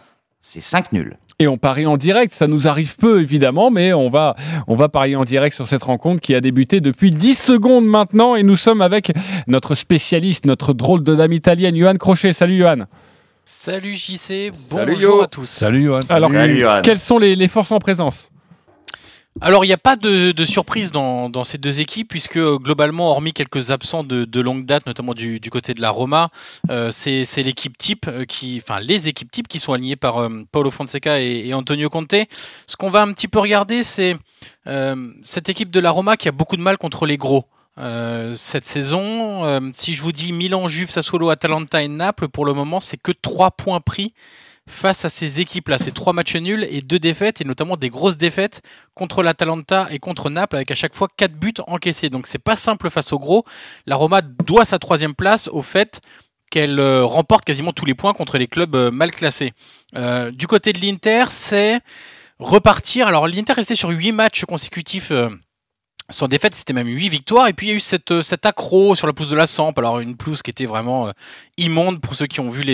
c'est 0.43 0.61
5 0.61 0.93
nuls. 0.93 1.17
Et 1.39 1.49
on 1.49 1.57
parie 1.57 1.87
en 1.87 1.97
direct, 1.97 2.31
ça 2.33 2.47
nous 2.47 2.69
arrive 2.69 2.97
peu 2.97 3.23
évidemment, 3.23 3.71
mais 3.71 3.95
on 3.95 4.11
va, 4.11 4.37
on 4.69 4.75
va 4.75 4.91
parier 4.91 5.17
en 5.17 5.25
direct 5.25 5.57
sur 5.57 5.67
cette 5.67 5.83
rencontre 5.83 6.21
qui 6.21 6.35
a 6.35 6.43
débuté 6.43 6.81
depuis 6.81 7.11
10 7.11 7.35
secondes 7.35 7.87
maintenant 7.87 8.37
et 8.37 8.43
nous 8.43 8.57
sommes 8.57 8.83
avec 8.83 9.13
notre 9.47 9.75
spécialiste, 9.75 10.45
notre 10.45 10.75
drôle 10.75 11.03
de 11.03 11.15
dame 11.15 11.33
italienne, 11.33 11.75
Johan 11.75 11.97
Crochet. 11.97 12.35
Salut 12.35 12.59
Johan. 12.59 12.85
Salut 13.47 13.95
JC, 13.95 14.51
Salut, 14.53 14.93
bonjour 14.93 15.17
Yo. 15.17 15.23
à 15.23 15.27
tous. 15.27 15.47
Salut 15.47 15.85
Johan. 15.85 16.01
Alors, 16.11 16.33
quelles 16.83 16.99
sont 16.99 17.19
les, 17.19 17.35
les 17.35 17.49
forces 17.49 17.73
en 17.73 17.79
présence? 17.79 18.31
Alors, 19.43 19.65
il 19.65 19.69
n'y 19.69 19.75
a 19.75 19.79
pas 19.79 19.97
de, 19.97 20.45
surprise 20.45 20.91
dans, 20.93 21.45
ces 21.45 21.59
deux 21.59 21.81
équipes, 21.81 22.09
puisque 22.09 22.39
euh, 22.39 22.59
globalement, 22.59 23.11
hormis 23.11 23.33
quelques 23.33 23.71
absents 23.71 24.03
de, 24.03 24.41
longue 24.41 24.65
date, 24.65 24.87
notamment 24.87 25.13
du, 25.13 25.41
côté 25.51 25.75
de 25.75 25.83
la 25.83 25.91
Roma, 25.91 26.31
euh, 26.71 26.91
c'est 26.91 27.43
l'équipe 27.43 27.77
type, 27.77 28.07
euh, 28.09 28.25
qui, 28.25 28.61
enfin 28.63 28.81
les 28.81 29.09
équipes 29.09 29.31
types 29.31 29.49
qui 29.49 29.59
sont 29.59 29.75
alignées 29.75 29.97
par 29.97 30.19
euh, 30.19 30.45
Paulo 30.51 30.71
Fonseca 30.71 31.21
et, 31.21 31.53
Antonio 31.53 31.91
Conte. 31.91 32.15
Ce 32.67 32.77
qu'on 32.77 32.91
va 32.91 33.03
un 33.03 33.13
petit 33.13 33.29
peu 33.29 33.39
regarder, 33.39 33.83
c'est 33.83 34.17
cette 35.23 35.49
équipe 35.49 35.71
de 35.71 35.81
la 35.81 35.91
Roma 35.91 36.17
qui 36.17 36.29
a 36.29 36.33
beaucoup 36.33 36.57
de 36.57 36.63
mal 36.63 36.77
contre 36.77 37.07
les 37.07 37.17
gros. 37.17 37.45
Cette 38.35 38.65
saison, 38.65 39.71
si 39.73 39.95
je 39.95 40.03
vous 40.03 40.13
dis 40.13 40.33
Milan, 40.33 40.67
Juve, 40.67 40.91
Sassuolo, 40.91 41.31
Atalanta 41.31 41.83
et 41.83 41.89
Naples, 41.89 42.29
pour 42.29 42.45
le 42.45 42.53
moment, 42.53 42.81
c'est 42.81 42.97
que 42.97 43.13
3 43.13 43.53
points 43.53 43.81
pris 43.81 44.13
face 44.69 45.05
à 45.05 45.09
ces 45.09 45.41
équipes-là. 45.41 45.79
C'est 45.79 45.95
trois 45.95 46.13
matchs 46.13 46.37
nuls 46.37 46.67
et 46.71 46.81
deux 46.81 46.99
défaites, 46.99 47.41
et 47.41 47.45
notamment 47.45 47.77
des 47.77 47.89
grosses 47.89 48.17
défaites 48.17 48.63
contre 48.95 49.23
l'Atalanta 49.23 49.89
et 49.91 49.99
contre 49.99 50.31
Naples, 50.31 50.57
avec 50.57 50.71
à 50.71 50.75
chaque 50.75 50.95
fois 50.95 51.09
quatre 51.17 51.35
buts 51.35 51.55
encaissés. 51.67 52.11
Donc 52.11 52.27
c'est 52.27 52.39
pas 52.39 52.57
simple 52.57 52.91
face 52.91 53.13
au 53.13 53.19
gros. 53.19 53.45
La 53.87 53.97
Roma 53.97 54.21
doit 54.23 54.65
sa 54.65 54.79
troisième 54.79 55.15
place 55.15 55.49
au 55.49 55.63
fait 55.63 56.01
qu'elle 56.51 56.79
euh, 56.79 57.05
remporte 57.05 57.45
quasiment 57.45 57.73
tous 57.73 57.85
les 57.85 57.95
points 57.95 58.13
contre 58.13 58.39
les 58.39 58.47
clubs 58.47 58.75
euh, 58.75 58.91
mal 58.91 59.11
classés. 59.11 59.53
Euh, 59.97 60.31
du 60.31 60.47
côté 60.47 60.73
de 60.73 60.81
l'Inter, 60.81 61.25
c'est 61.31 61.81
repartir. 62.39 63.09
Alors 63.09 63.27
l'Inter 63.27 63.55
restait 63.55 63.75
sur 63.75 63.91
huit 63.91 64.13
matchs 64.13 64.45
consécutifs. 64.45 65.13
Sans 66.11 66.29
défaite, 66.29 66.55
c'était 66.55 66.73
même 66.73 66.87
8 66.87 67.09
victoires. 67.09 67.49
Et 67.49 67.53
puis 67.53 67.67
il 67.67 67.71
y 67.71 67.73
a 67.73 67.77
eu 67.77 67.81
cette, 67.81 68.13
euh, 68.13 68.23
cet 68.23 68.47
accro 68.47 68.95
sur 68.95 69.07
la 69.07 69.13
pelouse 69.13 69.31
de 69.31 69.37
la 69.37 69.47
Samp. 69.47 69.73
Alors 69.77 69.99
une 69.99 70.17
pelouse 70.17 70.43
qui 70.43 70.51
était 70.51 70.67
vraiment 70.67 71.09
euh, 71.09 71.13
immonde 71.57 72.01
pour 72.01 72.15
ceux 72.15 72.27
qui 72.27 72.41
ont 72.41 72.49
vu 72.49 72.65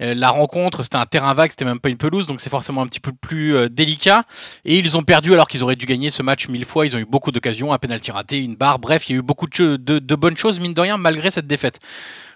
euh, 0.00 0.14
la 0.14 0.30
rencontre. 0.30 0.82
C'était 0.82 0.96
un 0.96 1.06
terrain 1.06 1.34
vague, 1.34 1.50
c'était 1.50 1.64
même 1.64 1.80
pas 1.80 1.90
une 1.90 1.98
pelouse, 1.98 2.26
donc 2.26 2.40
c'est 2.40 2.50
forcément 2.50 2.82
un 2.82 2.86
petit 2.86 3.00
peu 3.00 3.12
plus 3.12 3.68
délicat. 3.70 4.24
Et 4.64 4.78
ils 4.78 4.96
ont 4.96 5.02
perdu 5.02 5.32
alors 5.32 5.48
qu'ils 5.48 5.62
auraient 5.62 5.76
dû 5.76 5.86
gagner 5.86 6.10
ce 6.10 6.22
match 6.22 6.48
mille 6.48 6.64
fois. 6.64 6.86
Ils 6.86 6.96
ont 6.96 7.00
eu 7.00 7.04
beaucoup 7.04 7.30
d'occasions, 7.30 7.72
un 7.72 7.78
penalty 7.78 8.10
raté, 8.10 8.38
une 8.38 8.56
barre. 8.56 8.78
Bref, 8.78 9.08
il 9.08 9.12
y 9.12 9.14
a 9.16 9.18
eu 9.18 9.22
beaucoup 9.22 9.46
de, 9.46 10.14
bonnes 10.16 10.36
choses, 10.36 10.60
mine 10.60 10.74
de 10.74 10.80
rien, 10.80 10.96
malgré 10.96 11.30
cette 11.30 11.46
défaite. 11.46 11.78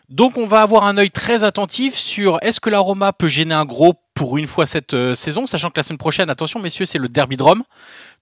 Donc 0.09 0.37
on 0.37 0.46
va 0.46 0.61
avoir 0.61 0.85
un 0.85 0.99
œil 0.99 1.11
très 1.11 1.42
attentif 1.44 1.94
sur 1.94 2.38
est-ce 2.42 2.61
que 2.61 2.70
la 2.70 2.79
Roma 2.79 3.12
peut 3.12 3.27
gêner 3.27 3.55
un 3.55 3.64
gros 3.64 3.94
pour 4.14 4.38
une 4.38 4.46
fois 4.46 4.64
cette 4.64 5.14
saison, 5.14 5.46
sachant 5.46 5.70
que 5.70 5.79
la 5.79 5.83
semaine 5.83 5.99
prochaine, 5.99 6.31
attention 6.31 6.61
messieurs, 6.61 6.87
c'est 6.87 6.99
le 6.99 7.09
derby 7.09 7.37
de 7.37 7.42
Rome. 7.42 7.64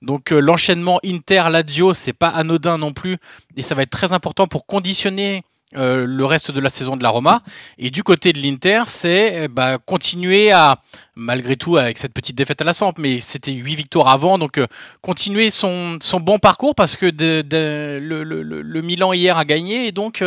Donc 0.05 0.33
euh, 0.33 0.39
l'enchaînement 0.39 1.01
Inter-Lazio, 1.05 1.95
c'est 1.95 2.13
pas 2.13 2.29
anodin 2.29 2.79
non 2.79 2.93
plus, 2.93 3.17
et 3.57 3.63
ça 3.63 3.75
va 3.75 3.83
être 3.83 3.91
très 3.91 4.13
important 4.13 4.47
pour 4.47 4.67
conditionner 4.67 5.43
euh, 5.77 6.05
le 6.07 6.25
reste 6.25 6.53
de 6.53 6.61
la 6.61 6.69
saison 6.69 6.97
de 6.97 7.03
la 7.03 7.09
Roma. 7.09 7.43
Et 7.79 7.91
du 7.91 8.05
côté 8.05 8.33
de 8.33 8.39
l'Inter, 8.39 8.83
c'est 8.87 9.49
bah, 9.49 9.79
continuer 9.79 10.53
à, 10.53 10.79
malgré 11.17 11.57
tout, 11.57 11.79
avec 11.79 11.99
cette 11.99 12.13
petite 12.13 12.37
défaite 12.37 12.61
à 12.61 12.65
la 12.65 12.75
Samp, 12.75 12.93
mais 12.99 13.19
c'était 13.19 13.51
huit 13.51 13.75
victoires 13.75 14.09
avant, 14.09 14.39
donc 14.39 14.59
euh, 14.59 14.67
continuer 15.01 15.51
son, 15.51 15.99
bon 16.21 16.39
parcours 16.39 16.75
parce 16.75 16.97
que 16.97 17.07
le, 17.11 18.81
Milan 18.83 19.15
hier 19.15 19.39
a 19.39 19.45
gagné, 19.45 19.87
et 19.89 19.93
donc 19.93 20.23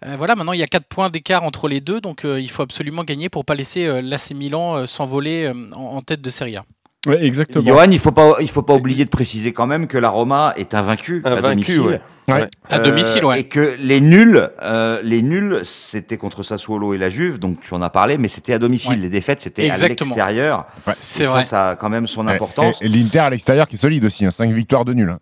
voilà, 0.00 0.34
maintenant 0.34 0.52
il 0.52 0.60
y 0.60 0.64
a 0.64 0.66
quatre 0.66 0.86
points 0.86 1.10
d'écart 1.10 1.44
entre 1.44 1.68
les 1.68 1.80
deux, 1.80 2.00
donc 2.00 2.22
il 2.24 2.50
faut 2.50 2.62
absolument 2.62 3.04
gagner 3.04 3.28
pour 3.28 3.44
pas 3.44 3.54
laisser 3.54 4.02
l'AC 4.02 4.30
Milan 4.30 4.86
s'envoler 4.86 5.52
en, 5.74 5.96
en 5.96 6.02
tête 6.02 6.22
de 6.22 6.30
Serie 6.30 6.56
A. 6.56 6.64
Oui, 7.06 7.16
exactement. 7.20 7.64
Johan, 7.66 7.90
il 7.90 7.98
faut 7.98 8.12
pas, 8.12 8.34
il 8.40 8.48
faut 8.50 8.62
pas 8.62 8.74
oublier 8.74 9.04
de 9.04 9.10
préciser 9.10 9.52
quand 9.52 9.66
même 9.66 9.86
que 9.88 9.98
la 9.98 10.08
Roma 10.08 10.52
est 10.56 10.72
invaincue 10.74 11.20
à 11.24 11.40
domicile. 11.40 11.80
ouais. 11.80 12.00
Ouais. 12.28 12.46
À 12.70 12.78
domicile, 12.78 13.24
ouais. 13.24 13.40
Et 13.40 13.44
que 13.44 13.74
les 13.80 14.00
nuls, 14.00 14.48
euh, 14.62 15.00
les 15.02 15.22
nuls, 15.22 15.58
c'était 15.64 16.16
contre 16.16 16.44
Sassuolo 16.44 16.94
et 16.94 16.98
la 16.98 17.08
Juve, 17.08 17.40
donc 17.40 17.58
tu 17.60 17.74
en 17.74 17.82
as 17.82 17.90
parlé, 17.90 18.16
mais 18.18 18.28
c'était 18.28 18.52
à 18.52 18.60
domicile. 18.60 19.00
Les 19.00 19.08
défaites, 19.08 19.40
c'était 19.40 19.68
à 19.68 19.76
l'extérieur. 19.88 20.66
C'est 21.00 21.24
Et 21.24 21.26
ça, 21.26 21.32
vrai. 21.32 21.42
Ça 21.42 21.68
a 21.70 21.76
quand 21.76 21.88
même 21.88 22.06
son 22.06 22.28
Ouais. 22.28 22.34
importance. 22.34 22.80
Et, 22.80 22.84
et 22.84 22.88
l'Inter 22.88 23.18
à 23.18 23.30
l'extérieur 23.30 23.66
qui 23.66 23.74
est 23.74 23.78
solide 23.80 24.04
aussi, 24.04 24.24
5 24.30 24.52
victoires 24.52 24.84
de 24.84 24.92
nul. 24.94 25.10
hein. 25.10 25.18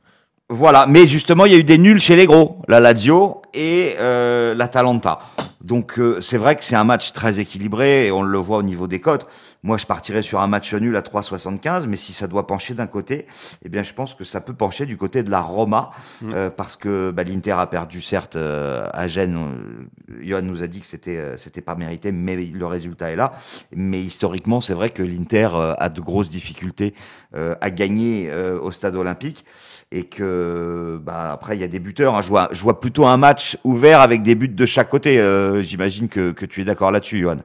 Voilà, 0.51 0.87
mais 0.88 1.07
justement, 1.07 1.47
il 1.47 1.53
y 1.53 1.55
a 1.55 1.59
eu 1.59 1.64
des 1.64 1.79
nuls 1.79 2.01
chez 2.01 2.16
les 2.16 2.27
gros, 2.27 2.61
la 2.69 2.81
Lazio 2.81 3.40
et 3.55 3.95
euh, 4.01 4.53
l'Atalanta. 4.53 5.21
Donc 5.62 5.99
euh, 5.99 6.21
c'est 6.21 6.38
vrai 6.38 6.57
que 6.57 6.64
c'est 6.64 6.75
un 6.75 6.85
match 6.85 7.12
très 7.12 7.38
équilibré 7.40 8.07
et 8.09 8.12
on 8.12 8.23
le 8.23 8.38
voit 8.38 8.59
au 8.59 8.62
niveau 8.62 8.87
des 8.88 9.01
cotes. 9.01 9.27
Moi, 9.62 9.77
je 9.77 9.85
partirais 9.85 10.23
sur 10.23 10.40
un 10.40 10.46
match 10.46 10.73
nul 10.73 10.96
à 10.96 11.03
3,75, 11.03 11.87
mais 11.87 11.96
si 11.96 12.12
ça 12.14 12.27
doit 12.27 12.46
pencher 12.46 12.73
d'un 12.73 12.87
côté, 12.87 13.27
eh 13.62 13.68
bien, 13.68 13.83
je 13.83 13.92
pense 13.92 14.14
que 14.14 14.25
ça 14.25 14.40
peut 14.40 14.55
pencher 14.55 14.87
du 14.87 14.96
côté 14.96 15.23
de 15.23 15.31
la 15.31 15.40
Roma, 15.42 15.90
euh, 16.25 16.49
parce 16.49 16.77
que 16.77 17.11
bah, 17.11 17.25
l'Inter 17.25 17.53
a 17.59 17.66
perdu 17.66 18.01
certes 18.01 18.37
euh, 18.37 18.87
à 18.94 19.07
Gênes. 19.07 19.37
Euh, 19.37 20.23
Johan 20.23 20.42
nous 20.42 20.62
a 20.62 20.66
dit 20.66 20.81
que 20.81 20.87
c'était 20.87 21.18
euh, 21.18 21.37
c'était 21.37 21.61
pas 21.61 21.75
mérité, 21.75 22.11
mais 22.11 22.37
le 22.37 22.66
résultat 22.66 23.11
est 23.11 23.16
là. 23.16 23.33
Mais 23.75 24.01
historiquement, 24.01 24.61
c'est 24.62 24.73
vrai 24.75 24.90
que 24.90 25.03
l'Inter 25.03 25.51
euh, 25.55 25.75
a 25.79 25.88
de 25.90 26.01
grosses 26.01 26.31
difficultés 26.31 26.94
euh, 27.35 27.55
à 27.61 27.70
gagner 27.70 28.29
euh, 28.31 28.59
au 28.59 28.70
stade 28.70 28.96
olympique 28.96 29.44
et 29.92 30.05
que 30.05 30.99
bah, 31.05 31.33
après 31.33 31.57
il 31.57 31.61
y 31.61 31.64
a 31.64 31.68
des 31.68 31.81
buteurs. 31.81 32.14
hein. 32.14 32.23
Je, 32.23 32.29
vois, 32.29 32.49
je 32.53 32.62
vois 32.62 32.81
plutôt 32.81 33.07
un 33.07 33.16
match 33.18 33.59
ouvert 33.64 34.01
avec 34.01 34.23
des 34.23 34.35
buts 34.35 34.49
de 34.49 34.66
chaque 34.66 34.88
côté. 34.88 35.20
Euh, 35.20 35.61
J'imagine 35.62 36.09
que, 36.09 36.33
que 36.33 36.46
tu 36.46 36.62
es 36.62 36.64
d'accord 36.64 36.90
là-dessus, 36.90 37.20
Johan. 37.20 37.38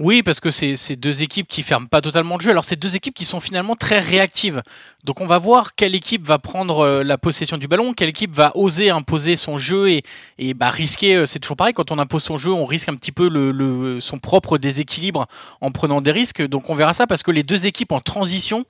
Oui, 0.00 0.22
parce 0.22 0.38
que 0.38 0.52
c'est 0.52 0.94
deux 0.94 1.22
équipes 1.22 1.48
qui 1.48 1.64
ferment 1.64 1.88
pas 1.88 2.00
totalement 2.00 2.36
le 2.36 2.40
jeu. 2.40 2.52
Alors, 2.52 2.62
c'est 2.62 2.76
deux 2.76 2.94
équipes 2.94 3.16
qui 3.16 3.24
sont 3.24 3.40
finalement 3.40 3.74
très 3.74 3.98
réactives. 3.98 4.62
Donc, 5.02 5.20
on 5.20 5.26
va 5.26 5.38
voir 5.38 5.74
quelle 5.74 5.96
équipe 5.96 6.24
va 6.24 6.38
prendre 6.38 6.78
euh, 6.84 7.02
la 7.02 7.18
possession 7.18 7.58
du 7.58 7.66
ballon, 7.66 7.92
quelle 7.94 8.10
équipe 8.10 8.32
va 8.32 8.52
oser 8.54 8.90
imposer 8.90 9.34
son 9.34 9.58
jeu 9.58 9.90
et, 9.90 10.04
et 10.38 10.54
bah, 10.54 10.70
risquer. 10.70 11.16
euh, 11.16 11.26
C'est 11.26 11.40
toujours 11.40 11.56
pareil, 11.56 11.74
quand 11.74 11.90
on 11.90 11.98
impose 11.98 12.22
son 12.22 12.36
jeu, 12.36 12.52
on 12.52 12.64
risque 12.64 12.88
un 12.88 12.94
petit 12.94 13.10
peu 13.10 13.28
le- 13.28 13.98
son 14.00 14.18
propre 14.18 14.56
déséquilibre 14.56 15.26
en 15.60 15.72
prenant 15.72 16.00
des 16.00 16.12
risques. 16.12 16.46
Donc, 16.46 16.70
on 16.70 16.76
verra 16.76 16.92
ça 16.92 17.08
parce 17.08 17.24
que 17.24 17.32
les 17.32 17.42
deux 17.42 17.66
équipes 17.66 17.90
en 17.90 17.98
transition 18.00 18.66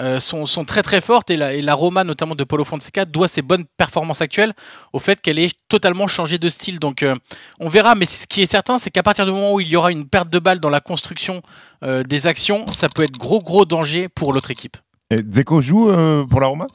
euh, 0.00 0.18
sont, 0.20 0.46
sont 0.46 0.64
très 0.64 0.82
très 0.82 1.02
fortes 1.02 1.30
et 1.30 1.36
la, 1.36 1.74
Roma, 1.74 2.02
notamment 2.02 2.34
de 2.34 2.44
Paulo 2.44 2.64
Fonseca, 2.64 3.04
doit 3.04 3.28
ses 3.28 3.42
bonnes 3.42 3.64
performances 3.76 4.22
actuelles 4.22 4.54
au 4.94 4.98
fait 4.98 5.20
qu'elle 5.20 5.38
ait 5.38 5.50
totalement 5.68 6.06
changé 6.06 6.38
de 6.38 6.48
style. 6.48 6.78
Donc 6.78 7.02
euh, 7.02 7.14
on 7.60 7.68
verra, 7.68 7.94
mais 7.94 8.06
ce 8.06 8.26
qui 8.26 8.40
est 8.40 8.46
certain, 8.46 8.78
c'est 8.78 8.90
qu'à 8.90 9.02
partir 9.02 9.26
du 9.26 9.32
moment 9.32 9.52
où 9.52 9.60
il 9.60 9.68
y 9.68 9.76
aura 9.76 9.92
une 9.92 10.08
perte 10.08 10.30
de 10.30 10.38
balle 10.38 10.60
dans 10.60 10.70
la 10.70 10.80
construction 10.80 11.42
euh, 11.84 12.02
des 12.04 12.26
actions, 12.26 12.70
ça 12.70 12.88
peut 12.88 13.02
être 13.02 13.18
gros 13.18 13.40
gros 13.40 13.66
danger 13.66 14.08
pour 14.08 14.32
l'autre 14.32 14.50
équipe. 14.50 14.78
Et 15.10 15.18
Dzeko 15.18 15.60
joue 15.60 15.92
pour 16.30 16.40
la 16.40 16.46
Roma? 16.46 16.66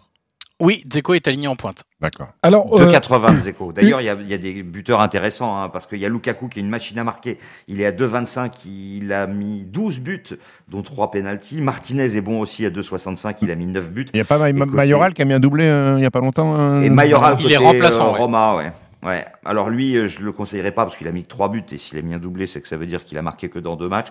Oui, 0.60 0.84
Dzeko 0.88 1.14
est 1.14 1.28
aligné 1.28 1.48
en 1.48 1.56
pointe. 1.56 1.84
D'accord. 2.02 2.30
Alors, 2.42 2.80
euh, 2.82 2.92
2,80 2.92 3.38
Zeko. 3.38 3.72
D'ailleurs, 3.74 4.02
il 4.02 4.06
y 4.06 4.10
a, 4.10 4.16
il 4.20 4.28
y 4.28 4.34
a 4.34 4.40
des 4.40 4.64
buteurs 4.64 5.02
intéressants 5.02 5.56
hein, 5.62 5.70
parce 5.70 5.86
qu'il 5.86 6.00
y 6.00 6.06
a 6.06 6.10
Lukaku 6.10 6.48
qui 6.50 6.58
est 6.60 6.64
une 6.64 6.70
machine 6.70 6.98
à 6.98 7.04
marquer. 7.04 7.38
Il 7.68 7.80
est 7.80 7.86
à 7.86 7.92
2,25. 7.92 8.66
Il 8.66 9.14
a 9.14 9.28
mis 9.28 9.68
12 9.68 10.00
buts, 10.00 10.24
dont 10.68 10.82
3 10.82 11.12
pénalties. 11.12 11.62
Martinez 11.62 12.16
est 12.16 12.22
bon 12.22 12.40
aussi 12.40 12.66
à 12.66 12.72
2,65. 12.72 13.36
Il 13.44 13.52
a 13.52 13.56
mis 13.56 13.68
9 13.68 13.92
buts. 13.92 14.08
Il 14.14 14.18
n'y 14.18 14.22
a 14.22 14.26
pas 14.26 14.40
Ma- 14.40 14.50
Et 14.50 14.54
côté- 14.54 14.72
Mayoral 14.72 15.14
qui 15.14 15.22
a 15.22 15.26
mis 15.26 15.34
un 15.34 15.40
doublé 15.40 15.66
euh, 15.66 15.94
il 15.98 16.00
n'y 16.00 16.06
a 16.06 16.12
pas 16.12 16.22
longtemps 16.22 16.56
euh, 16.60 16.82
Et 16.82 16.90
Mayoral, 16.90 17.36
Il 17.40 17.52
est 17.52 17.58
remplaçant, 17.58 18.10
euh, 18.10 18.14
ouais. 18.14 18.18
Roma, 18.18 18.56
ouais. 18.56 18.72
Ouais. 19.06 19.26
Alors 19.46 19.70
lui, 19.70 19.96
euh, 19.96 20.08
je 20.08 20.22
le 20.22 20.32
conseillerais 20.32 20.72
pas 20.72 20.84
parce 20.86 20.98
qu'il 20.98 21.08
a 21.08 21.12
mis 21.12 21.22
que 21.22 21.28
trois 21.28 21.50
buts 21.50 21.64
et 21.72 21.78
s'il 21.78 22.00
a 22.00 22.02
mis 22.02 22.16
un 22.16 22.18
doublé, 22.18 22.48
c'est 22.48 22.62
que 22.62 22.68
ça 22.68 22.78
veut 22.78 22.88
dire 22.88 23.06
qu'il 23.06 23.18
a 23.20 23.22
marqué 23.22 23.48
que 23.48 23.60
dans 23.60 23.76
deux 23.76 23.88
matchs. 23.88 24.08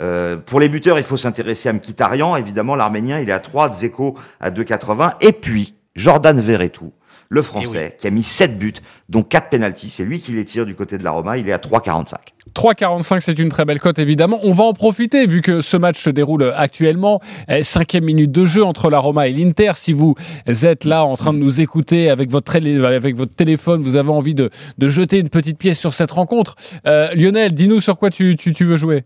Euh, 0.00 0.36
pour 0.36 0.60
les 0.60 0.68
buteurs, 0.68 0.96
il 0.96 1.04
faut 1.04 1.16
s'intéresser 1.16 1.68
à 1.68 1.72
Mkhitaryan. 1.72 2.36
Évidemment, 2.36 2.76
l'Arménien, 2.76 3.18
il 3.18 3.28
est 3.28 3.32
à 3.32 3.40
3, 3.40 3.70
Dzeko 3.70 4.16
à 4.40 4.50
2,80. 4.52 5.14
Et 5.20 5.32
puis, 5.32 5.74
Jordan 5.98 6.38
Verretou. 6.40 6.92
le 7.30 7.42
français, 7.42 7.94
qui 8.00 8.06
a 8.06 8.10
mis 8.10 8.22
7 8.22 8.58
buts, 8.58 8.72
dont 9.10 9.22
4 9.22 9.50
pénalties. 9.50 9.90
C'est 9.90 10.04
lui 10.04 10.18
qui 10.18 10.32
les 10.32 10.46
tire 10.46 10.64
du 10.64 10.74
côté 10.74 10.96
de 10.96 11.04
la 11.04 11.10
Roma. 11.10 11.36
Il 11.36 11.46
est 11.46 11.52
à 11.52 11.58
3,45. 11.58 12.14
3,45, 12.54 13.20
c'est 13.20 13.38
une 13.38 13.50
très 13.50 13.66
belle 13.66 13.78
cote, 13.80 13.98
évidemment. 13.98 14.40
On 14.44 14.54
va 14.54 14.64
en 14.64 14.72
profiter, 14.72 15.26
vu 15.26 15.42
que 15.42 15.60
ce 15.60 15.76
match 15.76 16.00
se 16.02 16.08
déroule 16.08 16.50
actuellement. 16.56 17.20
Eh, 17.50 17.62
Cinquième 17.62 18.04
minute 18.04 18.32
de 18.32 18.46
jeu 18.46 18.64
entre 18.64 18.88
la 18.88 18.98
Roma 18.98 19.28
et 19.28 19.32
l'Inter. 19.34 19.72
Si 19.74 19.92
vous 19.92 20.14
êtes 20.46 20.84
là 20.86 21.04
en 21.04 21.16
train 21.18 21.34
de 21.34 21.38
nous 21.38 21.60
écouter 21.60 22.08
avec 22.08 22.30
votre, 22.30 22.50
télé- 22.50 22.82
avec 22.82 23.14
votre 23.14 23.34
téléphone, 23.34 23.82
vous 23.82 23.96
avez 23.96 24.08
envie 24.10 24.34
de, 24.34 24.48
de 24.78 24.88
jeter 24.88 25.18
une 25.18 25.28
petite 25.28 25.58
pièce 25.58 25.78
sur 25.78 25.92
cette 25.92 26.10
rencontre. 26.12 26.56
Euh, 26.86 27.12
Lionel, 27.14 27.52
dis-nous 27.52 27.80
sur 27.82 27.98
quoi 27.98 28.08
tu, 28.08 28.36
tu- 28.36 28.54
tu 28.54 28.64
veux 28.64 28.76
jouer. 28.78 29.04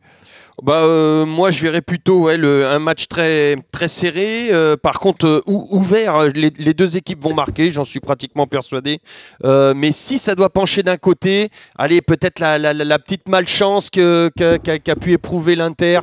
Bah, 0.61 0.83
euh, 0.83 1.25
moi, 1.25 1.51
je 1.51 1.63
verrais 1.63 1.81
plutôt 1.81 2.31
le- 2.31 2.67
un 2.67 2.79
match 2.79 3.09
très, 3.09 3.57
très 3.73 3.89
serré. 3.89 4.53
Euh, 4.53 4.77
par 4.77 5.01
contre, 5.01 5.27
euh, 5.27 5.43
ou- 5.47 5.67
ouvert, 5.71 6.29
les, 6.29 6.51
deux 6.51 6.97
équipes 6.97 7.23
vont 7.23 7.35
marquer, 7.35 7.71
j'en 7.71 7.85
suis 7.85 8.01
pratiquement 8.01 8.47
persuadé. 8.47 9.01
Mais 9.43 9.93
si 9.93 10.19
ça 10.19 10.35
doit 10.35 10.51
pencher 10.51 10.83
d'un 10.83 10.97
côté, 10.99 11.49
allez, 11.77 12.03
peut-être 12.03 12.39
la, 12.41 12.99
petite 12.99 13.29
malchance 13.29 13.91
qu'a 13.91 14.97
pu 15.01 15.13
éprouver 15.13 15.57
l'Inter 15.57 16.01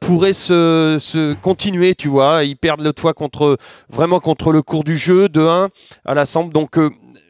pourrait 0.00 0.32
se, 0.32 1.34
continuer, 1.34 1.94
tu 1.94 2.08
vois. 2.08 2.44
Ils 2.44 2.56
perdent 2.56 2.80
l'autre 2.80 3.02
fois 3.02 3.12
contre, 3.14 3.58
vraiment 3.90 4.20
contre 4.20 4.52
le 4.52 4.62
cours 4.62 4.84
du 4.84 4.96
jeu, 4.96 5.28
de 5.28 5.40
1 5.40 5.68
à 6.04 6.14
la. 6.14 6.24
Donc, 6.52 6.76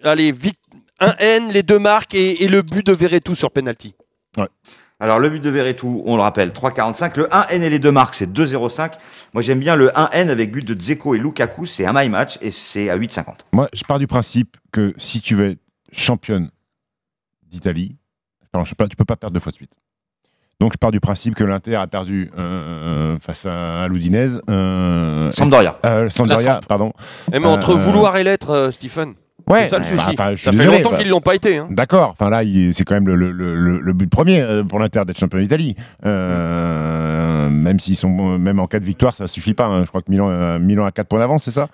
allez, 0.03 0.33
vite, 0.33 0.59
un 1.01 1.15
N, 1.19 1.49
les 1.53 1.63
deux 1.63 1.79
marques 1.79 2.15
et, 2.15 2.43
et 2.45 2.49
le 2.49 2.63
but 2.63 2.85
de 2.85 2.93
Verretou 2.93 3.35
sur 3.35 3.51
penalty. 3.51 3.95
Alors, 5.01 5.21
le 5.21 5.31
but 5.31 5.41
de 5.41 5.49
Verretou, 5.51 6.03
on 6.07 6.17
le 6.17 6.23
rappelle, 6.23 6.51
3,45. 6.51 7.17
Le 7.19 7.27
1N 7.27 7.63
et 7.63 7.71
les 7.71 7.79
deux 7.79 7.93
marques, 7.93 8.15
c'est 8.17 8.31
2,05. 8.33 8.95
Moi, 9.33 9.43
j'aime 9.43 9.61
bien 9.61 9.77
le 9.77 9.89
1N 9.91 10.29
avec 10.29 10.51
but 10.51 10.67
de 10.67 10.75
Dzeko 10.75 11.15
et 11.15 11.19
Lukaku. 11.19 11.67
C'est 11.67 11.87
un 11.87 11.93
my 11.95 12.09
match 12.09 12.37
et 12.43 12.51
c'est 12.51 12.91
à 12.91 12.99
8,50. 12.99 13.25
Moi, 13.53 13.69
je 13.73 13.85
pars 13.85 14.01
du 14.01 14.09
principe 14.09 14.57
que 14.73 14.95
si 14.99 15.21
tu 15.21 15.37
veux 15.37 15.51
être 15.51 15.61
championne 15.93 16.51
d'Italie, 17.49 17.97
tu 18.91 18.97
peux 18.97 19.05
pas 19.05 19.15
perdre 19.17 19.35
deux 19.35 19.41
fois 19.41 19.53
de 19.53 19.57
suite. 19.57 19.73
Donc, 20.61 20.73
je 20.73 20.79
pars 20.79 20.91
du 20.91 20.99
principe 20.99 21.37
que 21.37 21.45
l'Inter 21.45 21.77
a 21.77 21.87
perdu 21.87 22.33
euh, 22.37 23.17
face 23.21 23.47
à, 23.47 23.83
à 23.85 23.87
l'Udinese. 23.87 24.43
euh, 24.51 25.31
Sampdoria. 25.31 25.79
euh, 25.87 26.09
Sampdoria, 26.09 26.59
pardon. 26.69 26.93
Eh, 27.33 27.39
mais 27.39 27.47
entre 27.47 27.71
Euh, 27.71 27.77
vouloir 27.77 28.17
et 28.17 28.25
l'être, 28.25 28.51
euh, 28.51 28.71
Stephen. 28.73 29.15
Ouais, 29.51 29.65
c'est 29.65 29.71
ça 29.71 29.79
le 29.79 29.85
souci. 29.85 30.17
ça 30.17 30.53
fait 30.53 30.65
longtemps 30.67 30.91
bah. 30.91 30.97
qu'ils 30.99 31.09
l'ont 31.09 31.21
pas 31.21 31.35
été. 31.35 31.59
hein. 31.59 31.69
D'accord. 31.71 32.11
Enfin 32.19 32.31
là, 32.31 32.43
c'est 32.73 32.85
quand 32.85 32.95
même 32.95 33.07
le, 33.07 33.15
le- 33.17 33.33
le- 33.33 33.81
le 33.81 33.93
but 33.93 34.09
premier 34.11 34.41
euh, 34.41 34.63
pour 34.65 34.79
l'Inter 34.79 35.03
d'être 35.07 35.19
champion 35.19 35.39
d'Italie. 35.39 35.77
Euh, 36.07 37.49
même 37.51 37.81
s'ils 37.81 37.97
sont, 37.97 38.39
même 38.39 38.61
en 38.61 38.67
cas 38.67 38.81
de 38.81 38.85
victoire, 38.85 39.15
ça 39.15 39.27
suffit 39.27 39.55
pas. 39.55 39.67
hein. 39.67 39.83
Je 39.85 39.89
crois 39.89 40.03
que 40.03 40.11
Milan, 40.11 40.29
euh, 40.31 40.59
Milan 40.59 40.85
a 40.85 40.91
4 40.93 41.07
points 41.09 41.19
d'avance, 41.21 41.45
c'est 41.45 41.51
ça? 41.51 41.69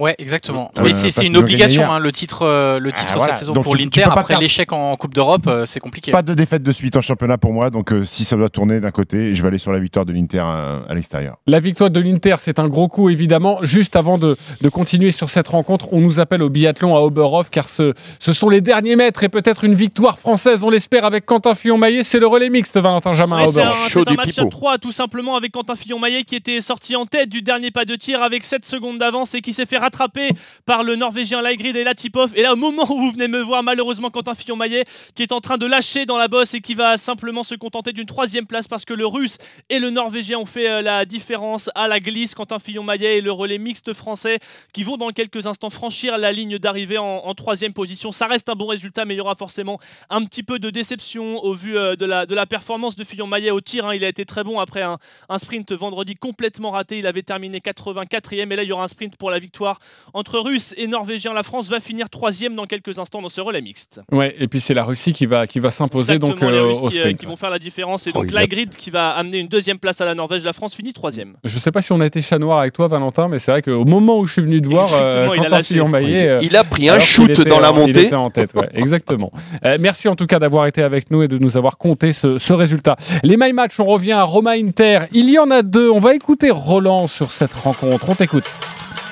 Ouais, 0.00 0.14
exactement. 0.18 0.70
Euh, 0.78 0.82
Mais 0.84 0.94
c'est 0.94 1.26
une 1.26 1.36
obligation, 1.36 1.90
hein, 1.90 1.98
le 1.98 2.12
titre, 2.12 2.42
euh, 2.42 2.78
le 2.78 2.92
titre 2.92 3.12
Ah, 3.12 3.16
voilà. 3.18 3.34
cette 3.34 3.40
saison 3.40 3.52
Donc 3.52 3.64
pour 3.64 3.76
l'Inter. 3.76 4.04
Après 4.10 4.36
l'échec 4.36 4.72
en 4.72 4.96
Coupe 4.96 5.14
d'Europe, 5.14 5.46
euh, 5.46 5.66
c'est 5.66 5.80
compliqué. 5.80 6.12
Pas 6.12 6.22
de 6.22 6.34
défaite 6.34 6.62
de 6.62 6.72
suite 6.72 6.96
en 6.96 7.00
championnat 7.02 7.38
pour 7.38 7.52
moi. 7.52 7.70
Donc 7.70 7.92
euh, 7.92 8.04
si 8.04 8.24
ça 8.24 8.36
doit 8.36 8.48
tourner 8.48 8.80
d'un 8.80 8.90
côté, 8.90 9.34
je 9.34 9.42
vais 9.42 9.48
aller 9.48 9.58
sur 9.58 9.72
la 9.72 9.78
victoire 9.80 10.04
de 10.06 10.12
l'Inter 10.12 10.38
à, 10.40 10.80
à 10.88 10.94
l'extérieur. 10.94 11.36
La 11.46 11.60
victoire 11.60 11.90
de 11.90 12.00
l'Inter, 12.00 12.36
c'est 12.38 12.58
un 12.58 12.68
gros 12.68 12.88
coup 12.88 13.10
évidemment. 13.10 13.58
Juste 13.62 13.96
avant 13.96 14.18
de, 14.18 14.36
de 14.60 14.68
continuer 14.68 15.10
sur 15.10 15.30
cette 15.30 15.48
rencontre, 15.48 15.88
on 15.92 16.00
nous 16.00 16.20
appelle 16.20 16.42
au 16.42 16.48
biathlon 16.48 16.96
à 16.96 17.00
Oberhof 17.00 17.50
car 17.50 17.68
ce, 17.68 17.92
ce 18.18 18.32
sont 18.32 18.48
les 18.48 18.60
derniers 18.60 18.96
mètres 18.96 19.22
et 19.24 19.28
peut-être 19.28 19.64
une 19.64 19.74
victoire 19.74 20.18
française, 20.18 20.62
on 20.64 20.70
l'espère, 20.70 21.04
avec 21.04 21.26
Quentin 21.26 21.54
Fillon-Maillet. 21.54 22.02
C'est 22.02 22.18
le 22.18 22.26
relais 22.26 22.48
mixte, 22.50 22.76
Valentin 22.78 23.12
Jamin 23.12 23.36
à 23.38 23.40
Ouais, 23.42 23.46
c'est 23.48 23.60
un, 23.62 23.66
Oberhof. 23.68 23.88
c'est 23.92 24.08
un 24.08 24.14
match 24.14 24.38
à 24.38 24.46
3 24.46 24.78
tout 24.78 24.92
simplement 24.92 25.36
avec 25.36 25.52
Quentin 25.52 25.76
Fillon-Maillet 25.76 26.24
qui 26.24 26.34
était 26.36 26.60
sorti 26.60 26.96
en 26.96 27.04
tête 27.06 27.28
du 27.28 27.42
dernier 27.42 27.70
pas 27.70 27.84
de 27.84 27.94
tir 27.96 28.22
avec 28.22 28.44
7 28.44 28.64
secondes 28.64 28.98
d'avance 28.98 29.34
et 29.34 29.40
qui 29.42 29.52
s'est 29.52 29.66
fait 29.66 29.78
rattraper 29.82 30.30
par 30.64 30.84
le 30.84 30.94
Norvégien 30.94 31.42
Laigrid 31.42 31.74
et 31.76 31.82
Latipov. 31.84 32.32
Et 32.36 32.42
là, 32.42 32.52
au 32.52 32.56
moment 32.56 32.84
où 32.88 32.98
vous 32.98 33.10
venez 33.10 33.26
me 33.28 33.40
voir, 33.40 33.62
malheureusement, 33.64 34.10
Quentin 34.10 34.34
Fillon-Maillet 34.34 34.84
qui 35.14 35.22
est 35.22 35.32
en 35.32 35.40
train 35.40 35.58
de 35.58 35.66
lâcher 35.66 36.06
dans 36.06 36.16
la 36.16 36.28
bosse 36.28 36.54
et 36.54 36.60
qui 36.60 36.74
va 36.74 36.96
simplement 36.96 37.42
se 37.42 37.56
contenter 37.56 37.92
d'une 37.92 38.06
troisième 38.06 38.46
place 38.46 38.68
parce 38.68 38.84
que 38.84 38.94
le 38.94 39.06
Russe 39.06 39.38
et 39.68 39.80
le 39.80 39.90
Norvégien 39.90 40.38
ont 40.38 40.46
fait 40.46 40.68
euh, 40.70 40.82
la 40.82 41.04
différence 41.04 41.68
à 41.74 41.88
la 41.88 41.98
glisse. 41.98 42.34
Quentin 42.34 42.58
Fillon-Maillet 42.60 43.18
et 43.18 43.20
le 43.20 43.32
relais 43.32 43.58
mixte 43.58 43.92
français 43.92 44.38
qui 44.72 44.84
vont 44.84 44.96
dans 44.96 45.10
quelques 45.10 45.46
instants 45.46 45.70
franchir 45.70 46.16
la 46.16 46.30
ligne 46.30 46.58
d'arrivée 46.58 46.98
en, 46.98 47.04
en 47.04 47.34
troisième 47.34 47.72
position. 47.72 48.12
Ça 48.12 48.28
reste 48.28 48.48
un 48.48 48.54
bon 48.54 48.66
résultat, 48.66 49.04
mais 49.04 49.14
il 49.14 49.18
y 49.18 49.20
aura 49.20 49.34
forcément 49.34 49.78
un 50.10 50.24
petit 50.24 50.44
peu 50.44 50.58
de 50.60 50.70
déception 50.70 51.38
au 51.42 51.54
vu 51.54 51.76
euh, 51.76 51.96
de, 51.96 52.06
la, 52.06 52.24
de 52.26 52.34
la 52.34 52.46
performance 52.46 52.94
de 52.94 53.02
Fillon-Maillet 53.04 53.50
au 53.50 53.60
tir. 53.60 53.86
hein. 53.86 53.94
Il 53.94 54.04
a 54.04 54.08
été 54.08 54.24
très 54.24 54.44
bon 54.44 54.60
après 54.60 54.82
un, 54.82 54.98
un 55.28 55.38
sprint 55.38 55.72
vendredi 55.72 56.14
complètement 56.14 56.70
raté. 56.70 56.98
Il 56.98 57.06
avait 57.08 57.22
terminé 57.22 57.58
84e 57.58 58.52
et 58.52 58.56
là 58.56 58.62
il 58.62 58.68
y 58.68 58.72
aura 58.72 58.84
un 58.84 58.88
sprint 58.88 59.16
pour 59.16 59.30
la 59.30 59.38
victoire 59.40 59.71
entre 60.14 60.38
Russes 60.38 60.74
et 60.76 60.86
Norvégiens. 60.86 61.32
La 61.32 61.42
France 61.42 61.68
va 61.68 61.80
finir 61.80 62.08
troisième 62.10 62.54
dans 62.54 62.66
quelques 62.66 62.98
instants 62.98 63.22
dans 63.22 63.28
ce 63.28 63.40
relais 63.40 63.60
mixte. 63.62 64.00
Ouais, 64.10 64.34
et 64.38 64.48
puis 64.48 64.60
c'est 64.60 64.74
la 64.74 64.84
Russie 64.84 65.12
qui 65.12 65.26
va, 65.26 65.46
qui 65.46 65.60
va 65.60 65.70
s'imposer 65.70 66.18
donc 66.18 66.32
Exactement, 66.34 66.50
les 66.50 66.56
euh, 66.58 66.66
Russes 66.68 66.78
au 66.82 66.88
qui, 66.88 66.98
euh, 66.98 67.02
sprint. 67.02 67.20
qui 67.20 67.26
vont 67.26 67.36
faire 67.36 67.50
la 67.50 67.58
différence. 67.58 68.06
Et 68.06 68.10
Oh, 68.14 68.20
donc 68.20 68.30
il 68.30 68.36
a- 68.36 68.40
Laigrid 68.40 68.70
qui 68.76 68.90
va 68.90 69.10
amener 69.10 69.38
une 69.38 69.48
deuxième 69.48 69.78
place 69.78 70.00
à 70.00 70.04
la 70.04 70.14
Norvège. 70.14 70.44
La 70.44 70.52
France 70.52 70.74
finit 70.74 70.92
troisième. 70.92 71.34
Je 71.44 71.58
sais 71.58 71.70
pas 71.72 71.82
si 71.82 71.92
on 71.92 72.00
a 72.00 72.06
été 72.06 72.20
chat 72.20 72.38
noir 72.38 72.58
avec 72.60 72.72
toi, 72.72 72.88
Valentin, 72.88 73.28
mais 73.28 73.38
c'est 73.38 73.50
vrai 73.50 73.62
qu'au 73.62 73.84
moment 73.84 74.18
où 74.18 74.26
je 74.26 74.32
suis 74.34 74.42
venu 74.42 74.60
te 74.60 74.66
voir, 74.68 74.88
euh, 74.94 75.28
il 75.36 75.52
a. 75.54 75.62
Fillon-Maillet, 75.62 76.28
euh, 76.28 76.40
Il 76.42 76.56
a 76.56 76.64
pris 76.64 76.88
un 76.88 76.98
shoot 76.98 77.30
était 77.30 77.44
dans 77.44 77.60
la 77.60 77.70
en- 77.72 77.76
montée. 77.76 77.90
Il 77.92 78.06
était 78.06 78.14
en 78.14 78.30
tête, 78.30 78.52
ouais, 78.54 78.68
exactement. 78.74 79.30
Euh, 79.64 79.76
merci 79.80 80.08
en 80.08 80.16
tout 80.16 80.26
cas 80.26 80.38
d'avoir 80.38 80.66
été 80.66 80.82
avec 80.82 81.10
nous 81.10 81.22
et 81.22 81.28
de 81.28 81.38
nous 81.38 81.56
avoir 81.56 81.78
compté 81.78 82.12
ce, 82.12 82.38
ce 82.38 82.52
résultat. 82.52 82.96
Les 83.22 83.36
My 83.36 83.52
Match, 83.52 83.78
on 83.78 83.84
revient 83.86 84.12
à 84.12 84.24
Roma 84.24 84.52
Inter. 84.52 85.00
Il 85.12 85.30
y 85.30 85.38
en 85.38 85.50
a 85.50 85.62
deux. 85.62 85.88
On 85.90 86.00
va 86.00 86.14
écouter 86.14 86.50
Roland 86.50 87.06
sur 87.06 87.30
cette 87.30 87.52
rencontre. 87.54 88.08
On 88.08 88.14
t'écoute. 88.14 88.44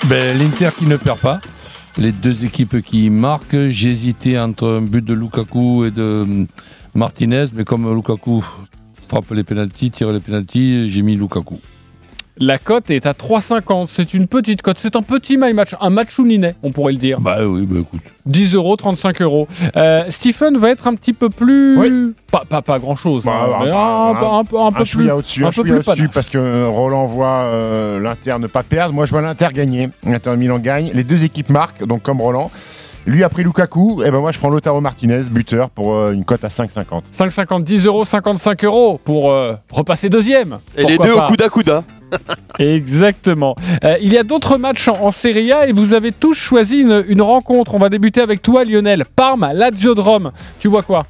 Ben, 0.09 0.39
L'Inter 0.39 0.71
qui 0.77 0.87
ne 0.87 0.97
perd 0.97 1.19
pas. 1.19 1.41
Les 1.99 2.13
deux 2.13 2.45
équipes 2.45 2.81
qui 2.83 3.11
marquent. 3.11 3.69
J'hésitais 3.69 4.39
entre 4.39 4.67
un 4.67 4.83
but 4.83 5.05
de 5.05 5.15
Lukaku 5.15 5.85
et 5.85 5.91
de 5.91 6.23
hum, 6.23 6.47
Martinez, 6.95 7.47
mais 7.55 7.65
comme 7.65 7.93
Lukaku 7.95 8.45
frappe 9.07 9.31
les 9.33 9.45
pénalties, 9.45 9.91
tire 9.91 10.13
les 10.13 10.21
pénalties, 10.21 10.89
j'ai 10.91 11.03
mis 11.03 11.17
Lukaku. 11.17 11.59
La 12.43 12.57
cote 12.57 12.91
est 12.91 13.05
à 13.05 13.13
3,50. 13.13 13.87
C'est 13.87 14.15
une 14.15 14.27
petite 14.27 14.63
cote. 14.63 14.79
C'est 14.81 14.97
un 14.97 15.03
petit 15.03 15.37
My 15.37 15.53
Match, 15.53 15.75
un 15.79 15.91
match 15.91 16.19
ninet, 16.19 16.55
on 16.63 16.73
pourrait 16.73 16.93
le 16.93 16.99
dire. 16.99 17.21
Bah 17.21 17.41
oui, 17.45 17.67
bah 17.67 17.81
écoute. 17.81 18.01
10 18.25 18.55
euros, 18.55 18.77
35 18.77 19.21
euros. 19.21 19.47
Euh, 19.77 20.05
Stephen 20.09 20.57
va 20.57 20.71
être 20.71 20.87
un 20.87 20.95
petit 20.95 21.13
peu 21.13 21.29
plus. 21.29 22.15
Pas, 22.33 22.45
pas, 22.49 22.63
pas 22.63 22.79
grand 22.79 22.97
chose. 22.97 23.25
Bah, 23.25 23.59
mais 23.63 23.71
bah, 23.71 23.77
un, 23.77 24.13
bah, 24.15 24.21
peu- 24.21 24.27
un 24.27 24.45
peu, 24.45 24.59
un 24.59 24.71
peu 24.71 24.77
un 24.79 24.85
plus. 24.85 24.87
chouïa 24.87 25.17
au-dessus, 25.17 25.45
un 25.45 25.49
un 25.49 25.51
peu 25.51 25.63
chouïa 25.63 25.81
plus 25.81 25.91
au-dessus 25.91 26.09
parce 26.09 26.31
que 26.31 26.39
euh, 26.39 26.67
Roland 26.67 27.05
voit 27.05 27.43
euh, 27.45 28.01
l'Inter 28.01 28.37
ne 28.41 28.47
pas 28.47 28.63
perdre. 28.63 28.95
Moi, 28.95 29.05
je 29.05 29.11
vois 29.11 29.21
l'Inter 29.21 29.49
gagner. 29.53 29.91
L'Inter 30.07 30.35
Milan 30.39 30.59
gagne. 30.59 30.91
Les 30.95 31.05
deux 31.05 31.25
équipes 31.25 31.51
marquent, 31.51 31.85
donc 31.87 32.03
comme 32.03 32.23
Roland. 32.23 32.51
Lui 33.07 33.25
a 33.25 33.29
pris 33.29 33.43
Lukaku, 33.43 34.03
et 34.03 34.11
ben 34.11 34.21
moi 34.21 34.31
je 34.31 34.39
prends 34.39 34.51
Lotaro 34.51 34.81
Martinez, 34.81 35.23
buteur, 35.31 35.71
pour 35.71 35.95
euh, 35.95 36.13
une 36.13 36.25
cote 36.25 36.45
à 36.45 36.49
5,50. 36.49 37.11
5,50, 37.13 37.63
10 37.65 37.87
euros, 37.87 38.05
55 38.05 38.65
euros 38.65 39.01
pour 39.03 39.31
euh, 39.31 39.55
repasser 39.73 40.11
deuxième. 40.11 40.59
Et 40.77 40.85
les 40.85 40.99
deux 40.99 41.15
pas 41.15 41.25
au 41.25 41.29
coude 41.29 41.43
à 41.43 41.49
coude. 41.49 41.83
Exactement. 42.59 43.55
Euh, 43.85 43.97
il 44.01 44.13
y 44.13 44.19
a 44.19 44.23
d'autres 44.23 44.57
matchs 44.59 44.89
en, 44.89 45.01
en 45.03 45.11
Serie 45.11 45.53
A 45.53 45.67
et 45.67 45.73
vous 45.73 45.95
avez 45.95 46.13
tous 46.13 46.35
choisi 46.35 46.79
une, 46.79 47.05
une 47.09 47.23
rencontre. 47.23 47.75
On 47.75 47.79
va 47.79 47.89
débuter 47.89 48.21
avec 48.21 48.43
toi, 48.43 48.65
Lionel. 48.65 49.05
Parme, 49.17 49.51
Lazio 49.55 49.95
de 49.95 50.01
Rome. 50.01 50.33
Tu 50.59 50.69
vois 50.69 50.83
quoi? 50.83 51.07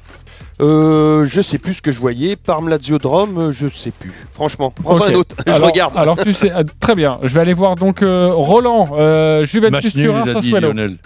Euh, 0.61 1.25
je 1.25 1.41
sais 1.41 1.57
plus 1.57 1.75
ce 1.75 1.81
que 1.81 1.91
je 1.91 1.99
voyais. 1.99 2.35
Parme 2.35 2.69
Lazio 2.69 2.99
de 2.99 3.07
Rome, 3.07 3.37
euh, 3.37 3.51
je 3.51 3.67
sais 3.67 3.91
plus. 3.91 4.11
Franchement, 4.33 4.71
prends 4.71 4.95
Ok. 4.95 5.09
un 5.09 5.13
autre. 5.15 5.35
je 5.47 5.51
alors, 5.51 5.69
regarde. 5.69 5.93
Alors 5.97 6.17
tu 6.17 6.33
sais, 6.33 6.51
euh, 6.51 6.63
très 6.79 6.93
bien. 6.93 7.19
Je 7.23 7.33
vais 7.33 7.39
aller 7.39 7.53
voir 7.53 7.75
donc 7.75 8.03
euh, 8.03 8.29
Roland, 8.31 8.89
euh, 8.97 9.45
Juventus 9.45 9.93
Turin. 9.93 10.23
Lionel. 10.25 10.97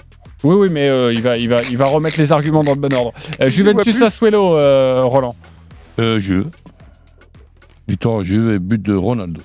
Oui, 0.44 0.56
oui, 0.56 0.68
mais 0.72 0.90
euh, 0.90 1.12
il, 1.14 1.22
va, 1.22 1.38
il, 1.38 1.50
va, 1.50 1.62
il 1.64 1.78
va 1.78 1.86
remettre 1.86 2.20
les 2.20 2.32
arguments 2.32 2.64
dans 2.64 2.74
le 2.74 2.80
bon 2.80 2.94
ordre. 2.94 3.14
Euh, 3.42 3.50
Juventus 3.50 4.00
euh, 4.22 5.02
Roland. 5.04 5.36
Euh, 6.00 6.20
jeu. 6.20 6.46
Victoire 7.88 8.24
jeu 8.24 8.54
et 8.56 8.60
but 8.60 8.82
de 8.82 8.94
Ronaldo. 8.94 9.42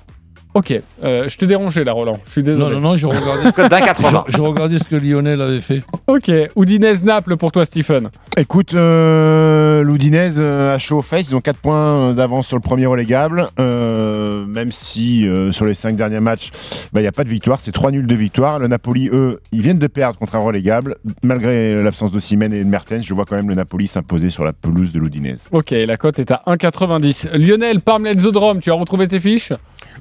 Ok, 0.53 0.73
euh, 1.03 1.29
je 1.29 1.37
t'ai 1.37 1.47
dérangé 1.47 1.83
là, 1.85 1.93
Roland. 1.93 2.19
Je 2.25 2.31
suis 2.31 2.41
Non, 2.43 2.47
désolé. 2.51 2.75
non, 2.75 2.81
non, 2.81 2.97
je 2.97 3.05
regardais. 3.07 3.51
Code 3.55 3.69
d'un 3.69 3.79
80. 3.79 4.25
je, 4.27 4.35
je 4.35 4.41
regardais 4.41 4.79
ce 4.79 4.83
que 4.83 4.95
Lionel 4.97 5.39
avait 5.41 5.61
fait. 5.61 5.81
Ok, 6.07 6.29
Udinese 6.57 7.03
Naples 7.05 7.37
pour 7.37 7.53
toi, 7.53 7.63
Stephen. 7.63 8.09
Écoute, 8.37 8.73
euh, 8.73 9.81
l'Udinese 9.83 10.37
euh, 10.39 10.75
a 10.75 10.77
chaud 10.77 10.97
aux 10.97 11.01
fesses, 11.01 11.29
ils 11.29 11.35
ont 11.35 11.41
4 11.41 11.57
points 11.59 12.13
d'avance 12.13 12.47
sur 12.47 12.57
le 12.57 12.61
premier 12.61 12.85
relégable, 12.85 13.47
euh, 13.59 14.45
même 14.45 14.73
si 14.73 15.25
euh, 15.27 15.51
sur 15.53 15.65
les 15.65 15.73
5 15.73 15.95
derniers 15.95 16.19
matchs, 16.19 16.51
bah, 16.91 16.99
il 16.99 17.03
n'y 17.03 17.07
a 17.07 17.11
pas 17.13 17.23
de 17.23 17.29
victoire, 17.29 17.59
c'est 17.61 17.71
3 17.71 17.91
nuls 17.91 18.07
de 18.07 18.15
victoire. 18.15 18.59
Le 18.59 18.67
Napoli, 18.67 19.09
eux, 19.13 19.39
ils 19.53 19.61
viennent 19.61 19.79
de 19.79 19.87
perdre 19.87 20.19
contre 20.19 20.35
un 20.35 20.39
relégable, 20.39 20.97
malgré 21.23 21.81
l'absence 21.81 22.11
d'Ossimène 22.11 22.53
et 22.53 22.59
de 22.63 22.69
Mertens, 22.69 23.03
je 23.03 23.13
vois 23.13 23.23
quand 23.23 23.37
même 23.37 23.47
le 23.49 23.55
Napoli 23.55 23.87
s'imposer 23.87 24.29
sur 24.29 24.43
la 24.43 24.51
pelouse 24.51 24.91
de 24.91 24.99
l'Udinese. 24.99 25.47
Ok, 25.53 25.71
la 25.71 25.95
cote 25.95 26.19
est 26.19 26.31
à 26.31 26.41
1,90. 26.47 27.37
Lionel, 27.37 27.79
Parme 27.79 28.03
Lazio 28.03 28.31
de 28.31 28.37
Rome, 28.37 28.59
tu 28.59 28.69
as 28.69 28.73
retrouvé 28.73 29.07
tes 29.07 29.19
fiches? 29.21 29.53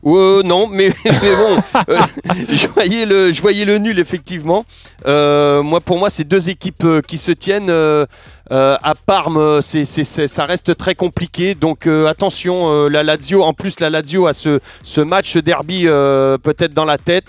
Euh, 0.07 0.43
non, 0.43 0.67
mais, 0.71 0.91
bon, 0.91 1.63
euh, 1.89 1.99
je, 2.49 2.67
voyais 2.69 3.07
le, 3.07 3.33
je 3.33 3.41
voyais 3.41 3.65
le 3.65 3.79
nul, 3.79 3.99
effectivement. 3.99 4.65
Euh, 5.07 5.63
moi, 5.63 5.81
pour 5.81 5.99
moi, 5.99 6.11
c'est 6.11 6.25
deux 6.25 6.51
équipes 6.51 6.85
euh, 6.85 7.01
qui 7.03 7.19
se 7.19 7.33
tiennent. 7.33 7.73
Euh, 8.53 8.77
à 8.83 8.95
Parme, 8.95 9.37
euh, 9.37 9.61
c'est, 9.61 9.85
c'est- 9.85 10.05
c'est- 10.05 10.27
ça 10.29 10.45
reste 10.45 10.77
très 10.77 10.95
compliqué. 10.95 11.55
Donc 11.55 11.87
euh, 11.87 12.07
attention, 12.07 12.71
euh, 12.73 12.89
la 12.89 13.03
Lazio, 13.03 13.43
en 13.43 13.53
plus 13.53 13.81
la 13.81 13.91
Lazio 13.91 14.27
a 14.27 14.33
ce, 14.33 14.61
ce 14.83 15.01
match 15.01 15.33
ce 15.33 15.39
derby 15.39 15.83
peut-être 15.85 16.75
dans 16.75 16.85
la 16.85 16.99
tête. 16.99 17.27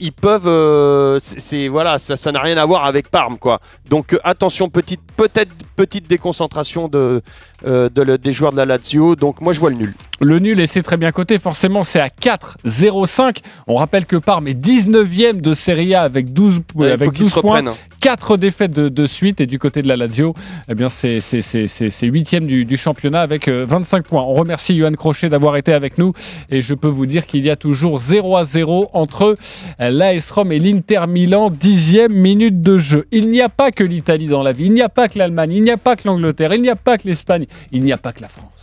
Ils 0.00 0.12
peuvent, 0.12 1.18
c'est, 1.22 1.68
voilà, 1.68 1.98
ça, 1.98 2.16
ça 2.16 2.32
n'a 2.32 2.40
rien 2.40 2.56
à 2.58 2.66
voir 2.66 2.84
avec 2.84 3.08
Parme, 3.10 3.38
quoi. 3.38 3.60
Donc 3.88 4.18
attention, 4.24 4.68
petite, 4.68 5.00
peut-être 5.16 5.50
petite 5.76 6.08
déconcentration 6.08 6.88
de, 6.88 7.22
de 7.64 8.02
le- 8.02 8.18
des 8.18 8.32
joueurs 8.32 8.52
de 8.52 8.58
la 8.58 8.66
Lazio. 8.66 9.16
Donc 9.16 9.40
moi 9.40 9.52
je 9.54 9.60
vois 9.60 9.70
le 9.70 9.76
nul. 9.76 9.94
Le 10.20 10.38
nul, 10.38 10.60
et 10.60 10.66
c'est 10.66 10.82
très 10.82 10.98
bien 10.98 11.12
coté, 11.12 11.38
forcément, 11.38 11.82
c'est 11.82 12.00
à 12.00 12.08
4-0-5. 12.10 13.38
On 13.66 13.76
rappelle 13.76 14.04
que 14.04 14.16
Parme 14.16 14.48
est 14.48 14.54
19e 14.54 15.40
de 15.40 15.54
Serie 15.54 15.94
A 15.94 16.02
avec 16.02 16.32
12, 16.34 16.56
Ouais, 16.74 16.88
il 16.88 16.92
avec 16.92 17.04
faut 17.06 17.10
qu'ils 17.12 17.24
12 17.24 17.32
se 17.34 17.40
points. 17.40 17.58
reprennent, 17.60 17.74
4 18.00 18.36
défaites 18.36 18.72
de, 18.72 19.06
suite, 19.06 19.40
et 19.40 19.46
du 19.46 19.58
côté 19.58 19.82
de 19.82 19.88
la 19.88 19.96
Lazio, 19.96 20.34
eh 20.68 20.74
bien, 20.74 20.88
c'est 20.88 21.18
8e 21.18 22.46
du, 22.46 22.64
du 22.64 22.76
championnat 22.76 23.20
avec 23.20 23.48
euh, 23.48 23.64
25 23.68 24.06
points. 24.06 24.22
On 24.22 24.34
remercie 24.34 24.76
Johan 24.76 24.92
Crochet 24.92 25.28
d'avoir 25.28 25.56
été 25.56 25.72
avec 25.72 25.98
nous, 25.98 26.12
et 26.50 26.60
je 26.60 26.74
peux 26.74 26.88
vous 26.88 27.06
dire 27.06 27.26
qu'il 27.26 27.44
y 27.44 27.50
a 27.50 27.56
toujours 27.56 28.00
0 28.00 28.36
à 28.36 28.44
0 28.44 28.90
entre 28.92 29.36
euh, 29.80 29.90
l'AS 29.90 30.30
Rome 30.30 30.52
et 30.52 30.58
l'Inter 30.58 31.06
Milan, 31.08 31.50
10e 31.50 32.12
minute 32.12 32.62
de 32.62 32.78
jeu. 32.78 33.06
Il 33.12 33.28
n'y 33.28 33.40
a 33.40 33.48
pas 33.48 33.70
que 33.70 33.84
l'Italie 33.84 34.28
dans 34.28 34.42
la 34.42 34.52
vie, 34.52 34.66
il 34.66 34.72
n'y 34.72 34.82
a 34.82 34.88
pas 34.88 35.08
que 35.08 35.18
l'Allemagne, 35.18 35.52
il 35.52 35.62
n'y 35.62 35.70
a 35.70 35.76
pas 35.76 35.96
que 35.96 36.06
l'Angleterre, 36.06 36.52
il 36.54 36.62
n'y 36.62 36.70
a 36.70 36.76
pas 36.76 36.98
que 36.98 37.06
l'Espagne, 37.06 37.46
il 37.72 37.82
n'y 37.82 37.92
a 37.92 37.98
pas 37.98 38.12
que 38.12 38.22
la 38.22 38.28
France. 38.28 38.59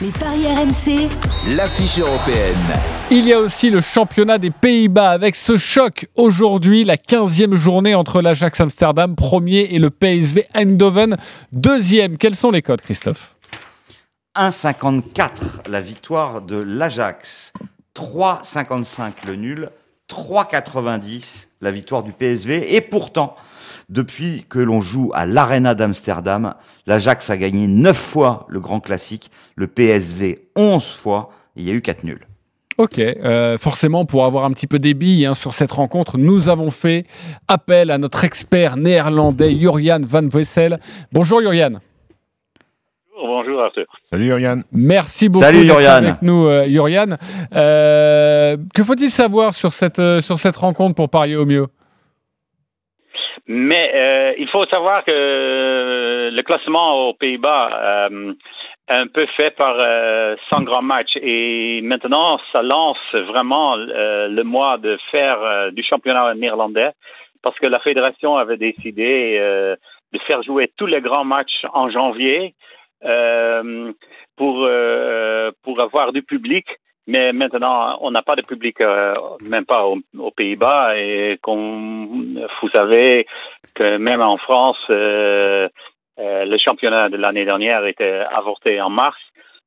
Les 0.00 0.10
paris 0.10 0.46
RMC. 0.46 1.08
L'affiche 1.56 1.98
européenne. 1.98 2.56
Il 3.10 3.26
y 3.26 3.32
a 3.32 3.40
aussi 3.40 3.68
le 3.68 3.80
championnat 3.80 4.38
des 4.38 4.50
Pays-Bas 4.50 5.10
avec 5.10 5.34
ce 5.34 5.56
choc 5.56 6.08
aujourd'hui, 6.14 6.84
la 6.84 6.96
15e 6.96 7.56
journée 7.56 7.94
entre 7.94 8.22
l'Ajax 8.22 8.60
Amsterdam, 8.60 9.16
premier, 9.16 9.68
et 9.74 9.78
le 9.78 9.90
PSV 9.90 10.46
Eindhoven, 10.54 11.16
deuxième. 11.50 12.16
Quels 12.16 12.36
sont 12.36 12.50
les 12.50 12.62
codes, 12.62 12.80
Christophe? 12.80 13.34
1,54 14.36 15.68
la 15.68 15.80
victoire 15.80 16.42
de 16.42 16.56
l'Ajax, 16.56 17.52
3,55 17.96 19.26
le 19.26 19.34
nul, 19.34 19.70
3,90 20.08 21.48
la 21.60 21.70
victoire 21.70 22.02
du 22.02 22.12
PSV. 22.12 22.76
Et 22.76 22.80
pourtant, 22.80 23.36
depuis 23.88 24.44
que 24.48 24.58
l'on 24.58 24.80
joue 24.80 25.10
à 25.14 25.26
l'Arena 25.26 25.74
d'Amsterdam, 25.74 26.54
l'Ajax 26.86 27.30
a 27.30 27.36
gagné 27.36 27.66
9 27.66 27.96
fois 27.96 28.46
le 28.48 28.60
Grand 28.60 28.80
Classique, 28.80 29.30
le 29.56 29.66
PSV 29.66 30.48
11 30.56 30.84
fois, 30.84 31.30
et 31.56 31.60
il 31.60 31.68
y 31.68 31.70
a 31.70 31.74
eu 31.74 31.82
4 31.82 32.04
nuls. 32.04 32.26
Ok, 32.78 32.98
euh, 32.98 33.58
forcément, 33.58 34.06
pour 34.06 34.24
avoir 34.24 34.44
un 34.44 34.50
petit 34.50 34.66
peu 34.66 34.78
des 34.78 34.94
billes 34.94 35.26
hein, 35.26 35.34
sur 35.34 35.52
cette 35.52 35.72
rencontre, 35.72 36.16
nous 36.16 36.48
avons 36.48 36.70
fait 36.70 37.04
appel 37.46 37.90
à 37.90 37.98
notre 37.98 38.24
expert 38.24 38.76
néerlandais, 38.76 39.58
Jurian 39.58 40.00
Van 40.02 40.26
Wessel. 40.32 40.80
Bonjour 41.12 41.40
Jurian. 41.40 41.72
Bonjour 43.14 43.62
Arthur. 43.62 43.84
Salut 44.10 44.26
Jurian. 44.26 44.62
Merci 44.72 45.28
beaucoup 45.28 45.44
Salut, 45.44 45.64
d'être 45.64 45.78
Jurian. 45.78 45.92
avec 45.92 46.22
nous, 46.22 46.46
euh, 46.46 46.66
Jurian. 46.68 47.06
Euh, 47.54 48.56
que 48.74 48.82
faut-il 48.82 49.10
savoir 49.10 49.54
sur 49.54 49.72
cette, 49.72 49.98
euh, 49.98 50.20
sur 50.20 50.38
cette 50.38 50.56
rencontre 50.56 50.94
pour 50.94 51.08
parier 51.08 51.36
au 51.36 51.46
mieux? 51.46 51.66
Mais 53.48 53.90
euh, 53.94 54.34
il 54.38 54.48
faut 54.48 54.64
savoir 54.66 55.04
que 55.04 55.10
euh, 55.10 56.30
le 56.30 56.42
classement 56.42 57.08
aux 57.08 57.14
Pays-Bas 57.14 58.08
euh, 58.10 58.34
est 58.88 58.96
un 58.96 59.08
peu 59.08 59.26
fait 59.36 59.50
par 59.50 59.74
euh, 59.78 60.36
100 60.50 60.62
grands 60.62 60.82
matchs 60.82 61.16
et 61.20 61.80
maintenant 61.82 62.38
ça 62.52 62.62
lance 62.62 62.98
vraiment 63.12 63.76
euh, 63.76 64.28
le 64.28 64.44
mois 64.44 64.78
de 64.78 64.96
faire 65.10 65.42
euh, 65.42 65.70
du 65.72 65.82
championnat 65.82 66.34
néerlandais 66.34 66.92
parce 67.42 67.58
que 67.58 67.66
la 67.66 67.80
fédération 67.80 68.36
avait 68.36 68.56
décidé 68.56 69.36
euh, 69.40 69.74
de 70.12 70.18
faire 70.20 70.42
jouer 70.42 70.70
tous 70.76 70.86
les 70.86 71.00
grands 71.00 71.24
matchs 71.24 71.64
en 71.72 71.90
janvier 71.90 72.54
euh, 73.04 73.92
pour 74.36 74.64
euh, 74.64 75.50
pour 75.64 75.80
avoir 75.80 76.12
du 76.12 76.22
public. 76.22 76.66
Mais 77.06 77.32
maintenant, 77.32 77.98
on 78.00 78.12
n'a 78.12 78.22
pas 78.22 78.36
de 78.36 78.42
public, 78.42 78.80
euh, 78.80 79.14
même 79.40 79.64
pas 79.64 79.86
aux, 79.86 79.98
aux 80.18 80.30
Pays-Bas. 80.30 80.96
Et 80.96 81.38
comme 81.42 82.38
vous 82.60 82.68
savez 82.74 83.26
que 83.74 83.96
même 83.96 84.20
en 84.20 84.36
France, 84.36 84.78
euh, 84.90 85.68
euh, 86.20 86.44
le 86.44 86.58
championnat 86.58 87.08
de 87.08 87.16
l'année 87.16 87.44
dernière 87.44 87.84
était 87.86 88.22
avorté 88.30 88.80
en 88.80 88.90
mars. 88.90 89.18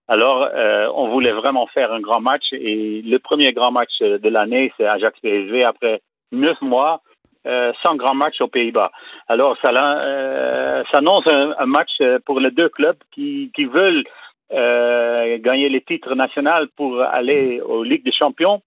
Alors, 0.08 0.48
euh, 0.54 0.88
on 0.96 1.10
voulait 1.10 1.34
vraiment 1.34 1.68
faire 1.68 1.92
un 1.92 2.00
grand 2.00 2.22
match. 2.22 2.46
Et 2.54 3.02
le 3.02 3.18
premier 3.20 3.52
grand 3.52 3.72
match 3.72 4.00
de 4.00 4.30
l'année, 4.30 4.72
c'est 4.78 4.86
Ajax-PSV 4.86 5.64
après 5.66 6.02
neuf 6.32 6.62
mois. 6.62 7.02
Euh, 7.48 7.74
sans 7.84 7.96
grand 7.96 8.16
match 8.16 8.42
aux 8.42 8.48
Pays-Bas. 8.48 8.92
Alors, 9.28 9.56
ça, 9.62 9.70
euh, 9.70 10.84
annonce 10.96 11.28
un, 11.28 11.54
un, 11.60 11.66
match 11.68 11.92
pour 12.26 12.40
les 12.40 12.50
deux 12.50 12.70
clubs 12.70 12.98
qui, 13.12 13.52
qui 13.56 13.66
veulent 13.66 14.04
euh, 14.52 15.15
gagner 15.40 15.70
les 15.70 15.82
titres 15.82 16.16
nationaux 16.16 16.68
pour 16.76 17.02
aller 17.02 17.62
aux 17.62 17.84
Ligues 17.84 18.06
des 18.06 18.12
Champions. 18.12 18.62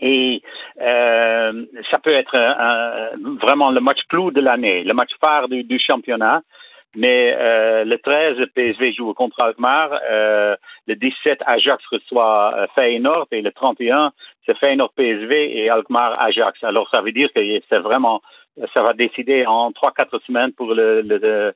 Et 0.00 0.40
euh, 0.80 1.66
ça 1.90 1.98
peut 1.98 2.12
être 2.12 2.36
un, 2.36 3.10
vraiment 3.42 3.70
le 3.70 3.80
match 3.80 4.00
clou 4.08 4.30
de 4.30 4.40
l'année, 4.40 4.84
le 4.84 4.94
match 4.94 5.10
phare 5.20 5.48
du, 5.48 5.64
du 5.64 5.78
championnat. 5.78 6.42
Mais 6.96 7.36
euh, 7.38 7.84
le 7.84 7.98
13, 7.98 8.36
le 8.38 8.46
PSV 8.46 8.92
joue 8.92 9.14
contre 9.14 9.40
Alkmaar. 9.40 10.00
Euh, 10.10 10.56
le 10.88 10.96
17, 10.96 11.40
Ajax 11.46 11.84
reçoit 11.86 12.66
Feyenoord. 12.74 13.28
Et 13.30 13.42
le 13.42 13.52
31, 13.52 14.12
c'est 14.44 14.58
Feyenoord 14.58 14.92
PSV 14.96 15.58
et 15.58 15.70
Alkmaar 15.70 16.20
Ajax. 16.20 16.62
Alors 16.64 16.88
ça 16.90 17.00
veut 17.00 17.12
dire 17.12 17.28
que 17.32 17.40
c'est 17.68 17.78
vraiment, 17.78 18.22
ça 18.74 18.82
va 18.82 18.92
décider 18.92 19.46
en 19.46 19.70
3-4 19.70 20.20
semaines 20.26 20.52
pour 20.52 20.74
le, 20.74 21.54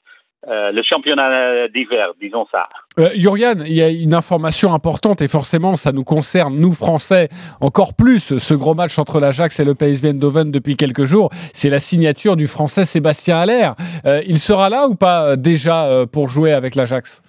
euh, 0.49 0.73
le 0.73 0.83
championnat 0.83 1.69
d'hiver, 1.69 2.13
disons 2.21 2.47
ça. 2.51 2.69
Euh, 2.99 3.11
il 3.15 3.23
y 3.23 3.83
a 3.83 3.89
une 3.89 4.15
information 4.15 4.73
importante 4.73 5.23
et 5.23 5.29
forcément 5.29 5.75
ça 5.75 5.91
nous 5.93 6.05
concerne, 6.05 6.57
nous 6.57 6.73
Français, 6.73 7.29
encore 7.61 7.95
plus 7.95 8.39
ce 8.39 8.55
gros 8.55 8.75
match 8.75 8.99
entre 8.99 9.21
l'Ajax 9.21 9.59
et 9.59 9.65
le 9.65 9.75
PSV 9.75 10.11
Eindhoven 10.11 10.51
depuis 10.51 10.77
quelques 10.77 11.05
jours. 11.05 11.31
C'est 11.53 11.71
la 11.71 11.79
signature 11.79 12.37
du 12.37 12.47
Français 12.47 12.85
Sébastien 12.85 13.39
Haller. 13.39 13.71
Euh, 14.07 14.21
il 14.27 14.39
sera 14.39 14.69
là 14.69 14.87
ou 14.87 14.95
pas 14.95 15.31
euh, 15.31 15.37
déjà 15.37 15.87
euh, 15.87 16.07
pour 16.07 16.29
jouer 16.29 16.53
avec 16.53 16.75
l'Ajax? 16.75 17.23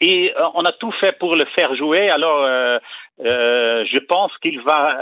Et 0.00 0.32
on 0.54 0.64
a 0.64 0.72
tout 0.72 0.92
fait 1.00 1.16
pour 1.18 1.34
le 1.36 1.44
faire 1.54 1.74
jouer. 1.76 2.10
Alors 2.10 2.46
je 3.18 3.98
pense 4.06 4.32
qu'il 4.38 4.60
va, 4.60 4.98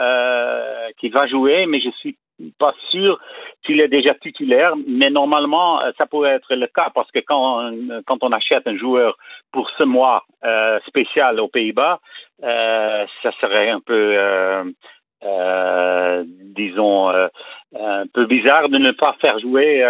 qu'il 0.98 1.12
va 1.12 1.26
jouer, 1.26 1.66
mais 1.66 1.80
je 1.80 1.90
suis 1.98 2.16
pas 2.58 2.74
sûr 2.90 3.18
qu'il 3.64 3.80
est 3.80 3.88
déjà 3.88 4.14
titulaire, 4.14 4.74
mais 4.86 5.10
normalement, 5.10 5.80
ça 5.96 6.06
pourrait 6.06 6.32
être 6.32 6.54
le 6.54 6.66
cas 6.66 6.90
parce 6.94 7.10
que 7.10 7.20
quand, 7.20 7.72
quand 8.06 8.18
on 8.22 8.32
achète 8.32 8.66
un 8.66 8.76
joueur 8.76 9.16
pour 9.52 9.70
ce 9.78 9.84
mois 9.84 10.24
euh, 10.44 10.80
spécial 10.86 11.38
aux 11.40 11.48
Pays-Bas, 11.48 12.00
euh, 12.42 13.06
ça 13.22 13.30
serait 13.40 13.70
un 13.70 13.80
peu, 13.80 14.14
euh, 15.22 16.24
disons, 16.26 17.10
un 17.10 18.06
peu 18.12 18.26
bizarre 18.26 18.68
de 18.68 18.78
ne 18.78 18.92
pas 18.92 19.14
faire 19.20 19.38
jouer 19.38 19.84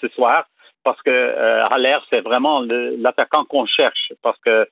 ce 0.00 0.08
soir 0.08 0.44
parce 0.84 1.00
que 1.02 1.72
Haller, 1.72 1.98
c'est 2.10 2.20
vraiment 2.20 2.60
l'attaquant 2.60 3.44
qu'on 3.44 3.66
cherche 3.66 4.12
parce 4.22 4.38
que 4.40 4.66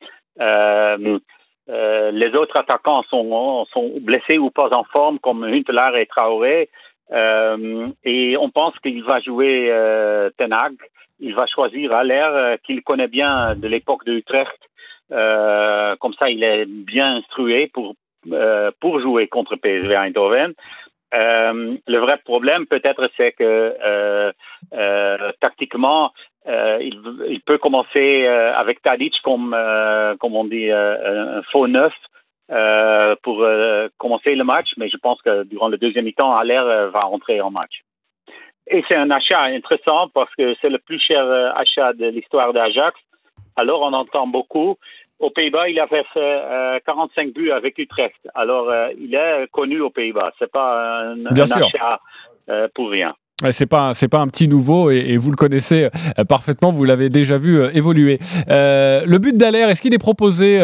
les 1.66 2.34
autres 2.36 2.56
attaquants 2.56 3.02
sont, 3.04 3.64
sont 3.72 3.92
blessés 4.00 4.38
ou 4.38 4.50
pas 4.50 4.74
en 4.74 4.84
forme 4.84 5.18
comme 5.18 5.44
Huntelaar 5.44 5.96
et 5.96 6.06
Traoré. 6.06 6.68
Euh, 7.12 7.88
et 8.04 8.36
on 8.36 8.50
pense 8.50 8.78
qu'il 8.80 9.02
va 9.04 9.20
jouer 9.20 9.68
euh, 9.70 10.30
Tenag. 10.38 10.74
Il 11.20 11.34
va 11.34 11.46
choisir 11.46 11.92
Haller, 11.92 12.28
euh, 12.32 12.56
qu'il 12.64 12.82
connaît 12.82 13.08
bien 13.08 13.54
de 13.54 13.68
l'époque 13.68 14.04
de 14.04 14.14
Utrecht. 14.14 14.58
comme 15.10 16.14
ça, 16.14 16.30
il 16.30 16.42
est 16.42 16.66
bien 16.66 17.16
instrué 17.16 17.70
pour, 17.72 17.94
pour 18.80 19.00
jouer 19.00 19.28
contre 19.28 19.56
PSV 19.56 19.94
Eindhoven. 19.94 20.54
le 21.12 21.98
vrai 21.98 22.18
problème, 22.24 22.66
peut-être, 22.66 23.08
c'est 23.16 23.32
que 23.32 24.32
tactiquement, 25.40 26.12
il, 26.46 27.00
il, 27.28 27.40
peut 27.42 27.58
commencer 27.58 28.26
avec 28.26 28.82
Tadic 28.82 29.14
comme, 29.22 29.56
comme 30.18 30.34
on 30.34 30.44
dit, 30.46 30.70
un 30.70 31.42
faux 31.52 31.68
neuf. 31.68 31.94
Euh, 32.50 33.16
pour 33.22 33.42
euh, 33.42 33.88
commencer 33.96 34.34
le 34.34 34.44
match, 34.44 34.68
mais 34.76 34.90
je 34.90 34.98
pense 34.98 35.20
que 35.22 35.44
durant 35.44 35.68
le 35.68 35.78
deuxième 35.78 36.04
mi-temps, 36.04 36.36
Haller 36.36 36.60
euh, 36.62 36.90
va 36.90 37.00
rentrer 37.00 37.40
en 37.40 37.50
match. 37.50 37.80
Et 38.66 38.84
c'est 38.86 38.96
un 38.96 39.10
achat 39.10 39.40
intéressant 39.44 40.08
parce 40.12 40.34
que 40.34 40.54
c'est 40.60 40.68
le 40.68 40.78
plus 40.78 41.00
cher 41.00 41.26
achat 41.56 41.94
de 41.94 42.06
l'histoire 42.06 42.52
d'Ajax. 42.52 42.98
Alors 43.56 43.80
on 43.80 43.92
entend 43.94 44.26
beaucoup. 44.26 44.76
Aux 45.20 45.30
Pays-Bas, 45.30 45.68
il 45.68 45.78
avait 45.80 46.04
fait 46.12 46.82
45 46.84 47.32
buts 47.32 47.50
avec 47.50 47.78
Utrecht. 47.78 48.16
Alors 48.34 48.72
il 48.98 49.14
est 49.14 49.50
connu 49.50 49.80
aux 49.80 49.90
Pays-Bas. 49.90 50.32
C'est 50.38 50.50
pas 50.50 51.02
un, 51.02 51.26
un 51.26 51.36
achat 51.36 52.00
pour 52.74 52.90
rien. 52.90 53.14
C'est 53.50 53.66
pas 53.66 53.94
c'est 53.94 54.06
pas 54.06 54.20
un 54.20 54.28
petit 54.28 54.46
nouveau 54.46 54.92
et, 54.92 55.16
vous 55.16 55.32
le 55.32 55.36
connaissez 55.36 55.90
euh, 56.20 56.24
parfaitement, 56.24 56.70
vous 56.70 56.84
l'avez 56.84 57.10
déjà 57.10 57.36
vu 57.36 57.58
euh, 57.58 57.70
évoluer. 57.74 58.20
Euh, 58.48 59.04
le 59.06 59.18
but 59.18 59.36
d'Aler, 59.36 59.68
est-ce 59.68 59.82
qu'il 59.82 59.92
est 59.92 59.98
proposé, 59.98 60.60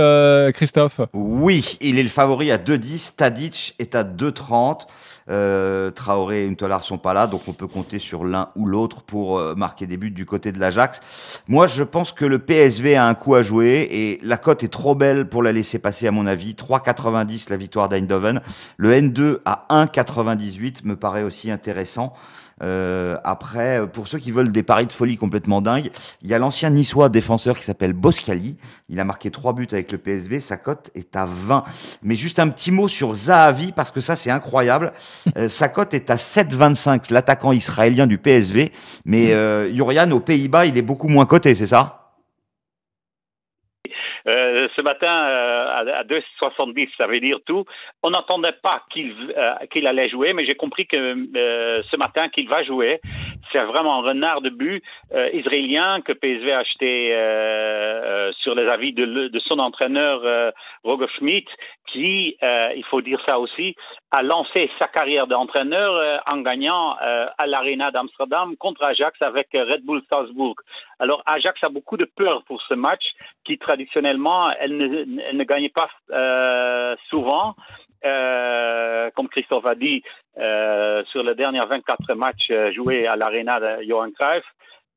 Christophe? 0.55 1.01
Oui, 1.13 1.79
il 1.81 1.99
est 1.99 2.03
le 2.05 2.09
favori 2.09 2.53
à 2.53 2.59
2,10. 2.59 3.17
Tadic 3.17 3.75
est 3.81 3.97
à 3.97 4.05
2,30. 4.05 4.83
Euh, 5.29 5.91
Traoré 5.91 6.45
et 6.45 6.49
Untolar 6.49 6.85
sont 6.85 6.99
pas 6.99 7.13
là, 7.13 7.27
donc 7.27 7.43
on 7.49 7.53
peut 7.53 7.67
compter 7.67 7.99
sur 7.99 8.25
l'un 8.25 8.51
ou 8.55 8.67
l'autre 8.67 9.03
pour 9.03 9.41
marquer 9.57 9.89
des 9.89 9.97
buts 9.97 10.13
du 10.13 10.25
côté 10.25 10.53
de 10.53 10.61
l'Ajax. 10.61 11.01
Moi, 11.49 11.67
je 11.67 11.83
pense 11.83 12.13
que 12.13 12.25
le 12.25 12.39
PSV 12.39 12.95
a 12.95 13.05
un 13.05 13.15
coup 13.15 13.35
à 13.35 13.43
jouer 13.43 13.89
et 13.91 14.21
la 14.23 14.37
cote 14.37 14.63
est 14.63 14.69
trop 14.69 14.95
belle 14.95 15.29
pour 15.29 15.43
la 15.43 15.51
laisser 15.51 15.81
passer, 15.81 16.07
à 16.07 16.13
mon 16.13 16.27
avis. 16.27 16.53
3,90 16.53 17.51
la 17.51 17.57
victoire 17.57 17.89
d'Eindhoven. 17.89 18.41
Le 18.77 18.93
N2 18.93 19.39
à 19.45 19.67
1,98 19.71 20.85
me 20.85 20.95
paraît 20.95 21.25
aussi 21.25 21.51
intéressant. 21.51 22.15
Euh, 22.63 23.17
après, 23.25 23.87
pour 23.89 24.09
ceux 24.09 24.19
qui 24.19 24.31
veulent 24.31 24.53
des 24.53 24.63
paris 24.63 24.87
de 24.87 24.93
folie 24.93 25.17
complètement 25.17 25.61
dingues, 25.63 25.91
il 26.23 26.29
y 26.29 26.35
a 26.35 26.39
l'ancien 26.39 26.71
niçois 26.71 27.09
défenseur 27.09 27.59
qui 27.59 27.65
s'appelle 27.65 27.93
Boscali. 27.93 28.57
Il 28.89 29.01
a 29.01 29.05
marqué 29.05 29.31
trois 29.31 29.53
buts 29.53 29.69
avec 29.73 29.93
le 29.93 29.99
PSV. 29.99 30.41
Sa 30.41 30.57
cote 30.57 30.91
est 30.95 31.17
à 31.17 31.25
20. 31.25 31.65
Mais 32.03 32.17
juste 32.17 32.39
un 32.39 32.49
petit 32.49 32.73
mot 32.73 32.89
sur 32.89 33.15
Zahavi, 33.15 33.73
parce 33.73 33.91
que 33.91 34.01
ça, 34.01 34.17
c'est 34.17 34.31
incroyable. 34.31 34.93
Euh, 35.37 35.49
sa 35.49 35.69
cote 35.69 35.95
est 35.95 36.11
à 36.11 36.17
7,25, 36.17 37.13
l'attaquant 37.13 37.53
israélien 37.53 38.07
du 38.09 38.19
PSV. 38.19 38.73
Mais 39.05 39.33
euh, 39.33 39.73
Jurian, 39.73 40.11
aux 40.11 40.21
Pays-Bas, 40.21 40.67
il 40.67 40.77
est 40.77 40.83
beaucoup 40.83 41.09
moins 41.09 41.25
coté, 41.25 41.55
c'est 41.55 41.69
ça? 41.69 42.00
Euh, 44.27 44.69
ce 44.77 44.81
matin 44.81 45.07
euh, 45.07 45.67
à, 45.69 45.99
à 46.01 46.05
2,70, 46.05 46.89
ça 46.97 47.07
veut 47.07 47.21
dire 47.21 47.39
tout. 47.47 47.65
On 48.03 48.11
n'entendait 48.11 48.55
pas 48.63 48.83
qu'il 48.91 49.15
euh, 49.37 49.55
qu'il 49.71 49.87
allait 49.87 50.09
jouer, 50.09 50.33
mais 50.33 50.45
j'ai 50.45 50.55
compris 50.55 50.87
que 50.87 50.97
euh, 50.97 51.83
ce 51.91 51.97
matin 51.97 52.29
qu'il 52.29 52.49
va 52.49 52.63
jouer. 52.63 53.01
C'est 53.53 53.63
vraiment 53.65 53.99
un 54.01 54.09
renard 54.09 54.41
de 54.41 54.51
but 54.51 54.83
euh, 55.13 55.29
israélien 55.33 56.01
que 56.03 56.13
PSV 56.13 56.53
a 56.53 56.59
acheté 56.59 57.15
euh, 57.15 58.33
sur 58.41 58.55
les 58.55 58.67
avis 58.67 58.93
de, 58.93 59.29
de 59.29 59.39
son 59.41 59.59
entraîneur 59.59 60.53
Roger 60.85 61.07
Schmidt, 61.17 61.49
qui, 61.87 62.37
il 62.43 62.85
faut 62.89 63.01
dire 63.01 63.21
ça 63.27 63.39
aussi, 63.39 63.75
a 64.11 64.23
lancé 64.23 64.71
sa 64.79 64.89
carrière 64.89 65.27
d'entraîneur 65.27 66.23
en 66.27 66.39
gagnant 66.41 66.95
à 66.95 67.47
l'Arena 67.47 67.91
d'Amsterdam 67.91 68.57
contre 68.57 68.85
Ajax 68.85 69.21
avec 69.23 69.49
Red 69.53 69.85
Bull 69.85 70.03
Salzbourg. 70.09 70.57
Alors 70.99 71.23
Ajax 71.27 71.63
a 71.65 71.69
beaucoup 71.69 71.97
de 71.97 72.05
peur 72.05 72.43
pour 72.45 72.63
ce 72.63 72.75
match 72.75 73.03
qui 73.45 73.59
traditionnellement 73.59 74.51
elle 74.59 74.77
ne, 74.77 75.21
elle 75.23 75.37
ne 75.37 75.45
gagnait 75.45 75.71
pas 75.71 75.91
euh, 76.11 76.95
souvent. 77.09 77.55
Euh, 78.05 79.11
comme 79.15 79.29
Christophe 79.29 79.67
a 79.67 79.75
dit, 79.75 80.03
euh, 80.39 81.05
sur 81.11 81.23
les 81.23 81.35
derniers 81.35 81.65
24 81.65 82.15
matchs 82.15 82.51
joués 82.75 83.07
à 83.07 83.17
l'Arena 83.17 83.61
de 83.61 83.85
Johan 83.85 84.11
Cruyff, 84.13 84.45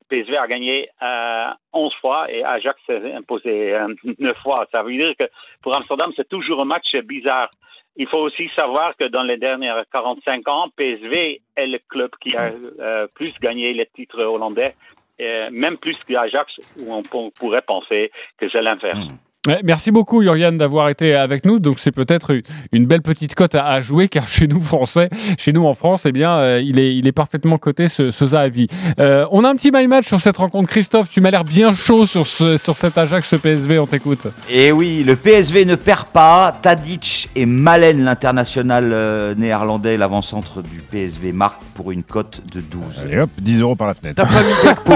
PSV 0.10 0.38
a 0.38 0.48
gagné 0.48 0.90
euh, 1.02 1.48
11 1.74 1.94
fois 2.00 2.32
et 2.32 2.44
Ajax 2.44 2.80
s'est 2.86 3.14
imposé 3.14 3.74
euh, 3.74 3.88
9 4.20 4.38
fois. 4.44 4.68
Ça 4.72 4.84
veut 4.84 4.94
dire 4.94 5.14
que 5.18 5.26
pour 5.62 5.74
Amsterdam, 5.74 6.12
c'est 6.16 6.30
toujours 6.30 6.62
un 6.62 6.66
match 6.66 6.96
bizarre. 7.04 7.50
Il 7.96 8.08
faut 8.08 8.20
aussi 8.20 8.50
savoir 8.56 8.96
que 8.98 9.06
dans 9.06 9.24
les 9.24 9.38
dernières 9.38 9.84
45 9.92 10.48
ans, 10.48 10.70
PSV 10.76 11.42
est 11.56 11.68
le 11.68 11.80
club 11.90 12.10
qui 12.22 12.36
a 12.36 12.52
euh, 12.80 13.08
plus 13.14 13.34
gagné 13.40 13.74
les 13.74 13.86
titres 13.86 14.22
hollandais 14.24 14.74
euh, 15.22 15.50
même 15.52 15.78
plus 15.78 15.98
qu'Ajax, 16.08 16.52
où 16.80 16.92
on 16.92 17.04
pourrait 17.04 17.62
penser 17.62 18.12
que 18.38 18.50
c'est 18.50 18.62
l'inverse. 18.62 19.00
Ouais, 19.00 19.16
merci 19.64 19.92
beaucoup, 19.92 20.22
Yurian, 20.22 20.54
d'avoir 20.54 20.90
été 20.90 21.14
avec 21.16 21.46
nous. 21.46 21.60
Donc, 21.60 21.80
c'est 21.80 21.92
peut-être 21.92 22.34
une 22.72 22.86
belle 22.86 23.02
petite 23.02 23.36
cote 23.36 23.56
à, 23.56 23.82
jouer, 23.82 24.08
car 24.08 24.28
chez 24.28 24.48
nous, 24.48 24.62
Français, 24.62 25.10
chez 25.38 25.52
nous 25.54 25.66
en 25.66 25.74
France, 25.74 26.06
eh 26.06 26.12
bien, 26.12 26.32
euh, 26.38 26.62
il, 26.64 26.80
est, 26.80 26.96
il 26.96 27.08
est 27.08 27.12
parfaitement 27.12 27.58
coté, 27.58 27.88
ce, 27.88 28.12
ce 28.12 28.26
Zahavi. 28.28 28.68
Euh, 29.00 29.26
on 29.32 29.44
a 29.44 29.50
un 29.50 29.56
petit 29.56 29.72
my 29.74 29.88
match 29.88 30.08
sur 30.08 30.20
cette 30.20 30.38
rencontre. 30.38 30.70
Christophe, 30.70 31.10
tu 31.10 31.22
m'as 31.22 31.32
l'air 31.32 31.44
bien 31.44 31.74
chaud 31.74 32.06
sur, 32.06 32.26
ce, 32.26 32.58
sur 32.58 32.78
cet 32.78 32.98
Ajax, 32.98 33.28
ce 33.28 33.36
PSV. 33.36 33.80
On 33.80 33.88
t'écoute. 33.88 34.28
Et 34.50 34.72
oui, 34.72 35.04
le 35.06 35.16
PSV 35.16 35.66
ne 35.66 35.76
perd 35.76 36.08
pas. 36.08 36.58
Tadic 36.62 37.30
et 37.36 37.46
Malen, 37.46 38.04
l'international 38.04 38.94
euh, 38.94 39.36
néerlandais, 39.36 39.98
l'avant-centre 39.98 40.62
du 40.62 40.82
PSV, 40.90 41.34
marque 41.34 41.62
pour 41.74 41.92
une 41.92 42.04
cote 42.04 42.42
de 42.54 42.62
12. 42.62 42.82
Allez 43.06 43.20
hop, 43.20 43.30
10 43.42 43.62
euros 43.62 43.76
par 43.76 43.88
la 43.88 43.94
fenêtre. 43.94 44.16
T'as 44.16 44.26
pas 44.26 44.44
mis 44.44 44.54
Gakpo 44.64 44.94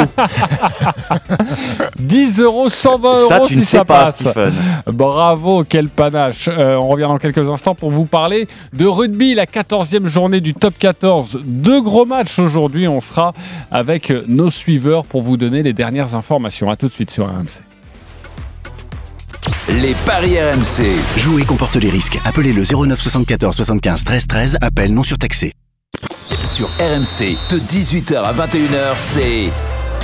10 2.00 2.40
euros, 2.40 2.70
120 2.70 3.10
euros 3.10 3.28
ça, 3.28 3.40
tu 3.42 3.54
si 3.54 3.60
ne 3.60 3.64
sais 3.64 3.78
ça 3.78 3.86
pas, 3.86 4.06
passe. 4.06 4.37
Bravo, 4.88 5.64
quel 5.68 5.90
panache. 5.90 6.50
Euh, 6.50 6.80
on 6.82 6.88
revient 6.88 7.04
dans 7.04 7.18
quelques 7.18 7.50
instants 7.50 7.76
pour 7.76 7.92
vous 7.92 8.06
parler 8.06 8.48
de 8.74 8.86
rugby, 8.86 9.36
la 9.36 9.46
14e 9.46 10.08
journée 10.08 10.42
du 10.42 10.54
top 10.54 10.76
14. 10.78 11.40
Deux 11.44 11.82
gros 11.82 12.06
matchs 12.06 12.40
aujourd'hui. 12.40 12.88
On 12.88 13.02
sera 13.02 13.34
avec 13.72 14.14
nos 14.28 14.50
suiveurs 14.50 15.06
pour 15.06 15.22
vous 15.22 15.38
donner 15.38 15.64
les 15.64 15.74
dernières 15.74 16.16
informations. 16.16 16.70
A 16.70 16.76
tout 16.76 16.88
de 16.88 16.94
suite 16.94 17.12
sur 17.12 17.26
RMC. 17.26 17.62
Les 19.82 19.96
paris 20.06 20.40
RMC. 20.40 20.86
Jouer 21.18 21.44
comporte 21.44 21.76
les 21.76 21.90
risques. 21.90 22.18
Appelez 22.26 22.54
le 22.54 22.64
09 22.64 23.00
74 23.00 23.56
75 23.56 24.04
13 24.04 24.28
13. 24.28 24.58
Appel 24.62 24.94
non 24.94 25.04
surtaxé. 25.04 25.54
Sur 26.30 26.68
RMC, 26.80 27.38
de 27.50 27.60
18h 27.60 28.16
à 28.16 28.34
21h, 28.34 28.96
c'est 28.96 29.50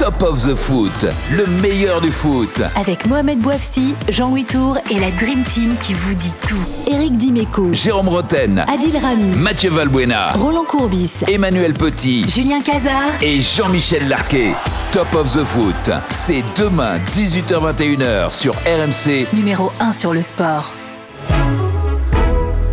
Top 0.04 0.22
of 0.22 0.46
the 0.46 0.54
Foot, 0.54 1.06
le 1.32 1.46
meilleur 1.62 2.02
du 2.02 2.12
foot. 2.12 2.62
Avec 2.76 3.06
Mohamed 3.06 3.40
Bouafsi, 3.40 3.96
Jean-Louis 4.10 4.44
Tour 4.44 4.78
et 4.92 5.00
la 5.00 5.10
Dream 5.12 5.46
Team 5.46 5.78
qui 5.80 5.94
vous 5.94 6.14
dit 6.14 6.34
tout. 6.46 6.60
Eric 6.92 7.16
Dimeco, 7.16 7.72
Jérôme 7.72 8.10
Roten, 8.10 8.66
Adil 8.68 8.98
Rami, 8.98 9.34
Mathieu 9.34 9.70
Valbuena, 9.70 10.34
Roland 10.34 10.66
Courbis, 10.66 11.24
Emmanuel 11.32 11.72
Petit, 11.74 12.30
Julien 12.30 12.60
Cazard 12.60 13.14
et 13.22 13.40
Jean-Michel 13.40 14.10
Larquet. 14.10 14.52
Top 14.92 15.08
of 15.14 15.32
the 15.32 15.46
Foot, 15.46 15.92
c'est 16.10 16.44
demain 16.58 16.98
18h21h 17.14 18.34
sur 18.34 18.56
RMC. 18.56 19.28
Numéro 19.32 19.72
1 19.80 19.94
sur 19.94 20.14
le 20.14 20.22
sport. 20.22 20.74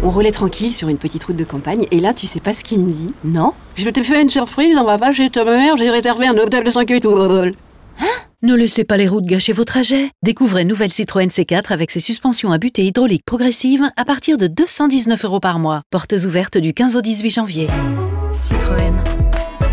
On 0.02 0.08
roulait 0.08 0.32
tranquille 0.32 0.72
sur 0.72 0.88
une 0.88 0.96
petite 0.96 1.24
route 1.24 1.36
de 1.36 1.44
campagne 1.44 1.86
et 1.90 2.00
là, 2.00 2.14
tu 2.14 2.26
sais 2.26 2.40
pas 2.40 2.54
ce 2.54 2.64
qu'il 2.64 2.80
me 2.80 2.90
dit 2.90 3.12
Non 3.22 3.52
Je 3.74 3.90
t'ai 3.90 4.02
fait 4.02 4.22
une 4.22 4.30
surprise, 4.30 4.76
on 4.78 4.84
va 4.84 4.96
pas 4.96 5.12
chez 5.12 5.28
ta 5.28 5.44
mère, 5.44 5.76
j'ai 5.76 5.90
réservé 5.90 6.26
un 6.26 6.36
hôtel 6.38 6.64
de 6.64 6.70
5 6.70 6.90
étoiles. 6.90 7.54
Hein? 8.00 8.04
Ne 8.42 8.54
laissez 8.54 8.84
pas 8.84 8.96
les 8.96 9.06
routes 9.06 9.26
gâcher 9.26 9.52
vos 9.52 9.64
trajets. 9.64 10.10
Découvrez 10.22 10.64
nouvelle 10.64 10.90
Citroën 10.90 11.28
C4 11.28 11.70
avec 11.70 11.90
ses 11.90 12.00
suspensions 12.00 12.50
à 12.50 12.56
butée 12.56 12.84
hydraulique 12.84 13.26
progressive 13.26 13.90
à 13.96 14.06
partir 14.06 14.38
de 14.38 14.46
219 14.46 15.22
euros 15.26 15.40
par 15.40 15.58
mois. 15.58 15.82
Portes 15.90 16.14
ouvertes 16.24 16.56
du 16.56 16.72
15 16.72 16.96
au 16.96 17.02
18 17.02 17.30
janvier. 17.30 17.66
Citroën. 18.32 18.94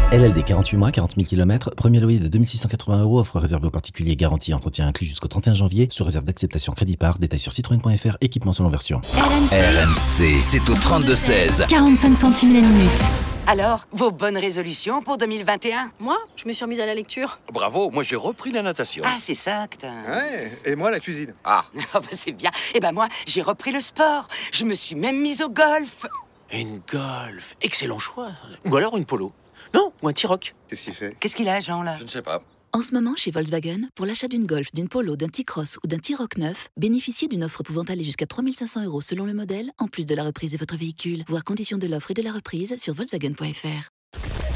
LLD 0.10 0.46
48 0.46 0.78
mois, 0.78 0.92
40 0.92 1.16
000 1.18 1.28
km, 1.28 1.72
premier 1.76 2.00
loyer 2.00 2.20
de 2.20 2.30
2680 2.30 3.02
euros, 3.02 3.20
offre 3.20 3.42
réservée 3.42 3.68
aux 3.68 3.72
particuliers, 3.72 4.16
garantie 4.16 4.54
entretien 4.54 4.88
inclus 4.88 5.06
jusqu'au 5.06 5.28
31 5.28 5.54
janvier, 5.54 5.90
sous 5.92 6.06
réserve 6.06 6.24
d'acceptation 6.24 6.72
crédit 6.72 6.96
par, 6.96 7.20
détail 7.20 7.40
sur 7.40 7.52
citroën.fr, 7.52 8.16
équipement 8.22 8.54
selon 8.54 8.70
version. 8.70 9.02
RMC. 9.16 9.52
RMC, 9.52 10.40
c'est 10.40 10.70
au 10.70 10.76
32-16. 10.76 11.68
45 11.68 12.18
centimes 12.18 12.54
la 12.54 12.62
minute. 12.62 13.04
Alors, 13.48 13.86
vos 13.92 14.10
bonnes 14.10 14.38
résolutions 14.38 15.02
pour 15.02 15.18
2021 15.18 15.92
Moi, 16.00 16.18
je 16.38 16.48
me 16.48 16.54
suis 16.54 16.64
remise 16.64 16.80
à 16.80 16.86
la 16.86 16.96
lecture. 16.96 17.40
Bravo, 17.52 17.92
moi 17.92 18.04
j'ai 18.04 18.16
repris 18.16 18.54
la 18.54 18.62
natation. 18.62 19.04
Ah, 19.06 19.18
c'est 19.20 19.36
ça 19.36 19.68
que 19.68 19.76
t'as... 19.76 19.88
Ouais, 19.90 20.54
et 20.64 20.76
moi 20.78 20.90
la 20.90 21.02
cuisine. 21.02 21.34
Ah. 21.44 21.66
Ah 21.94 22.00
bah 22.00 22.08
c'est 22.14 22.32
bien. 22.32 22.52
Et 22.74 22.80
ben 22.80 22.94
moi, 22.94 23.10
j'ai 23.26 23.42
repris 23.42 23.74
le 23.74 23.82
sport. 23.82 24.30
Je 24.54 24.64
me 24.64 24.74
suis 24.74 24.96
même 24.96 25.20
mise 25.22 25.42
au 25.42 25.50
golf. 25.50 26.06
Une 26.54 26.80
golf, 26.90 27.58
excellent 27.60 28.00
choix. 28.00 28.32
Ou 28.64 28.74
alors 28.78 28.96
une 28.96 29.04
polo. 29.04 29.34
Non, 29.74 29.92
ou 30.02 30.08
un 30.08 30.14
T-Rock. 30.14 30.56
Qu'est-ce 30.68 30.84
qu'il 30.84 30.94
fait? 30.94 31.16
Qu'est-ce 31.20 31.36
qu'il 31.36 31.50
a, 31.50 31.60
Jean, 31.60 31.84
là? 31.84 31.96
Je 31.98 32.04
ne 32.04 32.10
sais 32.10 32.22
pas. 32.22 32.42
En 32.74 32.82
ce 32.82 32.94
moment, 32.94 33.14
chez 33.16 33.32
Volkswagen, 33.32 33.88
pour 33.96 34.06
l'achat 34.06 34.28
d'une 34.28 34.46
Golf, 34.46 34.68
d'une 34.74 34.90
Polo, 34.90 35.16
d'un 35.16 35.30
T-Cross 35.30 35.78
ou 35.84 35.88
d'un 35.88 35.98
T-Rock 35.98 36.38
neuf, 36.38 36.68
bénéficiez 36.78 37.28
d'une 37.28 37.44
offre 37.44 37.64
pouvant 37.64 37.84
aller 37.84 38.04
jusqu'à 38.04 38.26
3500 38.26 38.86
euros 38.86 39.02
selon 39.02 39.26
le 39.26 39.34
modèle, 39.34 39.72
en 39.80 39.88
plus 39.88 40.06
de 40.06 40.14
la 40.14 40.24
reprise 40.24 40.52
de 40.52 40.58
votre 40.58 40.78
véhicule. 40.78 41.24
Voir 41.28 41.44
conditions 41.44 41.78
de 41.78 41.88
l'offre 41.88 42.12
et 42.12 42.14
de 42.14 42.22
la 42.22 42.32
reprise 42.32 42.76
sur 42.78 42.94
Volkswagen.fr. 42.94 43.90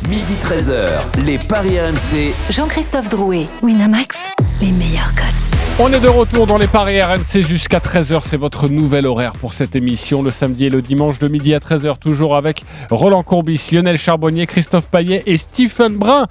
Midi 0.09 0.34
13h, 0.41 1.24
les 1.26 1.38
paris 1.39 1.80
RMC. 1.80 2.34
Jean-Christophe 2.49 3.09
Drouet, 3.09 3.47
Winamax, 3.62 4.18
les 4.59 4.72
meilleurs 4.72 5.14
codes. 5.16 5.40
On 5.80 5.91
est 5.91 5.99
de 5.99 6.07
retour 6.07 6.45
dans 6.45 6.57
les 6.57 6.67
paris 6.67 7.01
RMC 7.01 7.41
jusqu'à 7.41 7.80
13h. 7.80 8.22
C'est 8.24 8.38
votre 8.38 8.67
nouvel 8.67 9.07
horaire 9.07 9.34
pour 9.34 9.53
cette 9.53 9.76
émission. 9.76 10.22
Le 10.22 10.30
samedi 10.30 10.65
et 10.65 10.69
le 10.69 10.82
dimanche 10.82 11.17
de 11.17 11.28
midi 11.28 11.53
à 11.53 11.59
13h, 11.59 11.97
toujours 11.97 12.36
avec 12.36 12.63
Roland 12.89 13.24
Courbis, 13.24 13.69
Lionel 13.72 13.97
Charbonnier, 13.97 14.45
Christophe 14.45 14.89
Paillet 14.89 15.24
et 15.26 15.38
Stephen 15.38 15.97
Brun 15.97 16.28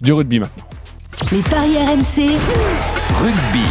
du 0.00 0.12
rugby 0.12 0.40
maintenant. 0.40 0.64
Les 1.32 1.40
paris 1.42 1.76
RMC. 1.78 2.38
Rugby. 3.14 3.64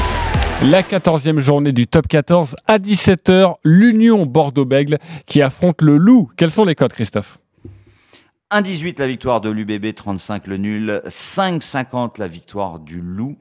La 0.64 0.82
14e 0.82 1.40
journée 1.40 1.72
du 1.72 1.88
top 1.88 2.08
14 2.08 2.56
à 2.68 2.80
17h, 2.80 3.56
l'Union 3.64 4.26
Bordeaux-Bègle 4.26 4.98
qui 5.26 5.42
affronte 5.42 5.82
le 5.82 5.98
Loup. 5.98 6.30
Quels 6.38 6.52
sont 6.52 6.66
les 6.66 6.76
codes, 6.76 6.94
Christophe? 6.94 7.40
1,18 8.52 9.00
la 9.00 9.08
victoire 9.08 9.42
de 9.42 9.50
l'UBB, 9.50 9.94
35 9.94 10.48
le 10.48 10.58
nul, 10.58 11.02
5,50 11.08 12.20
la 12.20 12.28
victoire 12.28 12.80
du 12.80 13.00
Loup. 13.00 13.38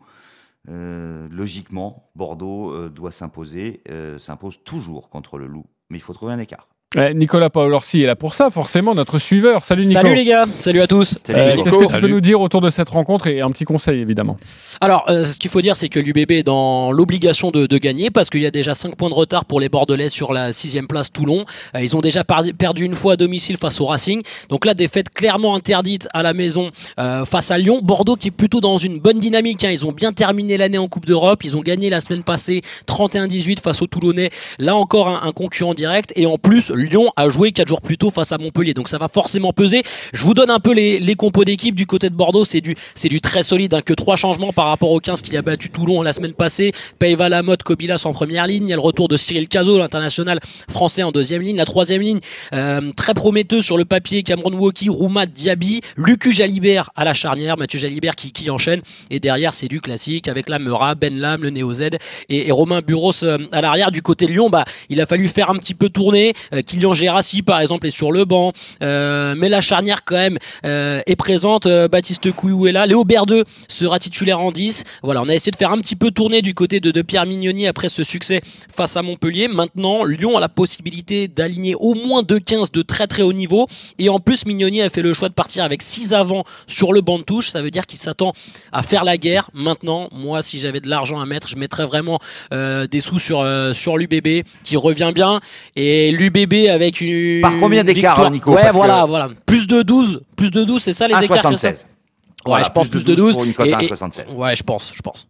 Euh, 0.69 1.29
logiquement, 1.31 2.11
Bordeaux 2.15 2.73
euh, 2.73 2.91
doit 2.91 3.13
s'imposer, 3.13 3.83
euh, 3.89 4.19
s'impose 4.19 4.63
toujours 4.65 5.09
contre 5.09 5.39
le 5.39 5.47
Loup, 5.47 5.67
mais 5.89 5.99
il 5.99 6.01
faut 6.01 6.13
trouver 6.13 6.33
un 6.33 6.39
écart. 6.39 6.69
Ouais, 6.97 7.13
Nicolas 7.13 7.51
Paolorsi 7.51 8.01
est 8.03 8.07
là 8.07 8.17
pour 8.17 8.33
ça, 8.33 8.49
forcément, 8.49 8.95
notre 8.95 9.19
suiveur. 9.19 9.63
Salut 9.63 9.83
Nico. 9.85 9.93
Salut 10.01 10.15
les 10.15 10.25
gars, 10.25 10.47
salut 10.59 10.81
à 10.81 10.87
tous. 10.87 11.19
Euh, 11.29 11.55
Qu'est-ce 11.63 11.77
que 11.77 11.93
tu 11.95 12.01
peux 12.01 12.09
nous 12.09 12.23
dire 12.23 12.41
autour 12.41 12.63
de 12.63 12.71
cette 12.71 12.89
rencontre 12.89 13.27
et 13.27 13.43
un 13.43 13.51
petit 13.51 13.67
conseil 13.67 14.01
évidemment 14.01 14.39
Alors, 14.81 15.05
euh, 15.11 15.23
ce 15.25 15.37
qu'il 15.37 15.51
faut 15.51 15.61
dire, 15.61 15.77
c'est 15.77 15.91
que 15.91 16.01
l'UBB 16.01 16.31
est 16.31 16.43
dans 16.45 16.91
l'obligation 16.91 17.51
de, 17.51 17.67
de 17.67 17.77
gagner 17.77 18.09
parce 18.09 18.31
qu'il 18.31 18.41
y 18.41 18.47
a 18.47 18.51
déjà 18.51 18.73
5 18.73 18.97
points 18.97 19.11
de 19.11 19.15
retard 19.15 19.45
pour 19.45 19.61
les 19.61 19.69
Bordelais 19.69 20.09
sur 20.09 20.33
la 20.33 20.55
sixième 20.55 20.87
place 20.87 21.13
Toulon. 21.13 21.45
Euh, 21.77 21.83
ils 21.83 21.95
ont 21.95 22.01
déjà 22.01 22.25
perdu 22.25 22.85
une 22.87 22.95
fois 22.95 23.13
à 23.13 23.17
domicile 23.17 23.59
face 23.59 23.83
au 23.83 23.85
Racing. 23.85 24.23
Donc 24.49 24.65
là, 24.65 24.73
défaite 24.73 25.11
clairement 25.11 25.57
interdite 25.57 26.09
à 26.15 26.23
la 26.23 26.33
maison 26.33 26.71
euh, 26.99 27.27
face 27.27 27.51
à 27.51 27.59
Lyon. 27.59 27.81
Bordeaux 27.83 28.17
qui 28.17 28.29
est 28.29 28.31
plutôt 28.31 28.63
dans 28.63 28.79
une 28.79 28.99
bonne 28.99 29.19
dynamique. 29.19 29.63
hein. 29.63 29.71
Ils 29.71 29.85
ont 29.85 29.93
bien 29.93 30.15
terminé 30.15 30.57
l'année 30.57 30.79
en 30.79 30.89
Coupe 30.89 31.05
d'Europe. 31.05 31.45
Ils 31.45 31.55
ont 31.55 31.61
gagné 31.61 31.91
la 31.91 32.01
semaine 32.01 32.23
passée 32.23 32.63
31-18 32.87 33.61
face 33.61 33.83
aux 33.83 33.87
Toulonnais. 33.87 34.31
Là 34.59 34.75
encore, 34.75 35.09
un, 35.09 35.21
un 35.29 35.33
concurrent 35.33 35.75
direct. 35.75 36.15
Et 36.17 36.25
en 36.25 36.39
plus, 36.39 36.73
Lyon 36.79 37.11
a 37.17 37.29
joué 37.29 37.53
4 37.53 37.69
jours 37.69 37.81
plus 37.81 37.99
tôt 37.99 38.11
face 38.11 38.33
à 38.33 38.39
Montpellier. 38.39 38.75
Donc 38.75 38.89
ça 38.89 38.99
va 38.99 39.09
forcément 39.09 39.53
peser. 39.53 39.83
Je 40.13 40.23
vous 40.23 40.35
donne 40.35 40.51
un 40.51 40.61
peu 40.61 40.73
les, 40.73 40.99
les 40.99 41.15
compos 41.15 41.45
d'équipe 41.45 41.75
du 41.75 41.87
côté 41.87 42.11
de 42.11 42.15
Bordeaux. 42.15 42.45
C'est 42.45 42.61
du, 42.61 42.77
c'est 42.95 43.09
du 43.09 43.21
très 43.21 43.43
solide. 43.43 43.75
hein. 43.75 43.83
Que 43.83 43.95
trois 43.95 44.17
changements 44.17 44.53
par 44.53 44.67
rapport 44.67 44.91
aux 44.91 45.01
15 45.01 45.23
qui 45.23 45.37
a 45.37 45.43
battu 45.43 45.71
Toulon 45.71 46.03
la 46.03 46.13
semaine 46.13 46.33
passée. 46.33 46.73
Peiva 46.99 47.29
Lamotte, 47.29 47.63
Kobilas 47.63 48.03
en 48.05 48.13
première 48.13 48.47
ligne. 48.47 48.65
Il 48.65 48.71
y 48.71 48.73
a 48.73 48.77
le 48.77 48.83
retour 48.83 49.09
de 49.09 49.17
Cyril 49.17 49.49
Cazot, 49.49 49.79
l'international 49.79 50.41
français 50.71 51.03
en 51.03 51.11
deuxième 51.11 51.43
ligne. 51.43 51.57
La 51.57 51.65
troisième 51.65 52.01
ligne, 52.03 52.21
euh, 52.53 52.93
très 52.97 53.15
prometteuse 53.15 53.65
sur 53.65 53.77
le 53.77 53.85
papier. 53.85 54.23
Cameron 54.23 54.53
Woki, 54.53 54.89
Rouma 54.89 55.27
Diaby, 55.27 55.81
Lucu 55.97 56.33
Jalibert 56.33 56.91
à 56.97 57.05
la 57.05 57.15
charnière. 57.15 57.57
Mathieu 57.57 57.79
Jalibert 57.79 58.15
qui, 58.15 58.33
qui 58.33 58.51
enchaîne. 58.51 58.81
Et 59.11 59.21
derrière, 59.21 59.55
c'est 59.55 59.69
du 59.69 59.81
classique 59.81 60.29
avec 60.29 60.49
la 60.49 60.59
Meura, 60.59 60.95
Ben 60.95 61.19
Lam, 61.19 61.43
le 61.43 61.51
Néo 61.51 61.73
Z 61.75 61.83
et, 62.29 62.49
et 62.49 62.53
Romain 62.53 62.81
Buros 62.81 63.13
euh, 63.25 63.39
à 63.53 63.61
l'arrière. 63.61 63.91
Du 63.91 64.03
côté 64.03 64.27
de 64.27 64.33
Lyon, 64.33 64.51
bah, 64.51 64.65
il 64.89 65.01
a 65.01 65.07
fallu 65.07 65.29
faire 65.29 65.51
un 65.51 65.57
petit 65.57 65.75
peu 65.75 65.89
tourner. 65.89 66.35
Euh, 66.53 66.63
Kylian 66.69 66.95
Gérassi, 66.95 67.43
par 67.43 67.61
exemple, 67.61 67.87
est 67.87 67.91
sur 67.91 68.13
le 68.13 68.25
banc. 68.25 68.53
Euh, 68.83 69.35
mais 69.37 69.49
la 69.49 69.61
charnière, 69.61 70.05
quand 70.05 70.17
même, 70.17 70.39
euh, 70.65 71.01
est 71.07 71.17
présente. 71.17 71.67
Euh, 71.67 71.89
Baptiste 71.89 72.31
Couillou 72.33 72.67
est 72.67 72.73
là. 72.73 72.87
Léo 72.87 73.05
Berdeux 73.05 73.45
sera 73.69 73.99
titulaire 73.99 74.41
en 74.41 74.53
10. 74.53 74.85
Voilà, 75.03 75.23
on 75.23 75.29
a 75.29 75.35
essayé 75.35 75.51
de 75.51 75.57
faire 75.57 75.73
un 75.73 75.79
petit 75.79 75.97
peu 75.97 76.11
tourner 76.11 76.43
du 76.43 76.55
côté 76.55 76.81
de, 76.81 77.03
Pierre 77.03 77.27
Mignoni 77.27 77.67
après 77.67 77.89
ce 77.89 78.03
succès 78.03 78.43
face 78.75 78.97
à 78.97 79.03
Montpellier. 79.03 79.49
Maintenant, 79.49 80.05
Lyon 80.05 80.37
a 80.37 80.41
la 80.41 80.49
possibilité 80.49 81.27
d'aligner 81.27 81.75
au 81.75 81.95
moins 81.95 82.23
deux 82.23 82.41
15 82.41 82.71
de 82.71 82.83
très 82.83 83.07
très 83.07 83.23
haut 83.23 83.33
niveau. 83.33 83.67
Et 83.99 84.09
en 84.09 84.21
plus, 84.21 84.45
Mignoni 84.47 84.83
a 84.83 84.91
fait 84.91 85.01
le 85.01 85.13
choix 85.15 85.29
de 85.29 85.35
partir 85.35 85.65
avec 85.65 85.83
6 85.83 86.13
avant 86.13 86.45
sur 86.67 86.93
le 86.93 87.01
banc 87.01 87.19
de 87.19 87.25
touche. 87.25 87.49
Ça 87.49 87.63
veut 87.63 87.71
dire 87.71 87.87
qu'il 87.87 87.99
s'attend 87.99 88.33
à 88.73 88.83
faire 88.83 89.05
la 89.05 89.17
guerre. 89.17 89.51
Maintenant, 89.55 90.09
moi, 90.13 90.43
si 90.43 90.61
j'avais 90.61 90.81
de 90.81 90.89
l'argent 90.89 91.21
à 91.21 91.27
mettre, 91.27 91.49
je 91.49 91.57
mettrais 91.57 91.85
vraiment 91.85 92.19
euh, 92.53 92.87
des 92.87 93.01
sous 93.01 93.19
sur, 93.19 93.41
euh, 93.41 93.73
sur 93.73 93.97
l'UBB 93.97 94.45
qui 94.65 94.77
revient 94.77 95.13
bien. 95.15 95.41
Et 95.77 96.11
l'UBB 96.13 96.58
avec 96.67 97.01
une. 97.01 97.41
Par 97.43 97.53
combien 97.61 97.85
d'écart, 97.85 98.19
hein, 98.21 98.31
Nico? 98.31 98.53
Ouais, 98.55 98.71
voilà, 98.73 99.03
que- 99.03 99.09
voilà. 99.09 99.29
Plus 99.47 99.67
de 99.67 99.83
12. 99.83 100.23
Plus 100.37 100.51
de 100.51 100.65
12, 100.65 100.83
c'est 100.83 100.93
ça 100.93 101.07
les 101.07 101.15
écarts 101.15 101.29
que 101.29 101.49
1,76. 101.49 101.59
ça 101.61 101.69
Ouais, 101.69 102.43
Voilà, 102.47 102.65
je 102.65 102.71
pense 102.71 102.89
plus 102.89 103.03
plus 103.03 103.05
de 103.05 103.11
de 103.13 103.17
12. 103.17 103.27
12 103.27 103.35
pour 103.35 103.45
une 103.45 103.53
cote 103.53 103.67
Et- 103.67 103.75
à 103.75 103.83
et- 103.83 103.87
1,76. 103.87 104.35
Ouais, 104.37 104.57
je 104.57 104.63
pense, 104.63 104.93
je 104.97 105.03
pense. 105.03 105.29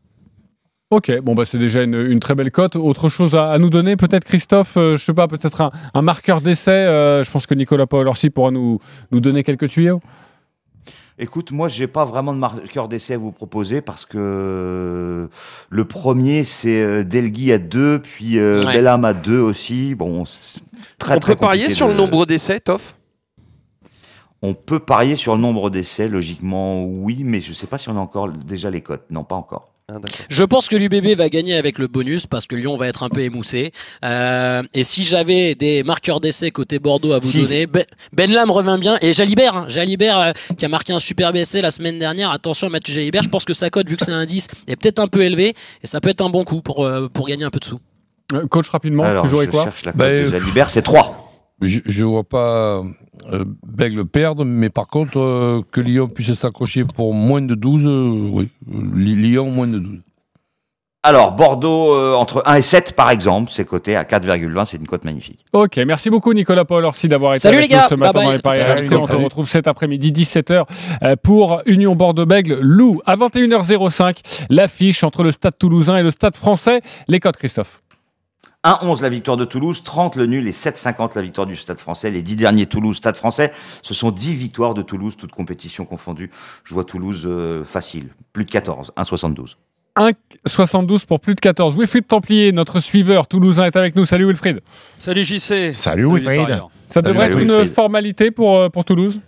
Ok, 0.90 1.12
bon 1.20 1.34
bah 1.34 1.44
c'est 1.44 1.58
déjà 1.58 1.82
une, 1.82 1.94
une 1.94 2.18
très 2.20 2.34
belle 2.34 2.50
cote. 2.50 2.74
Autre 2.76 3.10
chose 3.10 3.34
à, 3.34 3.50
à 3.50 3.58
nous 3.58 3.68
donner, 3.68 3.96
peut-être 3.96 4.24
Christophe, 4.24 4.78
euh, 4.78 4.96
je 4.96 5.04
sais 5.04 5.12
pas, 5.12 5.28
peut-être 5.28 5.60
un, 5.60 5.70
un 5.92 6.00
marqueur 6.00 6.40
d'essai. 6.40 6.70
euh, 6.70 7.22
je 7.22 7.30
pense 7.30 7.46
que 7.46 7.54
Nicolas 7.54 7.86
Paolorsi 7.86 8.30
pourra 8.30 8.50
nous, 8.50 8.78
nous 9.10 9.20
donner 9.20 9.42
quelques 9.42 9.68
tuyaux. 9.68 10.00
Écoute, 11.20 11.50
moi, 11.50 11.66
j'ai 11.66 11.88
pas 11.88 12.04
vraiment 12.04 12.32
de 12.32 12.38
marqueur 12.38 12.86
d'essai 12.86 13.14
à 13.14 13.18
vous 13.18 13.32
proposer 13.32 13.80
parce 13.80 14.04
que 14.04 15.28
le 15.68 15.84
premier, 15.84 16.44
c'est 16.44 16.80
euh, 16.80 17.02
Delgui 17.02 17.50
à 17.50 17.58
2, 17.58 18.00
puis 18.00 18.38
euh, 18.38 18.64
Ouais. 18.64 18.86
À 18.86 19.14
2 19.14 19.40
aussi. 19.40 19.94
Bon, 19.96 20.24
très, 20.98 21.16
On 21.16 21.18
très 21.18 21.34
peut 21.34 21.40
parier 21.40 21.70
sur 21.70 21.88
le 21.88 21.94
nombre 21.94 22.24
d'essais, 22.24 22.60
Toff? 22.60 22.94
On 24.42 24.54
peut 24.54 24.78
parier 24.78 25.16
sur 25.16 25.34
le 25.34 25.40
nombre 25.40 25.70
d'essais, 25.70 26.06
logiquement, 26.06 26.84
oui, 26.84 27.22
mais 27.24 27.40
je 27.40 27.52
sais 27.52 27.66
pas 27.66 27.78
si 27.78 27.88
on 27.88 27.96
a 27.96 28.00
encore 28.00 28.30
déjà 28.30 28.70
les 28.70 28.82
cotes. 28.82 29.04
Non, 29.10 29.24
pas 29.24 29.34
encore. 29.34 29.72
Je 30.28 30.44
pense 30.44 30.68
que 30.68 30.76
l'UBB 30.76 31.16
va 31.16 31.28
gagner 31.30 31.54
avec 31.54 31.78
le 31.78 31.86
bonus 31.86 32.26
parce 32.26 32.46
que 32.46 32.54
Lyon 32.54 32.76
va 32.76 32.88
être 32.88 33.02
un 33.02 33.08
peu 33.08 33.20
émoussé. 33.20 33.72
Euh, 34.04 34.62
et 34.74 34.82
si 34.82 35.02
j'avais 35.02 35.54
des 35.54 35.82
marqueurs 35.82 36.20
d'essai 36.20 36.50
côté 36.50 36.78
Bordeaux 36.78 37.12
à 37.12 37.18
vous 37.20 37.28
Si. 37.28 37.42
donner, 37.42 37.66
Ben, 37.66 37.84
Ben 38.12 38.30
Lam 38.30 38.50
revient 38.50 38.76
bien. 38.78 38.98
Et 39.00 39.14
Jalibert, 39.14 39.54
hein, 39.56 39.64
Jalibert 39.68 40.18
euh, 40.18 40.32
qui 40.58 40.66
a 40.66 40.68
marqué 40.68 40.92
un 40.92 40.98
superbe 40.98 41.36
essai 41.36 41.62
la 41.62 41.70
semaine 41.70 41.98
dernière. 41.98 42.30
Attention 42.30 42.66
à 42.66 42.70
Mathieu 42.70 42.92
Jalibert, 42.92 43.22
je 43.22 43.30
pense 43.30 43.46
que 43.46 43.54
sa 43.54 43.70
cote, 43.70 43.88
vu 43.88 43.96
que 43.96 44.04
c'est 44.04 44.12
un 44.12 44.26
10, 44.26 44.48
est 44.66 44.76
peut-être 44.76 44.98
un 44.98 45.08
peu 45.08 45.22
élevée. 45.22 45.54
Et 45.82 45.86
ça 45.86 46.00
peut 46.02 46.10
être 46.10 46.20
un 46.20 46.28
bon 46.28 46.44
coup 46.44 46.60
pour, 46.60 46.84
euh, 46.84 47.08
pour 47.08 47.26
gagner 47.26 47.44
un 47.44 47.50
peu 47.50 47.58
de 47.60 47.64
sous. 47.64 47.80
Coach 48.50 48.68
rapidement, 48.68 49.04
Alors, 49.04 49.24
tu 49.24 49.30
jouerais 49.30 49.46
je 49.46 49.50
quoi 49.50 49.64
cherche 49.64 49.86
la 49.86 49.92
cote 49.92 50.00
de 50.02 50.26
Jalibert, 50.26 50.68
c'est 50.68 50.82
3. 50.82 51.27
Je 51.60 51.80
ne 52.02 52.06
vois 52.06 52.24
pas 52.24 52.82
euh, 53.32 53.44
Bègle 53.66 54.04
perdre, 54.04 54.44
mais 54.44 54.70
par 54.70 54.86
contre, 54.86 55.18
euh, 55.18 55.62
que 55.72 55.80
Lyon 55.80 56.08
puisse 56.08 56.32
s'accrocher 56.34 56.84
pour 56.84 57.14
moins 57.14 57.42
de 57.42 57.54
12, 57.54 57.82
euh, 57.84 58.28
oui. 58.32 58.48
Lyon, 58.70 59.50
moins 59.50 59.66
de 59.66 59.78
12. 59.78 59.98
Alors, 61.04 61.32
Bordeaux, 61.32 61.94
euh, 61.94 62.14
entre 62.14 62.42
1 62.44 62.56
et 62.56 62.62
7, 62.62 62.92
par 62.94 63.10
exemple, 63.10 63.50
c'est 63.52 63.64
coté 63.64 63.96
à 63.96 64.02
4,20, 64.04 64.64
c'est 64.66 64.76
une 64.76 64.86
cote 64.86 65.04
magnifique. 65.04 65.44
Ok, 65.52 65.76
merci 65.78 66.10
beaucoup 66.10 66.34
Nicolas 66.34 66.64
Paolorsi 66.64 67.08
d'avoir 67.08 67.32
été 67.34 67.40
Salut 67.42 67.58
avec 67.58 67.70
les 67.70 67.76
gars, 67.76 67.82
nous 67.84 67.88
ce 67.90 67.94
matin 67.94 68.12
bye 68.12 68.22
dans 68.24 68.28
bye. 68.28 68.36
les 68.36 68.42
Paris 68.42 68.58
Salut. 68.88 68.96
On 69.02 69.06
te 69.06 69.12
salut. 69.12 69.24
retrouve 69.24 69.48
cet 69.48 69.68
après-midi 69.68 70.10
17h 70.12 70.64
euh, 71.04 71.16
pour 71.22 71.62
Union 71.66 71.94
Bordeaux-Bègle 71.94 72.58
Loup 72.60 73.00
à 73.06 73.16
21h05. 73.16 74.46
L'affiche 74.50 75.02
entre 75.04 75.22
le 75.22 75.30
Stade 75.30 75.56
Toulousain 75.58 75.98
et 75.98 76.02
le 76.02 76.10
Stade 76.10 76.36
Français. 76.36 76.82
Les 77.06 77.20
codes 77.20 77.36
Christophe. 77.36 77.80
1-11 78.64 79.02
la 79.02 79.08
victoire 79.08 79.36
de 79.36 79.44
Toulouse, 79.44 79.82
30 79.84 80.16
le 80.16 80.26
nul 80.26 80.48
et 80.48 80.52
7-50 80.52 81.12
la 81.14 81.22
victoire 81.22 81.46
du 81.46 81.54
Stade 81.54 81.78
français. 81.78 82.10
Les 82.10 82.22
10 82.22 82.36
derniers 82.36 82.66
Toulouse-Stade 82.66 83.16
français, 83.16 83.52
ce 83.82 83.94
sont 83.94 84.10
10 84.10 84.34
victoires 84.34 84.74
de 84.74 84.82
Toulouse, 84.82 85.16
toutes 85.16 85.30
compétitions 85.30 85.84
confondues. 85.84 86.30
Je 86.64 86.74
vois 86.74 86.84
Toulouse 86.84 87.24
euh, 87.26 87.64
facile, 87.64 88.08
plus 88.32 88.44
de 88.44 88.50
14, 88.50 88.92
1,72. 88.96 89.56
1,72 89.96 91.06
pour 91.06 91.20
plus 91.20 91.34
de 91.34 91.40
14. 91.40 91.76
Wilfried 91.76 92.06
Templier, 92.06 92.52
notre 92.52 92.80
suiveur 92.80 93.26
toulousain, 93.26 93.64
est 93.64 93.76
avec 93.76 93.96
nous. 93.96 94.04
Salut 94.04 94.26
Wilfried. 94.26 94.60
Salut 94.98 95.24
JC. 95.24 95.72
Salut 95.72 96.06
Wilfried. 96.06 96.62
Ça 96.90 97.02
devrait 97.02 97.26
être 97.26 97.38
une 97.38 97.66
formalité 97.66 98.30
pour, 98.30 98.56
euh, 98.56 98.68
pour 98.68 98.84
Toulouse? 98.84 99.20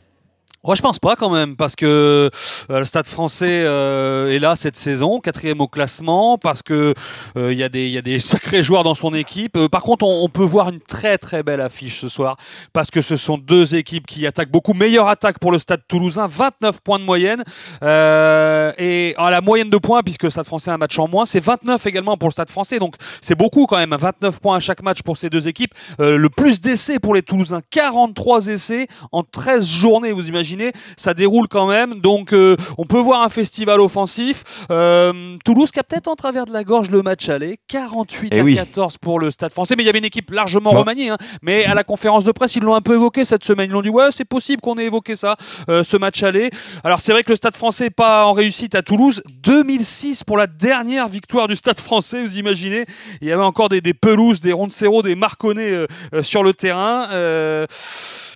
Ouais, 0.62 0.76
je 0.76 0.82
pense 0.82 0.98
pas 0.98 1.16
quand 1.16 1.30
même, 1.30 1.56
parce 1.56 1.74
que 1.74 1.86
euh, 1.86 2.78
le 2.80 2.84
Stade 2.84 3.06
français 3.06 3.62
euh, 3.64 4.30
est 4.30 4.38
là 4.38 4.56
cette 4.56 4.76
saison, 4.76 5.18
quatrième 5.18 5.62
au 5.62 5.68
classement, 5.68 6.36
parce 6.36 6.60
que 6.60 6.92
euh, 7.38 7.54
y, 7.54 7.64
a 7.64 7.70
des- 7.70 8.18
sacrés 8.20 8.62
joueurs 8.62 8.84
dans 8.84 8.94
son 8.94 9.14
équipe. 9.14 9.58
Par 9.68 9.82
contre, 9.82 10.04
on, 10.04 10.28
peut 10.28 10.44
voir 10.44 10.68
une 10.68 10.80
très 10.80 11.16
très 11.16 11.42
belle 11.42 11.62
affiche 11.62 11.98
ce 11.98 12.10
soir, 12.10 12.36
parce 12.74 12.90
que 12.90 13.00
ce 13.00 13.16
sont 13.16 13.38
deux 13.38 13.74
équipes 13.74 14.06
qui 14.06 14.26
attaquent 14.26 14.50
beaucoup. 14.50 14.74
Meilleure 14.74 15.08
attaque 15.08 15.38
pour 15.38 15.50
le 15.50 15.58
Stade 15.58 15.80
toulousain, 15.88 16.26
29 16.26 16.82
points 16.82 16.98
de 16.98 17.04
moyenne, 17.04 17.42
et 17.80 19.14
à 19.16 19.30
la 19.30 19.40
moyenne 19.40 19.70
de 19.70 19.78
points, 19.78 20.02
puisque 20.02 20.24
le 20.24 20.30
Stade 20.30 20.44
français 20.44 20.70
a 20.70 20.74
un 20.74 20.78
match 20.78 20.98
en 20.98 21.08
moins, 21.08 21.24
c'est 21.24 21.40
29 21.40 21.86
également 21.86 22.18
pour 22.18 22.28
le 22.28 22.32
Stade 22.32 22.50
français, 22.50 22.78
donc 22.78 22.96
c'est 23.22 23.34
beaucoup 23.34 23.64
quand 23.64 23.78
même, 23.78 23.96
29 23.98 24.38
points 24.40 24.58
à 24.58 24.60
chaque 24.60 24.82
match 24.82 25.00
pour 25.00 25.16
ces 25.16 25.30
deux 25.30 25.48
équipes. 25.48 25.72
Le 25.98 26.28
plus 26.28 26.60
d'essais 26.60 26.98
pour 26.98 27.14
les 27.14 27.22
Toulousains, 27.22 27.62
43 27.70 28.48
essais 28.48 28.88
en 29.10 29.22
13 29.22 29.66
journées, 29.66 30.12
vous 30.12 30.28
imaginez, 30.28 30.49
ça 30.96 31.14
déroule 31.14 31.48
quand 31.48 31.66
même, 31.66 32.00
donc 32.00 32.32
euh, 32.32 32.56
on 32.78 32.84
peut 32.86 32.98
voir 32.98 33.22
un 33.22 33.28
festival 33.28 33.80
offensif. 33.80 34.44
Euh, 34.70 35.36
Toulouse 35.44 35.70
qui 35.70 35.80
a 35.80 35.82
peut-être 35.82 36.08
en 36.08 36.16
travers 36.16 36.46
de 36.46 36.52
la 36.52 36.64
gorge 36.64 36.90
le 36.90 37.02
match 37.02 37.28
aller, 37.28 37.58
48 37.68 38.28
Eh 38.32 38.40
à 38.40 38.42
oui. 38.42 38.54
14 38.56 38.98
pour 38.98 39.18
le 39.20 39.30
Stade 39.30 39.52
français, 39.52 39.74
mais 39.76 39.82
il 39.82 39.86
y 39.86 39.88
avait 39.88 39.98
une 39.98 40.04
équipe 40.04 40.30
largement 40.30 40.72
Non. 40.72 40.80
remaniée, 40.80 41.08
hein. 41.10 41.18
mais 41.42 41.64
à 41.64 41.74
la 41.74 41.84
conférence 41.84 42.24
de 42.24 42.32
presse, 42.32 42.56
ils 42.56 42.62
l'ont 42.62 42.74
un 42.74 42.80
peu 42.80 42.94
évoqué 42.94 43.24
cette 43.24 43.44
semaine, 43.44 43.70
ils 43.70 43.72
l'ont 43.72 43.82
dit, 43.82 43.88
ouais, 43.90 44.08
c'est 44.10 44.24
possible 44.24 44.60
qu'on 44.60 44.76
ait 44.78 44.84
évoqué 44.84 45.14
ça, 45.14 45.36
euh, 45.68 45.82
ce 45.84 45.96
match 45.96 46.22
aller. 46.22 46.50
Alors 46.84 47.00
c'est 47.00 47.12
vrai 47.12 47.22
que 47.24 47.30
le 47.30 47.36
Stade 47.36 47.56
français 47.56 47.84
n'est 47.84 47.90
pas 47.90 48.26
en 48.26 48.32
réussite 48.32 48.74
à 48.74 48.82
Toulouse, 48.82 49.22
2006 49.42 50.24
pour 50.24 50.36
la 50.36 50.46
dernière 50.46 51.08
victoire 51.08 51.48
du 51.48 51.56
Stade 51.56 51.78
français, 51.78 52.22
vous 52.22 52.38
imaginez, 52.38 52.84
il 53.20 53.28
y 53.28 53.32
avait 53.32 53.42
encore 53.42 53.68
des, 53.68 53.80
des 53.80 53.94
pelouses, 53.94 54.40
des 54.40 54.52
Roncero, 54.52 55.02
des 55.02 55.14
Marconnais 55.14 55.86
sur 56.22 56.42
le 56.42 56.52
terrain. 56.54 57.08
euh, 57.12 57.66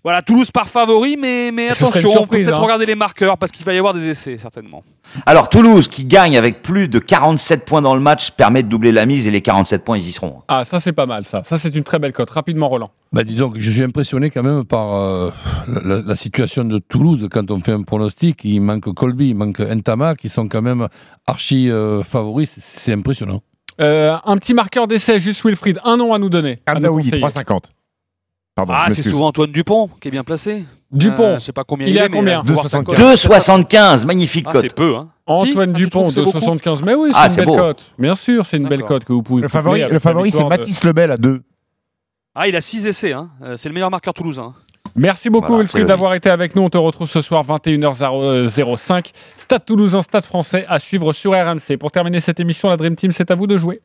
voilà, 0.04 0.20
Toulouse 0.20 0.50
par 0.50 0.68
favori, 0.68 1.16
mais, 1.16 1.50
mais 1.50 1.70
attention, 1.70 2.10
on 2.20 2.26
peut 2.26 2.36
peut-être 2.38 2.58
hein. 2.58 2.62
regarder 2.62 2.84
les 2.84 2.94
marqueurs 2.94 3.38
parce 3.38 3.50
qu'il 3.50 3.64
va 3.64 3.72
y 3.72 3.78
avoir 3.78 3.94
des 3.94 4.06
essais, 4.08 4.36
certainement. 4.36 4.84
Alors, 5.24 5.48
Toulouse, 5.48 5.88
qui 5.88 6.04
gagne 6.04 6.36
avec 6.36 6.60
plus 6.60 6.88
de 6.88 6.98
47 6.98 7.64
points 7.64 7.80
dans 7.80 7.94
le 7.94 8.02
match, 8.02 8.30
permet 8.32 8.62
de 8.62 8.68
doubler 8.68 8.92
la 8.92 9.06
mise 9.06 9.26
et 9.26 9.30
les 9.30 9.40
47 9.40 9.82
points, 9.82 9.96
ils 9.96 10.06
y 10.06 10.12
seront. 10.12 10.42
Ah, 10.48 10.64
ça 10.64 10.78
c'est 10.78 10.92
pas 10.92 11.06
mal 11.06 11.24
ça. 11.24 11.42
Ça 11.46 11.56
c'est 11.56 11.74
une 11.74 11.84
très 11.84 11.98
belle 11.98 12.12
cote. 12.12 12.28
Rapidement 12.28 12.68
Roland. 12.68 12.90
Bah, 13.12 13.24
disons 13.24 13.50
que 13.50 13.58
je 13.60 13.70
suis 13.70 13.82
impressionné 13.82 14.28
quand 14.28 14.42
même 14.42 14.64
par 14.64 14.94
euh, 14.94 15.30
la, 15.66 16.02
la 16.02 16.16
situation 16.16 16.64
de 16.64 16.78
Toulouse. 16.78 17.26
Quand 17.30 17.50
on 17.50 17.60
fait 17.60 17.72
un 17.72 17.82
pronostic, 17.82 18.40
il 18.44 18.60
manque 18.60 18.92
Colby, 18.92 19.30
il 19.30 19.34
manque 19.36 19.60
Entama, 19.60 20.14
qui 20.14 20.28
sont 20.28 20.48
quand 20.48 20.62
même 20.62 20.88
archi 21.26 21.70
euh, 21.70 22.02
favoris. 22.02 22.54
C'est- 22.58 22.92
impressionnant. 22.92 23.40
Euh, 23.80 24.16
un 24.24 24.36
petit 24.36 24.54
marqueur 24.54 24.86
d'essai, 24.86 25.18
juste 25.18 25.44
Wilfried. 25.44 25.80
Un 25.84 25.96
nom 25.96 26.12
à 26.14 26.18
nous 26.18 26.28
donner. 26.28 26.58
Abdaoui, 26.66 27.04
conseiller. 27.04 27.24
3,50. 27.24 27.62
Pardon, 28.54 28.72
ah, 28.76 28.86
c'est 28.90 29.02
souvent 29.02 29.26
Antoine 29.26 29.50
Dupont 29.50 29.90
qui 30.00 30.08
est 30.08 30.10
bien 30.12 30.22
placé. 30.24 30.64
Dupont. 30.92 31.22
Euh, 31.24 31.34
je 31.40 31.44
sais 31.44 31.52
pas 31.52 31.64
combien 31.64 31.88
Il 31.88 31.94
il, 31.94 31.96
est 31.96 32.02
à 32.02 32.08
combien 32.08 32.34
il 32.34 32.36
va 32.36 32.42
pouvoir 32.44 32.68
sa 32.68 32.82
cote. 32.82 32.96
2,75, 32.96 34.04
magnifique 34.06 34.46
Ah, 34.48 34.52
cote. 34.52 34.62
c'est 34.62 34.74
peu, 34.74 34.94
hein. 34.96 35.08
Antoine 35.26 35.72
Si 35.74 35.82
Dupont, 35.82 36.00
trouves 36.02 36.14
que 36.14 36.14
c'est 36.14 36.22
beaucoup 36.22 36.38
2,75. 36.38 36.82
Mais 36.84 36.94
oui, 36.94 37.10
c'est 37.12 37.18
Ah, 37.18 37.28
une 37.28 37.34
belle 37.36 37.46
cote. 37.46 37.82
Bien 37.98 38.14
sûr, 38.14 38.46
c'est 38.46 38.58
une 38.58 38.68
belle 38.68 38.84
cote 38.84 39.04
que 39.04 39.12
vous 39.12 39.22
pouvez 39.24 39.42
Le 39.42 39.48
favori, 39.48 39.82
le 39.90 39.98
favori 39.98 40.30
c'est 40.30 40.44
de- 40.44 40.48
Mathis 40.48 40.84
Lebel 40.84 41.10
à 41.10 41.16
2. 41.16 41.42
Ah, 42.36 42.46
il 42.46 42.54
a 42.54 42.60
6 42.60 42.86
essais. 42.86 43.12
Hein. 43.12 43.30
Euh, 43.42 43.56
C'est 43.56 43.68
le 43.68 43.74
meilleur 43.74 43.90
marqueur 43.90 44.14
toulousain. 44.14 44.54
Merci 44.96 45.28
beaucoup 45.28 45.48
Voilà, 45.48 45.64
Wilfried 45.64 45.86
d'avoir 45.86 46.14
été 46.14 46.30
avec 46.30 46.54
nous. 46.54 46.62
On 46.62 46.70
te 46.70 46.78
retrouve 46.78 47.08
ce 47.10 47.20
soir 47.20 47.44
21h05. 47.44 49.06
Stade 49.36 49.64
Toulousain, 49.64 50.02
Stade 50.02 50.24
Français 50.24 50.64
à 50.68 50.78
suivre 50.78 51.12
sur 51.12 51.32
RMC. 51.32 51.76
Pour 51.78 51.90
terminer 51.90 52.20
cette 52.20 52.38
émission, 52.38 52.68
la 52.68 52.76
Dream 52.76 52.94
Team, 52.94 53.10
c'est 53.10 53.32
à 53.32 53.34
vous 53.34 53.48
de 53.48 53.56
jouer. 53.56 53.80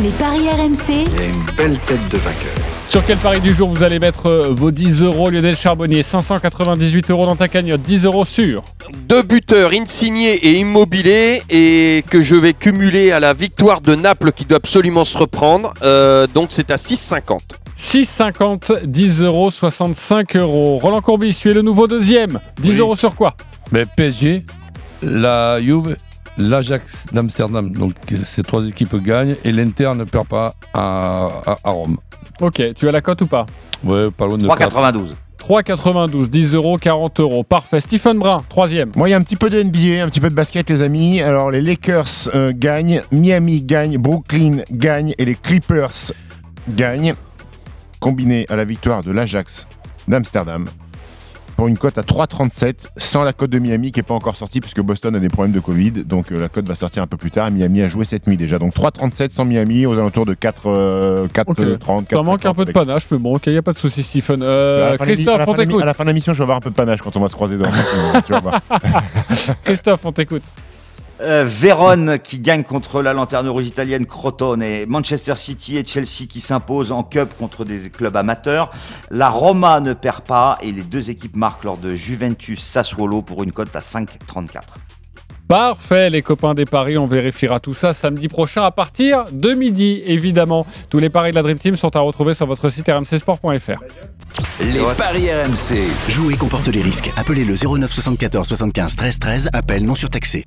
Les 0.00 0.10
paris 0.10 0.48
RMC. 0.48 0.88
Il 0.88 0.96
y 0.96 1.20
a 1.20 1.24
une 1.26 1.56
belle 1.56 1.78
tête 1.80 2.08
de 2.10 2.18
vainqueur. 2.18 2.52
Sur 2.88 3.04
quel 3.04 3.18
pari 3.18 3.40
du 3.40 3.52
jour 3.52 3.68
vous 3.68 3.82
allez 3.82 3.98
mettre 3.98 4.26
euh, 4.26 4.50
vos 4.52 4.70
10 4.70 5.02
euros? 5.02 5.30
Lionel 5.30 5.56
Charbonnier 5.56 6.02
598 6.02 7.10
euros 7.10 7.26
dans 7.26 7.34
ta 7.34 7.48
cagnotte, 7.48 7.82
10 7.82 8.04
euros 8.04 8.24
sur. 8.24 8.62
Deux 9.08 9.22
buteurs, 9.22 9.72
Insigné 9.72 10.34
et 10.34 10.58
Immobilier, 10.58 11.42
et 11.50 12.04
que 12.08 12.22
je 12.22 12.36
vais 12.36 12.54
cumuler 12.54 13.10
à 13.10 13.18
la 13.18 13.34
victoire 13.34 13.80
de 13.80 13.96
Naples 13.96 14.30
qui 14.30 14.44
doit 14.44 14.58
absolument 14.58 15.04
se 15.04 15.18
reprendre. 15.18 15.74
Euh, 15.82 16.28
donc 16.28 16.48
c'est 16.50 16.70
à 16.70 16.76
6,50. 16.76 17.40
6,50, 17.76 18.84
10 18.86 19.22
euros, 19.22 19.50
65 19.50 20.36
euros. 20.36 20.78
Roland 20.78 21.00
Courbis, 21.02 21.36
tu 21.40 21.50
es 21.50 21.54
le 21.54 21.62
nouveau 21.62 21.86
deuxième. 21.86 22.38
10 22.60 22.78
euros 22.80 22.96
sur 22.96 23.14
quoi? 23.14 23.34
Mais 23.70 23.84
PSG, 23.96 24.44
la 25.02 25.60
Juve, 25.60 25.96
l'Ajax 26.38 27.04
d'Amsterdam. 27.12 27.70
Donc 27.72 27.92
ces 28.24 28.42
trois 28.42 28.66
équipes 28.66 28.96
gagnent 29.02 29.36
et 29.44 29.52
l'Inter 29.52 29.92
ne 29.94 30.04
perd 30.04 30.26
pas 30.26 30.54
à, 30.72 31.28
à- 31.46 31.56
à 31.64 31.70
Rome. 31.70 31.98
Ok, 32.40 32.62
tu 32.74 32.88
as 32.88 32.92
la 32.92 33.00
cote 33.00 33.22
ou 33.22 33.26
pas? 33.26 33.46
Ouais, 33.84 34.10
pas 34.10 34.26
loin 34.26 34.38
de 34.38 34.46
3,92. 34.46 35.14
3,92, 35.38 36.28
10 36.28 36.54
euros, 36.54 36.76
40 36.78 37.20
euros. 37.20 37.44
Parfait. 37.44 37.78
Stephen 37.80 38.18
Brun, 38.18 38.42
troisième. 38.48 38.90
Moi, 38.96 39.08
il 39.08 39.12
y 39.12 39.14
a 39.14 39.16
un 39.16 39.22
petit 39.22 39.36
peu 39.36 39.48
de 39.48 39.62
NBA, 39.62 40.02
un 40.02 40.08
petit 40.08 40.18
peu 40.20 40.28
de 40.28 40.34
basket, 40.34 40.68
les 40.70 40.82
amis. 40.82 41.20
Alors, 41.20 41.50
les 41.52 41.60
Lakers 41.60 42.28
euh, 42.34 42.52
gagnent, 42.54 43.02
Miami 43.12 43.62
gagne, 43.62 43.96
Brooklyn 43.98 44.62
gagne 44.72 45.14
et 45.18 45.24
les 45.24 45.34
Clippers 45.36 45.92
gagnent. 46.70 47.14
Combiné 48.06 48.46
à 48.48 48.54
la 48.54 48.62
victoire 48.62 49.02
de 49.02 49.10
l'Ajax 49.10 49.66
d'Amsterdam 50.06 50.66
pour 51.56 51.66
une 51.66 51.76
cote 51.76 51.98
à 51.98 52.02
3,37 52.02 52.86
sans 52.98 53.24
la 53.24 53.32
cote 53.32 53.50
de 53.50 53.58
Miami 53.58 53.90
qui 53.90 53.98
n'est 53.98 54.04
pas 54.04 54.14
encore 54.14 54.36
sortie 54.36 54.60
puisque 54.60 54.80
Boston 54.80 55.16
a 55.16 55.18
des 55.18 55.28
problèmes 55.28 55.50
de 55.52 55.58
Covid. 55.58 55.90
Donc, 56.04 56.30
euh, 56.30 56.38
la 56.38 56.48
cote 56.48 56.68
va 56.68 56.76
sortir 56.76 57.02
un 57.02 57.08
peu 57.08 57.16
plus 57.16 57.32
tard. 57.32 57.50
Miami 57.50 57.82
a 57.82 57.88
joué 57.88 58.04
cette 58.04 58.28
nuit 58.28 58.36
déjà. 58.36 58.60
Donc, 58.60 58.74
3,37 58.74 59.32
sans 59.32 59.44
Miami 59.44 59.86
aux 59.86 59.94
alentours 59.94 60.24
de 60.24 60.34
4, 60.34 60.66
euh, 60.66 61.26
4 61.32 61.50
Ok. 61.50 61.58
euh, 61.58 61.78
30, 61.78 62.06
Ça 62.08 62.22
manque 62.22 62.46
un 62.46 62.54
peu 62.54 62.64
de 62.64 62.70
panache, 62.70 63.08
mais 63.10 63.18
bon, 63.18 63.34
ok, 63.34 63.48
il 63.48 63.54
n'y 63.54 63.58
a 63.58 63.62
pas 63.62 63.72
de 63.72 63.78
souci, 63.78 64.04
Stephen. 64.04 64.40
Euh, 64.44 64.90
la 64.90 64.98
Christophe, 64.98 65.38
la 65.38 65.48
on 65.48 65.54
t'écoute. 65.54 65.82
à 65.82 65.84
la 65.84 65.94
fin 65.94 66.04
de 66.04 66.10
l'émission, 66.10 66.32
je 66.32 66.38
vais 66.38 66.44
avoir 66.44 66.58
un 66.58 66.60
peu 66.60 66.70
de 66.70 66.76
panache 66.76 67.02
quand 67.02 67.16
on 67.16 67.20
va 67.20 67.26
se 67.26 67.34
croiser 67.34 67.56
dans. 67.56 67.68
Christophe, 69.64 70.04
on 70.04 70.12
t'écoute. 70.12 70.44
Euh, 71.20 71.44
Vérone 71.46 72.18
qui 72.18 72.40
gagne 72.40 72.62
contre 72.62 73.00
la 73.00 73.14
lanterne 73.14 73.48
rouge 73.48 73.66
italienne 73.66 74.04
Crotone 74.04 74.62
et 74.62 74.84
Manchester 74.84 75.34
City 75.36 75.78
et 75.78 75.84
Chelsea 75.84 76.26
qui 76.28 76.40
s'imposent 76.40 76.92
en 76.92 77.02
cup 77.02 77.30
contre 77.38 77.64
des 77.64 77.90
clubs 77.90 78.16
amateurs. 78.16 78.70
La 79.10 79.30
Roma 79.30 79.80
ne 79.80 79.94
perd 79.94 80.22
pas 80.22 80.58
et 80.60 80.72
les 80.72 80.82
deux 80.82 81.10
équipes 81.10 81.36
marquent 81.36 81.64
lors 81.64 81.78
de 81.78 81.94
Juventus 81.94 82.62
Sassuolo 82.62 83.22
pour 83.22 83.42
une 83.42 83.52
cote 83.52 83.74
à 83.74 83.80
5,34. 83.80 84.60
Parfait, 85.48 86.10
les 86.10 86.22
copains 86.22 86.54
des 86.54 86.64
paris, 86.64 86.98
on 86.98 87.06
vérifiera 87.06 87.60
tout 87.60 87.72
ça 87.72 87.92
samedi 87.92 88.26
prochain 88.26 88.64
à 88.64 88.72
partir 88.72 89.24
de 89.30 89.54
midi, 89.54 90.02
évidemment. 90.04 90.66
Tous 90.90 90.98
les 90.98 91.08
paris 91.08 91.30
de 91.30 91.36
la 91.36 91.42
Dream 91.42 91.58
Team 91.58 91.76
sont 91.76 91.94
à 91.94 92.00
retrouver 92.00 92.34
sur 92.34 92.46
votre 92.46 92.68
site 92.68 92.88
rmcsport.fr. 92.88 93.80
Les 94.60 94.80
paris 94.98 95.30
RMC. 95.32 95.88
Jouer 96.08 96.34
comporte 96.34 96.66
les 96.66 96.82
risques. 96.82 97.12
Appelez 97.16 97.44
le 97.44 97.54
09 97.54 97.92
74 97.92 98.48
75 98.48 98.96
13 98.96 99.18
13. 99.20 99.50
Appel 99.52 99.86
non 99.86 99.94
surtaxé. 99.94 100.44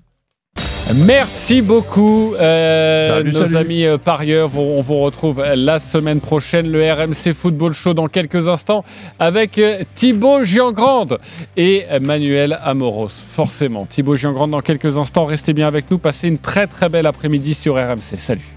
Merci 0.96 1.62
beaucoup, 1.62 2.34
euh, 2.34 3.18
Salut, 3.18 3.32
nos 3.32 3.44
salut. 3.44 3.58
amis 3.58 3.86
euh, 3.86 4.00
parieurs. 4.00 4.58
On 4.58 4.82
vous 4.82 4.98
retrouve 5.02 5.44
la 5.44 5.78
semaine 5.78 6.20
prochaine, 6.20 6.72
le 6.72 6.92
RMC 6.92 7.34
Football 7.36 7.74
Show 7.74 7.94
dans 7.94 8.08
quelques 8.08 8.48
instants 8.48 8.84
avec 9.20 9.60
euh, 9.60 9.84
Thibaut 9.94 10.44
Giangrande 10.44 11.20
et 11.58 11.86
Manuel 12.02 12.58
Amoros. 12.64 13.10
Forcément, 13.10 13.86
Thibaut 13.86 14.16
Giangrande 14.16 14.50
dans 14.50 14.62
quelques 14.62 14.98
instants. 14.98 15.26
Restez 15.26 15.54
bien 15.54 15.68
avec 15.68 15.92
nous. 15.92 16.00
Passez 16.00 16.28
une 16.28 16.40
très 16.40 16.66
très 16.66 16.90
belle 16.90 17.06
après-midi 17.06 17.54
sur 17.54 17.76
RMC. 17.76 18.18
Salut. 18.18 18.56